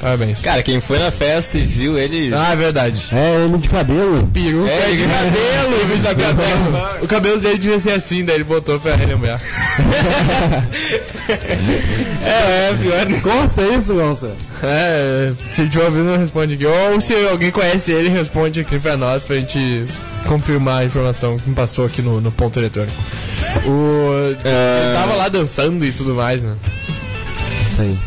Parabéns. 0.00 0.40
Cara, 0.40 0.62
quem 0.62 0.80
foi 0.80 0.98
na 0.98 1.10
festa 1.10 1.58
e 1.58 1.62
viu 1.62 1.98
ele. 1.98 2.32
Ah, 2.34 2.52
é 2.52 2.56
verdade. 2.56 3.04
É, 3.12 3.44
ele 3.44 3.58
de 3.58 3.68
cabelo. 3.68 4.26
Peruca 4.32 4.70
É, 4.70 4.90
de 4.92 5.02
cabelo. 6.02 7.00
O 7.02 7.06
cabelo 7.06 7.38
dele 7.38 7.58
devia 7.58 7.78
ser 7.78 7.92
assim, 7.92 8.24
daí 8.24 8.36
ele 8.36 8.44
botou 8.44 8.80
pra 8.80 8.96
relembrar. 8.96 9.40
é, 12.24 12.70
é, 12.70 12.74
pior. 12.80 13.20
Conta 13.20 13.62
isso, 13.62 13.94
Gonça. 13.94 14.32
É, 14.62 15.32
se 15.50 15.68
tiver 15.68 15.84
ouvindo, 15.84 16.16
responde 16.18 16.54
aqui. 16.54 16.66
Ou 16.66 17.00
se 17.00 17.14
alguém 17.26 17.50
conhece 17.50 17.92
ele, 17.92 18.08
responde 18.08 18.60
aqui 18.60 18.78
pra 18.78 18.96
nós 18.96 19.22
pra 19.22 19.36
gente 19.36 19.84
confirmar 20.26 20.80
a 20.82 20.84
informação 20.84 21.38
que 21.38 21.48
me 21.48 21.54
passou 21.54 21.84
aqui 21.86 22.00
no, 22.00 22.20
no 22.20 22.32
ponto 22.32 22.58
eletrônico. 22.58 22.96
O, 23.66 24.30
Ele 24.30 24.94
tava 24.94 25.14
lá 25.14 25.28
dançando 25.28 25.84
e 25.84 25.92
tudo 25.92 26.14
mais, 26.14 26.42
né? 26.42 26.54
Isso 27.66 27.82
aí. 27.82 27.98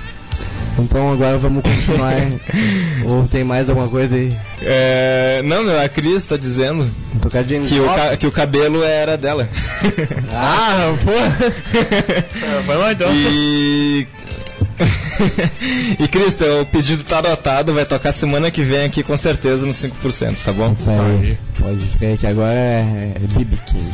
Então 0.80 1.12
agora 1.14 1.38
vamos 1.38 1.62
continuar. 1.64 2.14
Ou 3.06 3.28
tem 3.28 3.44
mais 3.44 3.70
alguma 3.70 3.88
coisa 3.88 4.16
aí? 4.16 4.36
É, 4.62 5.42
não, 5.44 5.64
a 5.80 5.88
Cris 5.88 6.26
tá 6.26 6.36
dizendo 6.38 6.90
que 7.68 7.80
o, 7.80 7.86
ca- 7.86 8.18
que 8.18 8.28
o 8.28 8.32
cabelo 8.32 8.84
era 8.84 9.16
dela. 9.18 9.48
Ah, 10.36 10.96
pô! 11.06 11.12
Vai 12.66 12.78
lá 12.78 12.92
então. 12.92 13.08
E. 13.14 14.08
e 16.00 16.08
Cris, 16.08 16.36
o 16.62 16.66
pedido 16.66 17.04
tá 17.04 17.20
adotado, 17.20 17.74
vai 17.74 17.86
tocar 17.86 18.12
semana 18.12 18.50
que 18.50 18.64
vem 18.64 18.86
aqui 18.86 19.04
com 19.04 19.16
certeza 19.16 19.66
no 19.66 19.72
5%, 19.72 20.36
tá 20.44 20.52
bom? 20.52 20.76
Isso 20.80 20.90
aí. 20.90 21.38
Pode 21.60 21.80
ficar 21.86 22.18
que 22.18 22.26
agora 22.28 22.56
é, 22.60 23.12
é 23.16 23.20
BB 23.20 23.58
King. 23.68 23.94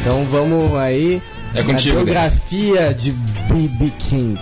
Então 0.00 0.24
vamos 0.30 0.74
aí. 0.76 1.22
É 1.54 1.62
contigo, 1.62 2.00
A 2.00 2.04
biografia 2.04 2.92
de 2.92 3.12
BB 3.12 3.92
King. 4.00 4.38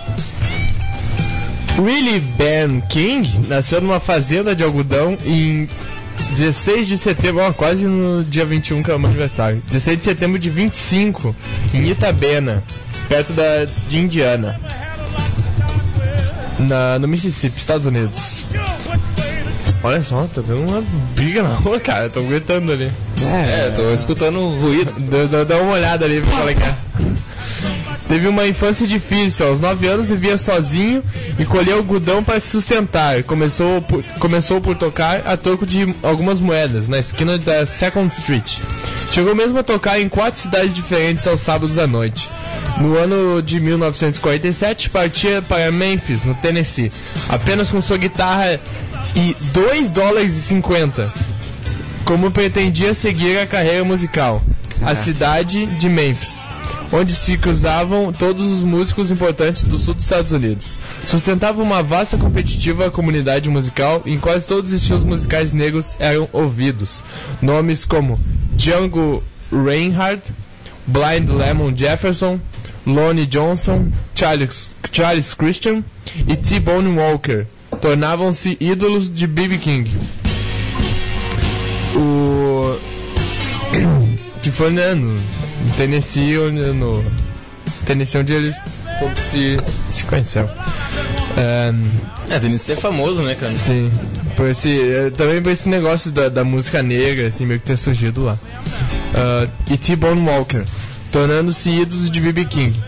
Willie 1.79 2.19
Ben 2.19 2.81
King 2.81 3.47
nasceu 3.47 3.81
numa 3.81 3.99
fazenda 3.99 4.55
de 4.55 4.63
algodão 4.63 5.17
em 5.25 5.67
16 6.37 6.87
de 6.87 6.97
setembro, 6.97 7.43
ó, 7.43 7.51
quase 7.51 7.85
no 7.85 8.23
dia 8.23 8.45
21 8.45 8.83
que 8.83 8.91
é 8.91 8.95
o 8.95 8.99
meu 8.99 9.09
aniversário. 9.09 9.61
16 9.67 9.97
de 9.97 10.03
setembro 10.03 10.39
de 10.39 10.49
25, 10.49 11.35
em 11.73 11.89
Itabena, 11.89 12.63
perto 13.09 13.33
da, 13.33 13.65
de 13.65 13.97
Indiana. 13.97 14.59
Na, 16.59 16.99
no 16.99 17.07
Mississippi, 17.07 17.57
Estados 17.57 17.85
Unidos. 17.85 18.43
Olha 19.83 20.01
só, 20.01 20.21
tá 20.27 20.41
tendo 20.41 20.61
uma 20.61 20.81
briga 21.13 21.43
na 21.43 21.55
rua, 21.55 21.79
cara. 21.79 22.07
Estão 22.07 22.25
gritando 22.25 22.71
ali. 22.71 22.89
É, 23.21 23.69
tô 23.71 23.91
escutando 23.93 24.39
ruído. 24.57 24.93
Dá, 25.45 25.57
uma 25.57 25.73
olhada 25.73 26.05
ali 26.05 26.21
pra 26.21 26.51
é 26.51 26.53
que 26.53 26.63
é. 26.63 26.75
Teve 28.07 28.27
uma 28.27 28.47
infância 28.47 28.85
difícil. 28.85 29.47
Aos 29.47 29.59
9 29.59 29.87
anos 29.87 30.09
vivia 30.09 30.37
sozinho 30.37 31.03
e 31.37 31.45
colhia 31.45 31.75
algodão 31.75 32.23
para 32.23 32.39
se 32.39 32.47
sustentar. 32.47 33.23
Começou 33.23 33.81
por, 33.81 34.03
começou 34.19 34.61
por 34.61 34.75
tocar 34.75 35.21
a 35.25 35.37
troco 35.37 35.65
de 35.65 35.93
algumas 36.03 36.39
moedas 36.39 36.87
na 36.87 36.99
esquina 36.99 37.37
da 37.37 37.65
Second 37.65 38.13
Street. 38.13 38.57
Chegou 39.11 39.35
mesmo 39.35 39.59
a 39.59 39.63
tocar 39.63 39.99
em 39.99 40.09
quatro 40.09 40.41
cidades 40.41 40.73
diferentes 40.73 41.25
aos 41.27 41.41
sábados 41.41 41.77
à 41.77 41.87
noite. 41.87 42.29
No 42.79 42.97
ano 42.97 43.41
de 43.41 43.59
1947, 43.59 44.89
partia 44.89 45.41
para 45.41 45.71
Memphis, 45.71 46.23
no 46.23 46.33
Tennessee, 46.35 46.91
apenas 47.29 47.69
com 47.69 47.79
sua 47.79 47.97
guitarra 47.97 48.59
e 49.15 49.35
2 49.53 49.91
dólares 49.91 50.35
e 50.37 50.41
50 50.41 51.33
como 52.03 52.31
pretendia 52.31 52.93
seguir 52.93 53.39
a 53.39 53.47
carreira 53.47 53.83
musical. 53.83 54.41
A 54.81 54.95
cidade 54.95 55.65
de 55.65 55.87
Memphis, 55.87 56.42
onde 56.93 57.15
se 57.15 57.37
cruzavam 57.37 58.13
todos 58.13 58.45
os 58.45 58.61
músicos 58.61 59.09
importantes 59.09 59.63
do 59.63 59.79
sul 59.79 59.95
dos 59.95 60.03
Estados 60.03 60.31
Unidos. 60.31 60.73
Sustentava 61.07 61.61
uma 61.61 61.81
vasta 61.81 62.17
competitiva 62.17 62.91
comunidade 62.91 63.49
musical 63.49 64.03
em 64.05 64.19
quase 64.19 64.45
todos 64.45 64.71
os 64.71 64.79
estilos 64.79 65.03
musicais 65.03 65.51
negros 65.51 65.95
eram 65.99 66.29
ouvidos. 66.31 67.01
Nomes 67.41 67.83
como 67.83 68.19
Django 68.55 69.23
Reinhardt, 69.51 70.31
Blind 70.85 71.29
Lemon 71.29 71.75
Jefferson, 71.75 72.39
Lonnie 72.85 73.25
Johnson, 73.25 73.91
Charles, 74.13 74.69
Charles 74.91 75.33
Christian 75.33 75.83
e 76.27 76.35
T-Bone 76.35 76.95
Walker 76.95 77.47
tornavam-se 77.81 78.55
ídolos 78.59 79.11
de 79.11 79.25
B.B. 79.25 79.57
King 79.57 79.89
o 81.95 82.77
que 84.43 84.51
foi 84.51 84.69
né, 84.69 84.93
no 84.93 85.13
no 85.15 85.73
Tennessee 85.77 86.37
onde, 86.37 86.59
no 86.73 87.03
Tennessee 87.85 88.19
onde 88.21 88.33
eles 88.33 88.55
todos 88.99 89.19
se, 89.31 89.57
se 89.91 90.03
conheceram 90.03 90.49
é, 91.37 91.73
É, 92.29 92.39
Tennessee 92.39 92.73
é 92.73 92.75
famoso, 92.75 93.21
né, 93.23 93.33
cara? 93.35 93.57
sim 93.57 93.91
por 94.35 94.47
esse 94.49 94.79
é, 94.81 95.09
também 95.09 95.41
por 95.41 95.51
esse 95.51 95.67
negócio 95.69 96.11
da, 96.11 96.29
da 96.29 96.43
música 96.43 96.83
negra 96.83 97.27
assim 97.27 97.45
meio 97.45 97.59
que 97.59 97.65
ter 97.65 97.77
surgido 97.77 98.23
lá 98.25 98.37
Ah, 99.15 99.47
e 99.69 99.77
T-Bone 99.77 100.21
Walker 100.29 100.63
tornando-se 101.11 101.69
ídolos 101.69 102.09
de 102.11 102.19
B.B. 102.19 102.45
King 102.45 102.79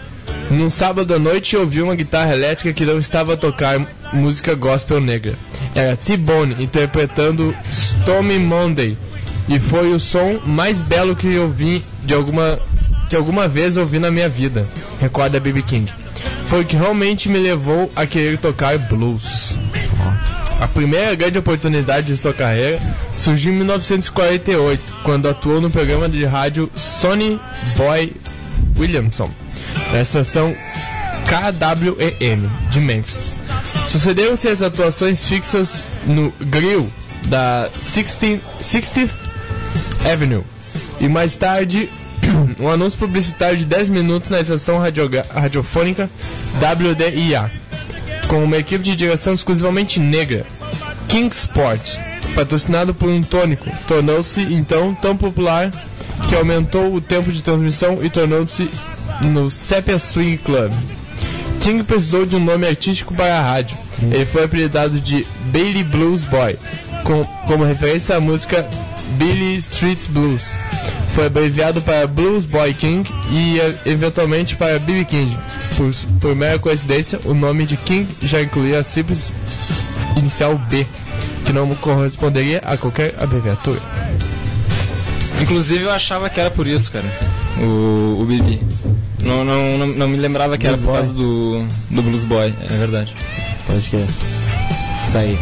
num 0.51 0.69
sábado 0.69 1.13
à 1.13 1.19
noite 1.19 1.55
ouvi 1.57 1.81
uma 1.81 1.95
guitarra 1.95 2.33
elétrica 2.33 2.71
que 2.73 2.85
não 2.85 2.99
estava 2.99 3.33
a 3.33 3.37
tocar 3.37 3.79
música 4.13 4.53
gospel 4.53 5.01
negra. 5.01 5.33
Era 5.73 5.97
T-Bone 5.97 6.63
interpretando 6.63 7.53
Stormy 7.71 8.37
Monday 8.37 8.95
e 9.47 9.59
foi 9.59 9.91
o 9.93 9.99
som 9.99 10.39
mais 10.45 10.81
belo 10.81 11.15
que 11.15 11.27
eu 11.27 11.49
vi 11.49 11.83
de 12.03 12.13
alguma 12.13 12.59
que 13.07 13.15
alguma 13.15 13.47
vez 13.47 13.77
ouvi 13.77 13.99
na 13.99 14.09
minha 14.09 14.27
vida. 14.27 14.65
Recorda 14.99 15.39
B.B. 15.39 15.61
King. 15.61 15.91
Foi 16.47 16.61
o 16.61 16.65
que 16.65 16.75
realmente 16.75 17.29
me 17.29 17.37
levou 17.37 17.91
a 17.95 18.05
querer 18.05 18.37
tocar 18.39 18.77
blues. 18.77 19.55
A 20.59 20.67
primeira 20.67 21.13
grande 21.15 21.37
oportunidade 21.37 22.07
de 22.07 22.17
sua 22.17 22.33
carreira 22.33 22.79
surgiu 23.17 23.53
em 23.53 23.57
1948, 23.57 24.81
quando 25.03 25.27
atuou 25.27 25.59
no 25.59 25.69
programa 25.69 26.07
de 26.07 26.23
rádio 26.25 26.71
Sonny 26.75 27.39
Boy 27.75 28.13
Williamson, 28.77 29.29
na 29.91 30.01
estação 30.01 30.55
KWEM 31.25 32.49
de 32.71 32.79
Memphis. 32.79 33.37
Sucederam-se 33.89 34.47
as 34.47 34.61
atuações 34.61 35.23
fixas 35.23 35.83
no 36.05 36.31
grill 36.39 36.89
da 37.25 37.69
16th 37.75 38.39
60th 38.63 39.24
Avenue. 40.11 40.43
E 40.99 41.07
mais 41.07 41.35
tarde 41.35 41.89
um 42.59 42.69
anúncio 42.69 42.97
publicitário 42.97 43.57
de 43.57 43.65
10 43.65 43.89
minutos 43.89 44.29
na 44.29 44.39
estação 44.39 44.77
radiofônica 44.77 46.09
WDIA 46.55 47.51
com 48.27 48.43
uma 48.43 48.57
equipe 48.57 48.83
de 48.83 48.95
direção 48.95 49.33
exclusivamente 49.33 49.99
negra, 49.99 50.45
King 51.07 51.33
Sport, 51.35 51.95
patrocinado 52.33 52.93
por 52.93 53.07
um 53.07 53.21
tônico, 53.21 53.69
tornou-se 53.87 54.41
então 54.41 54.95
tão 54.95 55.15
popular 55.15 55.71
que 56.27 56.35
aumentou 56.35 56.95
o 56.95 57.01
tempo 57.01 57.31
de 57.31 57.43
transmissão 57.43 57.99
e 58.03 58.09
tornou-se 58.09 58.69
no 59.21 59.51
Sepia 59.51 59.99
Swing 59.99 60.37
Club, 60.37 60.71
King 61.61 61.83
precisou 61.83 62.25
de 62.25 62.35
um 62.35 62.39
nome 62.39 62.67
artístico 62.67 63.13
para 63.13 63.39
a 63.39 63.41
rádio. 63.41 63.77
Ele 63.99 64.25
foi 64.25 64.43
apelidado 64.43 64.99
de 64.99 65.25
Bailey 65.51 65.83
Blues 65.83 66.23
Boy, 66.23 66.59
com, 67.03 67.23
como 67.47 67.63
referência 67.63 68.15
à 68.15 68.19
música 68.19 68.67
Billy 69.17 69.57
Street 69.57 70.07
Blues. 70.09 70.43
Foi 71.13 71.27
abreviado 71.27 71.81
para 71.81 72.05
Blues 72.07 72.45
Boy 72.45 72.73
King 72.73 73.09
e 73.31 73.57
eventualmente 73.89 74.55
para 74.55 74.77
B.B. 74.79 75.05
King. 75.05 75.37
Por, 75.77 75.93
por 76.19 76.35
mera 76.35 76.59
coincidência, 76.59 77.19
o 77.23 77.33
nome 77.33 77.65
de 77.65 77.77
King 77.77 78.07
já 78.21 78.41
incluía 78.41 78.79
a 78.79 78.83
simples 78.83 79.31
inicial 80.17 80.57
B, 80.69 80.85
que 81.45 81.53
não 81.53 81.73
corresponderia 81.75 82.59
a 82.59 82.77
qualquer 82.77 83.15
abreviatura. 83.17 83.79
Inclusive 85.41 85.83
eu 85.83 85.91
achava 85.91 86.29
que 86.29 86.39
era 86.39 86.49
por 86.49 86.67
isso, 86.67 86.91
cara. 86.91 87.05
O, 87.59 88.21
o 88.21 88.25
Bibi. 88.25 88.61
Não, 89.23 89.43
não, 89.43 89.77
não, 89.77 89.87
não 89.87 90.07
me 90.07 90.17
lembrava 90.17 90.57
que 90.57 90.67
era 90.67 90.77
Blues 90.77 90.85
por 90.85 90.91
Boy. 90.91 91.01
causa 91.01 91.13
do, 91.13 91.67
do 91.89 92.03
Blues 92.03 92.25
Boy, 92.25 92.53
é 92.69 92.77
verdade. 92.77 93.15
Pode 93.67 93.89
crer. 93.89 94.05
Isso 95.07 95.17
aí. 95.17 95.39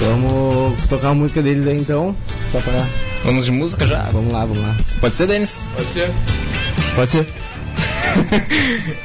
Vamos 0.00 0.86
tocar 0.86 1.10
a 1.10 1.14
música 1.14 1.40
dele 1.40 1.62
daí 1.64 1.78
então. 1.78 2.14
Pra. 2.62 2.86
Vamos 3.24 3.46
de 3.46 3.52
música 3.52 3.86
já? 3.86 4.02
Vamos 4.12 4.32
lá, 4.32 4.40
vamos 4.44 4.58
lá. 4.58 4.76
Pode 5.00 5.16
ser, 5.16 5.26
Denis? 5.26 5.68
Pode 5.74 5.88
ser. 5.88 6.10
Pode 6.94 7.10
ser. 7.10 7.26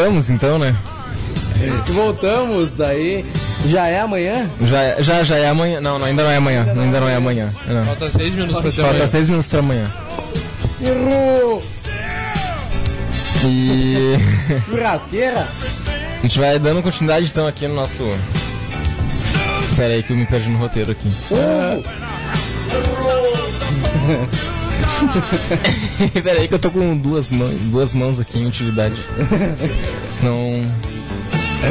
Voltamos 0.00 0.30
então, 0.30 0.58
né? 0.58 0.74
Voltamos 1.88 2.80
aí. 2.80 3.22
Já 3.66 3.86
é 3.86 4.00
amanhã? 4.00 4.48
Já, 4.62 5.02
já, 5.02 5.22
já 5.22 5.36
é 5.36 5.46
amanhã. 5.46 5.78
Não, 5.78 5.98
não, 5.98 6.06
ainda 6.06 6.22
não 6.22 6.30
é 6.30 6.36
amanhã. 6.36 6.66
Ainda 6.74 7.00
não 7.00 7.08
é 7.08 7.16
amanhã. 7.16 7.52
Não. 7.66 7.84
Falta 7.84 8.08
seis 8.08 8.34
minutos 8.34 8.62
pra 8.62 8.70
ser 8.70 8.80
Falta 8.80 8.96
amanhã. 8.96 9.10
seis 9.10 9.28
minutos 9.28 9.50
pra 9.50 9.58
amanhã. 9.58 9.92
Errou! 10.80 11.62
E 13.44 14.16
Churrasqueira? 14.70 15.46
a 16.18 16.22
gente 16.22 16.38
vai 16.38 16.58
dando 16.58 16.82
continuidade 16.82 17.26
então 17.26 17.46
aqui 17.46 17.68
no 17.68 17.74
nosso. 17.74 18.02
Pera 19.76 19.92
aí 19.92 20.02
que 20.02 20.12
eu 20.12 20.16
me 20.16 20.24
perdi 20.24 20.48
no 20.48 20.58
roteiro 20.58 20.92
aqui. 20.92 21.12
Pera 26.22 26.40
aí 26.40 26.48
que 26.48 26.54
eu 26.54 26.58
tô 26.58 26.70
com 26.70 26.96
duas 26.96 27.30
mãos, 27.30 27.54
duas 27.64 27.92
mãos 27.92 28.20
aqui 28.20 28.38
em 28.38 28.46
utilidade. 28.46 28.96
Não. 30.22 30.66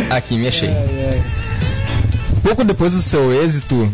Aqui, 0.10 0.38
me 0.38 0.47
achei. 0.47 0.69
Pouco 2.43 2.64
depois 2.64 2.93
do 2.93 3.01
seu 3.01 3.34
êxito 3.34 3.91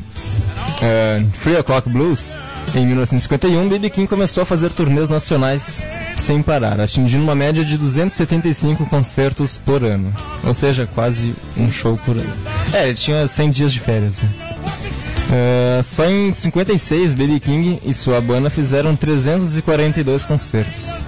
eh, 0.81 1.23
Free 1.33 1.55
O'Clock 1.57 1.89
Blues, 1.89 2.37
em 2.73 2.85
1951, 2.85 3.69
B.B. 3.69 3.89
King 3.89 4.07
começou 4.07 4.43
a 4.43 4.45
fazer 4.45 4.69
turnês 4.69 5.07
nacionais 5.07 5.81
sem 6.17 6.41
parar, 6.41 6.79
atingindo 6.79 7.23
uma 7.23 7.35
média 7.35 7.63
de 7.63 7.77
275 7.77 8.85
concertos 8.87 9.57
por 9.57 9.83
ano. 9.83 10.13
Ou 10.43 10.53
seja, 10.53 10.87
quase 10.93 11.33
um 11.57 11.71
show 11.71 11.97
por 12.05 12.17
ano. 12.17 12.33
É, 12.73 12.87
ele 12.87 12.95
tinha 12.95 13.27
100 13.27 13.51
dias 13.51 13.73
de 13.73 13.79
férias, 13.79 14.17
né? 14.17 14.29
Só 15.83 16.05
em 16.09 16.33
56, 16.33 17.13
B.B. 17.13 17.39
King 17.39 17.79
e 17.85 17.93
sua 17.93 18.21
banda 18.21 18.49
fizeram 18.49 18.95
342 18.95 20.23
concertos. 20.23 21.03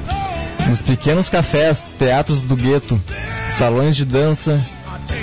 Nos 0.70 0.82
pequenos 0.82 1.30
cafés, 1.30 1.86
teatros 1.98 2.42
do 2.42 2.56
gueto, 2.56 3.00
salões 3.50 3.96
de 3.96 4.04
dança, 4.04 4.60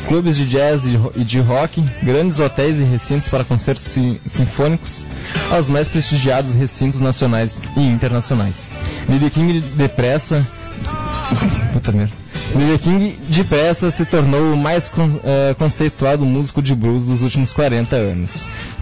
clubes 0.08 0.36
de 0.36 0.46
jazz 0.46 0.84
e 1.14 1.24
de 1.24 1.38
rock, 1.40 1.82
grandes 2.02 2.40
hotéis 2.40 2.78
e 2.80 2.84
recintos 2.84 3.28
para 3.28 3.44
concertos 3.44 3.84
sinfônicos, 4.26 5.04
aos 5.50 5.68
mais 5.68 5.86
prestigiados 5.88 6.54
recintos 6.54 7.00
nacionais 7.00 7.58
e 7.76 7.80
internacionais. 7.80 8.70
B.B. 9.08 9.28
King 9.30 9.60
depressa. 9.76 10.44
Puta 11.74 11.92
merda. 11.92 12.12
B.B. 12.54 12.78
King 12.78 13.18
depressa 13.28 13.90
se 13.90 14.04
tornou 14.06 14.52
o 14.52 14.56
mais 14.56 14.88
con- 14.90 15.18
eh, 15.24 15.54
conceituado 15.58 16.24
músico 16.24 16.62
de 16.62 16.74
blues 16.74 17.04
dos 17.04 17.22
últimos 17.22 17.52
40 17.52 17.96
anos, 17.96 18.30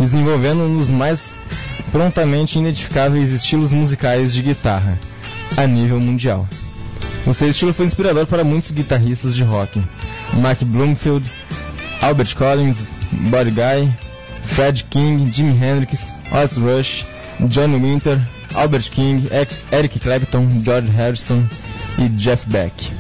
desenvolvendo 0.03 0.65
um 0.65 0.79
dos 0.79 0.91
mais 0.91 1.37
prontamente 1.91 2.59
identificáveis 2.59 3.31
estilos 3.31 3.73
musicais 3.73 4.33
de 4.33 4.43
guitarra 4.43 4.99
a 5.57 5.67
nível 5.67 6.01
mundial. 6.01 6.47
O 7.27 7.33
seu 7.33 7.49
estilo 7.49 7.73
foi 7.73 7.87
inspirador 7.87 8.27
para 8.27 8.43
muitos 8.43 8.73
guitarristas 8.73 9.35
de 9.35 9.45
rock, 9.45 9.81
Mark 10.35 10.63
Bloomfield, 10.65 11.31
Albert 12.01 12.35
Collins, 12.35 12.89
Buddy 13.13 13.51
Guy, 13.53 13.97
Fred 14.45 14.85
King, 14.91 15.31
Jimi 15.33 15.53
Hendrix, 15.53 16.13
Otis 16.33 16.59
Rush, 16.59 17.07
Johnny 17.49 17.79
Winter, 17.79 18.21
Albert 18.55 18.91
King, 18.91 19.29
Eric 19.71 20.01
Clapton, 20.01 20.49
George 20.65 20.91
Harrison 20.91 21.47
e 21.99 22.09
Jeff 22.09 22.45
Beck. 22.49 22.91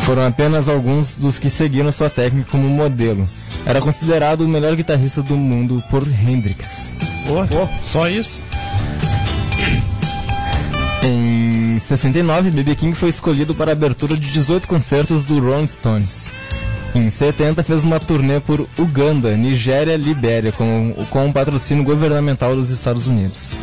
Foram 0.00 0.26
apenas 0.26 0.68
alguns 0.68 1.12
dos 1.12 1.38
que 1.38 1.50
seguiram 1.50 1.90
sua 1.90 2.10
técnica 2.10 2.50
como 2.50 2.68
modelo. 2.68 3.26
Era 3.66 3.80
considerado 3.80 4.42
o 4.42 4.48
melhor 4.48 4.76
guitarrista 4.76 5.22
do 5.22 5.36
mundo 5.36 5.82
por 5.90 6.06
Hendrix. 6.06 6.90
Pô, 7.26 7.68
só 7.84 8.08
isso? 8.08 8.42
Em 11.02 11.78
69, 11.80 12.50
B.B. 12.50 12.76
King 12.76 12.94
foi 12.94 13.08
escolhido 13.08 13.54
para 13.54 13.72
a 13.72 13.72
abertura 13.72 14.16
de 14.16 14.30
18 14.30 14.68
concertos 14.68 15.22
do 15.22 15.40
Rolling 15.40 15.66
Stones. 15.66 16.30
Em 16.94 17.10
70, 17.10 17.62
fez 17.64 17.84
uma 17.84 17.98
turnê 17.98 18.38
por 18.38 18.68
Uganda, 18.78 19.36
Nigéria 19.36 19.94
e 19.94 19.98
Libéria 19.98 20.52
com, 20.52 20.94
com 21.10 21.26
um 21.26 21.32
patrocínio 21.32 21.82
governamental 21.82 22.54
dos 22.54 22.70
Estados 22.70 23.08
Unidos. 23.08 23.58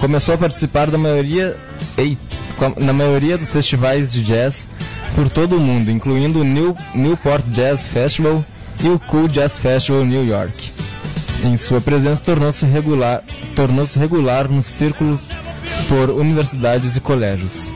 Começou 0.00 0.34
a 0.34 0.38
participar 0.38 0.90
da 0.90 0.98
maioria, 0.98 1.56
ei, 1.96 2.18
na 2.78 2.92
maioria 2.92 3.38
dos 3.38 3.50
festivais 3.50 4.12
de 4.12 4.24
jazz 4.24 4.66
por 5.14 5.28
todo 5.28 5.56
o 5.56 5.60
mundo, 5.60 5.90
incluindo 5.90 6.40
o 6.40 6.44
New, 6.44 6.76
Newport 6.94 7.44
Jazz 7.46 7.82
Festival 7.82 8.44
e 8.84 8.88
o 8.88 8.98
Cool 8.98 9.28
Jazz 9.28 9.56
Festival 9.56 10.04
New 10.04 10.24
York. 10.24 10.70
Em 11.42 11.56
sua 11.56 11.80
presença 11.80 12.22
tornou-se 12.22 12.64
regular, 12.66 13.22
tornou-se 13.56 13.98
regular 13.98 14.48
no 14.48 14.62
círculo 14.62 15.18
por 15.88 16.10
universidades 16.10 16.94
e 16.94 17.00
colégios. 17.00 17.70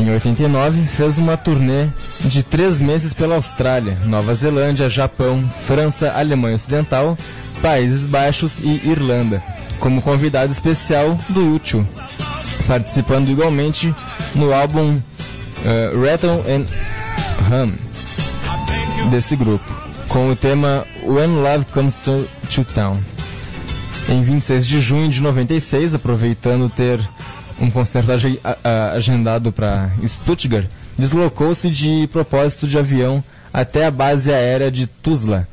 Em 0.00 0.10
89, 0.10 0.82
fez 0.86 1.18
uma 1.18 1.36
turnê 1.36 1.88
de 2.20 2.42
três 2.42 2.80
meses 2.80 3.14
pela 3.14 3.36
Austrália, 3.36 3.96
Nova 4.06 4.34
Zelândia, 4.34 4.90
Japão, 4.90 5.44
França, 5.66 6.10
Alemanha 6.10 6.56
Ocidental, 6.56 7.16
Países 7.62 8.06
Baixos 8.06 8.58
e 8.60 8.80
Irlanda, 8.88 9.42
como 9.78 10.02
convidado 10.02 10.50
especial 10.50 11.16
do 11.28 11.58
U2, 11.58 11.84
participando 12.66 13.28
igualmente 13.28 13.94
no 14.34 14.52
álbum 14.52 15.00
eh, 15.64 15.92
Rattle 15.94 16.42
and 16.50 16.66
Hum 17.50 17.94
desse 19.10 19.36
grupo, 19.36 19.64
com 20.14 20.30
o 20.30 20.36
tema 20.36 20.86
When 21.02 21.42
Love 21.42 21.64
Comes 21.72 21.96
to, 21.96 22.24
to 22.48 22.62
Town. 22.72 23.00
Em 24.08 24.22
26 24.22 24.64
de 24.64 24.80
junho 24.80 25.10
de 25.10 25.20
96, 25.20 25.92
aproveitando 25.92 26.70
ter 26.70 27.00
um 27.60 27.68
concerto 27.68 28.12
age- 28.12 28.38
a- 28.44 28.56
a- 28.62 28.92
agendado 28.92 29.50
para 29.50 29.90
Stuttgart, 30.06 30.66
deslocou-se 30.96 31.68
de 31.68 32.08
propósito 32.12 32.68
de 32.68 32.78
avião 32.78 33.24
até 33.52 33.86
a 33.86 33.90
base 33.90 34.32
aérea 34.32 34.70
de 34.70 34.86
Tuzla 34.86 35.48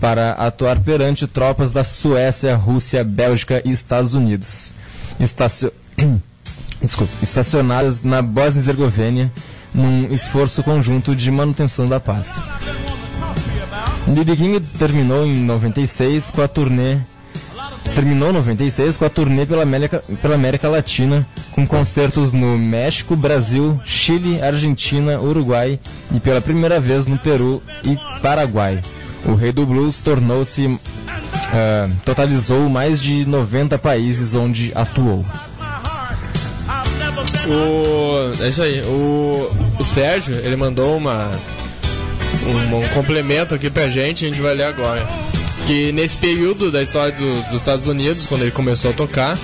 para 0.00 0.32
atuar 0.32 0.80
perante 0.80 1.28
tropas 1.28 1.70
da 1.70 1.84
Suécia, 1.84 2.56
Rússia, 2.56 3.04
Bélgica 3.04 3.62
e 3.64 3.70
Estados 3.70 4.14
Unidos, 4.14 4.72
Estacio- 5.20 5.72
Desculpa, 6.82 7.12
estacionadas 7.22 8.02
na 8.02 8.20
Bósnia-Herzegovina 8.22 9.30
num 9.72 10.12
esforço 10.12 10.64
conjunto 10.64 11.14
de 11.14 11.30
manutenção 11.30 11.86
da 11.86 12.00
paz. 12.00 12.40
B.B. 14.12 14.36
King 14.36 14.60
terminou 14.78 15.24
em 15.24 15.36
96 15.44 16.30
com 16.30 16.42
a 16.42 16.48
turnê 16.48 16.98
terminou 17.94 18.30
em 18.30 18.34
96 18.34 18.96
com 18.96 19.04
a 19.04 19.10
turnê 19.10 19.44
pela 19.44 19.62
América, 19.62 20.02
pela 20.22 20.34
América 20.34 20.68
Latina, 20.68 21.26
com 21.52 21.66
concertos 21.66 22.32
no 22.32 22.56
México, 22.56 23.16
Brasil, 23.16 23.80
Chile, 23.84 24.40
Argentina, 24.40 25.20
Uruguai 25.20 25.78
e 26.14 26.20
pela 26.20 26.40
primeira 26.40 26.80
vez 26.80 27.04
no 27.06 27.18
Peru 27.18 27.62
e 27.84 27.98
Paraguai. 28.22 28.80
O 29.24 29.34
Rei 29.34 29.52
do 29.52 29.66
Blues 29.66 29.98
tornou-se. 29.98 30.78
ah, 31.52 31.88
totalizou 32.04 32.68
mais 32.68 33.00
de 33.00 33.24
90 33.26 33.78
países 33.78 34.34
onde 34.34 34.72
atuou. 34.74 35.24
O, 37.46 38.42
é 38.42 38.48
isso 38.48 38.62
aí. 38.62 38.80
O, 38.82 39.50
o 39.78 39.84
Sérgio, 39.84 40.34
ele 40.36 40.56
mandou 40.56 40.96
uma, 40.96 41.30
um, 42.50 42.78
um 42.84 42.88
complemento 42.88 43.54
aqui 43.54 43.70
pra 43.70 43.88
gente, 43.88 44.24
a 44.24 44.28
gente 44.28 44.40
vai 44.40 44.54
ler 44.54 44.64
agora. 44.64 45.06
Que 45.66 45.92
nesse 45.92 46.16
período 46.16 46.70
da 46.70 46.82
história 46.82 47.12
do- 47.12 47.42
dos 47.48 47.56
Estados 47.60 47.86
Unidos, 47.86 48.26
quando 48.26 48.42
ele 48.42 48.50
começou 48.50 48.90
a 48.90 48.94
tocar, 48.94 49.38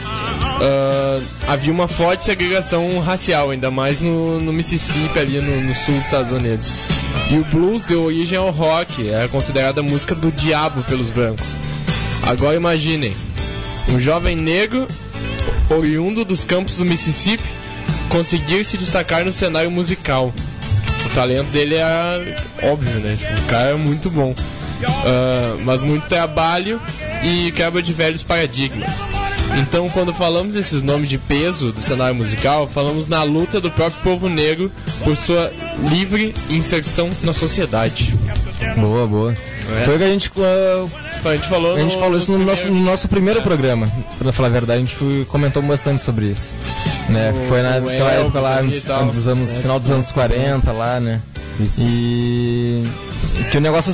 ah, 0.61 1.21
havia 1.47 1.73
uma 1.73 1.87
forte 1.89 2.25
segregação 2.25 2.99
racial, 3.01 3.51
ainda 3.51 3.71
mais 3.71 4.01
no, 4.01 4.41
no 4.41 4.53
Mississippi, 4.53 5.19
ali 5.19 5.39
no, 5.41 5.61
no 5.63 5.75
sul 5.75 5.95
dos 5.95 6.05
Estados 6.05 6.33
Unidos. 6.33 6.73
E 7.31 7.37
o 7.39 7.45
blues 7.45 7.85
deu 7.85 8.05
origem 8.05 8.37
ao 8.39 8.51
rock, 8.51 9.09
era 9.09 9.29
considerada 9.29 9.81
a 9.81 9.85
música 9.85 10.15
do 10.15 10.31
diabo 10.33 10.83
pelos 10.85 11.11
brancos. 11.11 11.47
Agora 12.23 12.57
imaginem, 12.57 13.15
um 13.91 14.01
jovem 14.01 14.35
negro, 14.35 14.87
oriundo 15.71 16.25
dos 16.25 16.45
campos 16.45 16.77
do 16.77 16.85
Mississippi, 16.85 17.43
conseguir 18.09 18.65
se 18.65 18.77
destacar 18.77 19.25
no 19.25 19.33
cenário 19.33 19.71
musical. 19.71 20.33
O 21.17 21.19
talento 21.19 21.47
dele 21.51 21.77
é 21.77 22.37
óbvio, 22.63 23.01
né? 23.01 23.17
Tipo, 23.19 23.33
o 23.33 23.45
cara 23.47 23.71
é 23.71 23.75
muito 23.75 24.11
bom. 24.11 24.35
Ah, 25.07 25.57
mas 25.65 25.81
muito 25.81 26.07
trabalho 26.09 26.79
e 27.25 27.51
quebra 27.53 27.81
de 27.81 27.91
velhos 27.95 28.23
paradigmas. 28.23 28.91
Então, 29.59 29.89
quando 29.89 30.13
falamos 30.13 30.53
desses 30.53 30.83
nomes 30.83 31.09
de 31.09 31.17
peso 31.17 31.73
do 31.73 31.81
cenário 31.81 32.15
musical, 32.15 32.69
falamos 32.69 33.09
na 33.09 33.23
luta 33.23 33.63
do 33.63 33.71
próprio 33.71 34.03
povo 34.03 34.29
negro 34.29 34.71
por 35.03 35.17
sua 35.17 35.51
livre 35.89 36.35
inserção 36.51 37.09
na 37.23 37.33
sociedade. 37.33 38.15
Boa, 38.77 39.07
boa. 39.07 39.35
É. 39.79 39.85
Foi 39.85 39.95
o 39.95 39.99
que 39.99 40.05
a 40.05 40.09
gente. 40.09 40.31
ah, 40.39 40.85
A 41.31 41.35
gente 41.35 41.49
falou, 41.49 41.77
a 41.77 41.81
gente 41.81 41.95
no- 41.95 42.01
falou 42.01 42.19
isso 42.19 42.31
no 42.31 42.39
nos 42.39 42.47
nosso, 42.47 42.67
no 42.67 42.81
nosso 42.85 43.09
primeiro 43.09 43.41
programa. 43.41 43.91
Pra 44.19 44.33
falar 44.33 44.49
a 44.49 44.53
verdade, 44.53 44.81
a 44.83 44.85
gente 44.85 44.95
foi- 44.95 45.25
comentou 45.25 45.63
bastante 45.63 46.03
sobre 46.05 46.27
isso. 46.27 46.53
Né? 47.09 47.33
O- 47.33 47.49
Foi 47.49 47.63
naquela 47.63 48.11
época 48.13 48.41
lá, 48.41 48.63
nos, 48.63 48.83
dos 48.83 49.29
anos, 49.29 49.51
É, 49.57 49.61
final 49.61 49.79
dos 49.81 49.91
anos 49.91 50.11
40 50.11 50.73
lá, 50.73 50.99
né? 51.01 51.21
E 51.79 52.85
que 53.51 53.59
o 53.59 53.61
negócio 53.61 53.93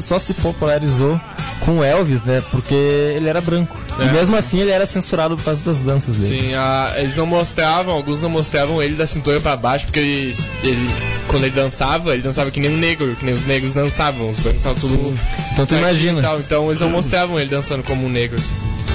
só 0.00 0.18
se 0.18 0.34
popularizou 0.34 1.20
com 1.64 1.78
o 1.78 1.84
Elvis, 1.84 2.22
né? 2.24 2.42
Porque 2.50 2.74
ele 2.74 3.28
era 3.28 3.40
branco. 3.40 3.76
É. 3.98 4.04
E 4.04 4.10
mesmo 4.12 4.36
assim 4.36 4.60
ele 4.60 4.70
era 4.70 4.86
censurado 4.86 5.36
por 5.36 5.44
causa 5.44 5.62
das 5.64 5.78
danças 5.78 6.14
dele. 6.16 6.40
Sim, 6.40 6.54
a- 6.54 6.92
eles 6.96 7.16
não 7.16 7.26
mostravam, 7.26 7.94
alguns 7.94 8.22
não 8.22 8.30
mostravam 8.30 8.82
ele 8.82 8.94
da 8.94 9.06
cintura 9.06 9.40
pra 9.40 9.56
baixo, 9.56 9.86
porque 9.86 9.98
ele, 10.00 10.36
ele- 10.62 10.90
quando 11.28 11.44
ele 11.44 11.54
dançava, 11.54 12.12
ele 12.12 12.22
dançava 12.22 12.50
que 12.50 12.60
nem 12.60 12.70
um 12.70 12.76
negro, 12.76 13.14
que 13.16 13.24
nem 13.24 13.34
os 13.34 13.46
negros 13.46 13.74
dançavam, 13.74 14.30
os 14.30 14.38
brancos 14.40 14.62
tudo. 14.80 15.18
Então 15.52 15.66
tu 15.66 15.74
imagina. 15.74 16.20
então 16.38 16.66
eles 16.68 16.80
não 16.80 16.90
mostravam 16.90 17.38
ele 17.38 17.50
dançando 17.50 17.82
como 17.82 18.06
um 18.06 18.08
negro. 18.08 18.38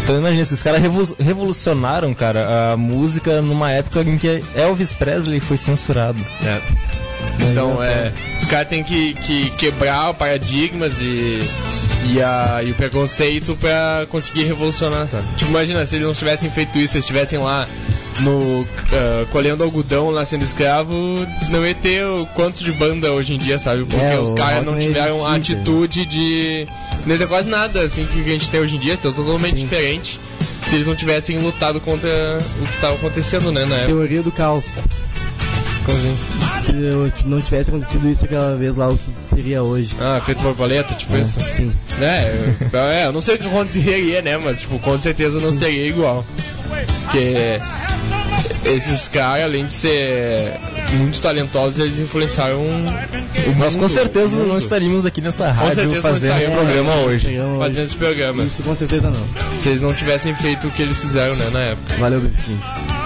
Então 0.06 0.20
imagina, 0.20 0.44
esses 0.44 0.62
caras 0.62 0.80
revo- 0.80 1.16
revolucionaram, 1.20 2.14
cara, 2.14 2.74
a 2.74 2.78
música 2.78 3.42
numa 3.42 3.72
época 3.72 4.02
em 4.02 4.20
que 4.20 4.40
Elvis 4.56 4.92
Presley 4.94 5.40
foi 5.40 5.58
censurado. 5.58 6.20
É. 6.44 6.62
Então, 7.40 7.84
é, 7.84 8.12
os 8.40 8.46
caras 8.48 8.68
têm 8.70 8.84
que, 8.84 9.16
que 9.16 9.50
quebrar 9.58 10.14
paradigmas 10.14 11.02
e, 11.02 11.40
e, 12.14 12.22
a, 12.22 12.62
e 12.64 12.70
o 12.72 12.76
preconceito 12.76 13.56
pra 13.60 14.06
conseguir 14.08 14.44
revolucionar, 14.44 15.08
sabe? 15.08 15.24
Tipo, 15.38 15.50
imagina 15.50 15.84
se 15.88 15.96
eles 15.96 16.06
não 16.06 16.14
tivessem 16.14 16.52
feito 16.52 16.78
isso, 16.78 16.92
se 16.92 16.98
eles 16.98 17.06
estivessem 17.06 17.40
lá 17.40 17.68
no 18.20 18.66
ah, 18.94 19.26
colhendo 19.32 19.64
algodão 19.64 20.10
lá 20.10 20.26
sendo 20.26 20.44
escravo, 20.44 20.94
não 21.50 21.66
ia 21.66 21.74
ter 21.76 22.06
o 22.06 22.26
quantos 22.36 22.62
de 22.62 22.72
banda 22.72 23.12
hoje 23.12 23.34
em 23.34 23.38
dia, 23.38 23.60
sabe? 23.60 23.84
Porque 23.86 24.04
É, 24.04 24.20
os 24.20 24.32
caras 24.32 24.66
não 24.66 24.74
não 24.74 24.80
tiveram 24.80 25.26
a 25.26 25.32
existia. 25.38 25.56
atitude 25.58 26.06
de. 26.06 26.68
Não 27.06 27.14
ia 27.14 27.20
ter 27.20 27.28
quase 27.28 27.50
nada 27.50 27.82
assim 27.82 28.06
que 28.06 28.20
a 28.22 28.24
gente 28.24 28.50
tem 28.50 28.60
hoje 28.62 28.76
em 28.76 28.80
dia, 28.80 28.94
então 28.94 29.12
totalmente 29.14 29.56
diferente. 29.56 30.20
Se 30.66 30.76
eles 30.76 30.88
não 30.88 30.96
tivessem 30.96 31.38
lutado 31.38 31.80
contra 31.80 32.10
o 32.60 32.66
que 32.66 32.74
estava 32.76 32.96
acontecendo, 32.96 33.52
né, 33.52 33.66
na 33.66 33.76
época. 33.76 33.88
Teoria 33.94 34.24
do 34.24 34.32
caos. 34.32 34.66
Se 34.66 35.92
eu 35.92 36.45
não 37.26 37.42
tivesse 37.42 37.70
acontecido 37.70 38.10
isso 38.10 38.26
aquela 38.26 38.56
vez 38.56 38.76
lá, 38.76 38.90
o 38.90 38.98
que 38.98 39.12
seria 39.36 39.64
hoje? 39.64 39.96
Ah, 40.00 40.22
feito 40.26 40.42
borboleta, 40.42 40.94
tipo 40.94 41.16
É, 41.16 41.22
isso? 41.22 41.40
sim. 41.56 41.74
É, 42.02 42.36
eu, 42.74 42.80
é, 42.80 43.06
eu 43.08 43.12
não 43.14 43.22
sei 43.22 43.36
o 43.36 43.38
que 43.40 43.48
aconteceria, 43.48 44.22
né? 44.22 44.38
Mas, 44.38 44.60
tipo, 44.62 44.78
com 44.80 44.98
certeza 44.98 45.40
não 45.40 45.54
seria 45.54 45.88
igual. 45.88 46.26
Porque 47.04 47.60
esses 48.64 49.08
caras, 49.08 49.44
além 49.46 49.66
de 49.66 49.74
ser 49.74 50.52
muito 50.94 51.22
talentosos, 51.22 51.80
eles 51.80 52.00
influenciaram 52.00 52.60
o 52.62 53.56
Nós 53.58 53.76
com 53.76 53.88
certeza 53.90 54.36
não 54.36 54.58
estaríamos 54.58 55.06
aqui 55.06 55.22
nessa 55.22 55.52
rádio 55.52 56.02
fazendo 56.02 56.38
esse 56.38 56.52
programa 56.52 56.96
hoje. 56.96 57.38
Fazendo 57.60 57.86
esse 57.86 57.96
programa. 57.96 58.44
Isso 58.44 58.64
com 58.64 58.76
certeza 58.76 59.10
não. 59.10 59.60
Se 59.60 59.70
eles 59.70 59.82
não 59.82 59.94
tivessem 59.94 60.34
feito 60.36 60.68
o 60.68 60.72
que 60.72 60.82
eles 60.82 60.98
fizeram, 60.98 61.36
né, 61.36 61.50
na 61.52 61.60
época. 61.62 61.96
Valeu, 61.98 62.22
Bifinho. 62.22 62.62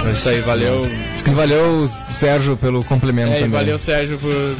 É 0.07 0.11
isso 0.11 0.29
aí, 0.29 0.39
valeu. 0.41 0.89
Valeu, 1.33 1.89
Sérgio, 2.13 2.55
pelo 2.57 2.83
complemento 2.83 3.31
É, 3.33 3.35
também. 3.35 3.49
valeu, 3.49 3.77
Sérgio, 3.77 4.17
por 4.17 4.55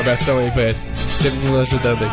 Abração 0.00 0.38
aí 0.38 0.50
pra 0.50 0.62
ele. 0.62 0.76
Sempre 1.22 1.38
nos 1.48 1.60
ajudando 1.68 2.02
aí. 2.04 2.10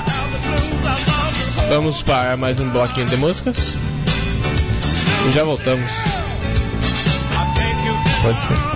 Vamos 1.70 2.02
para 2.04 2.36
mais 2.38 2.60
um 2.60 2.70
bloquinho 2.70 3.08
de 3.08 3.16
músicas. 3.18 3.78
E 5.30 5.34
já 5.34 5.44
voltamos. 5.44 5.90
Pode 8.26 8.40
ser. 8.40 8.75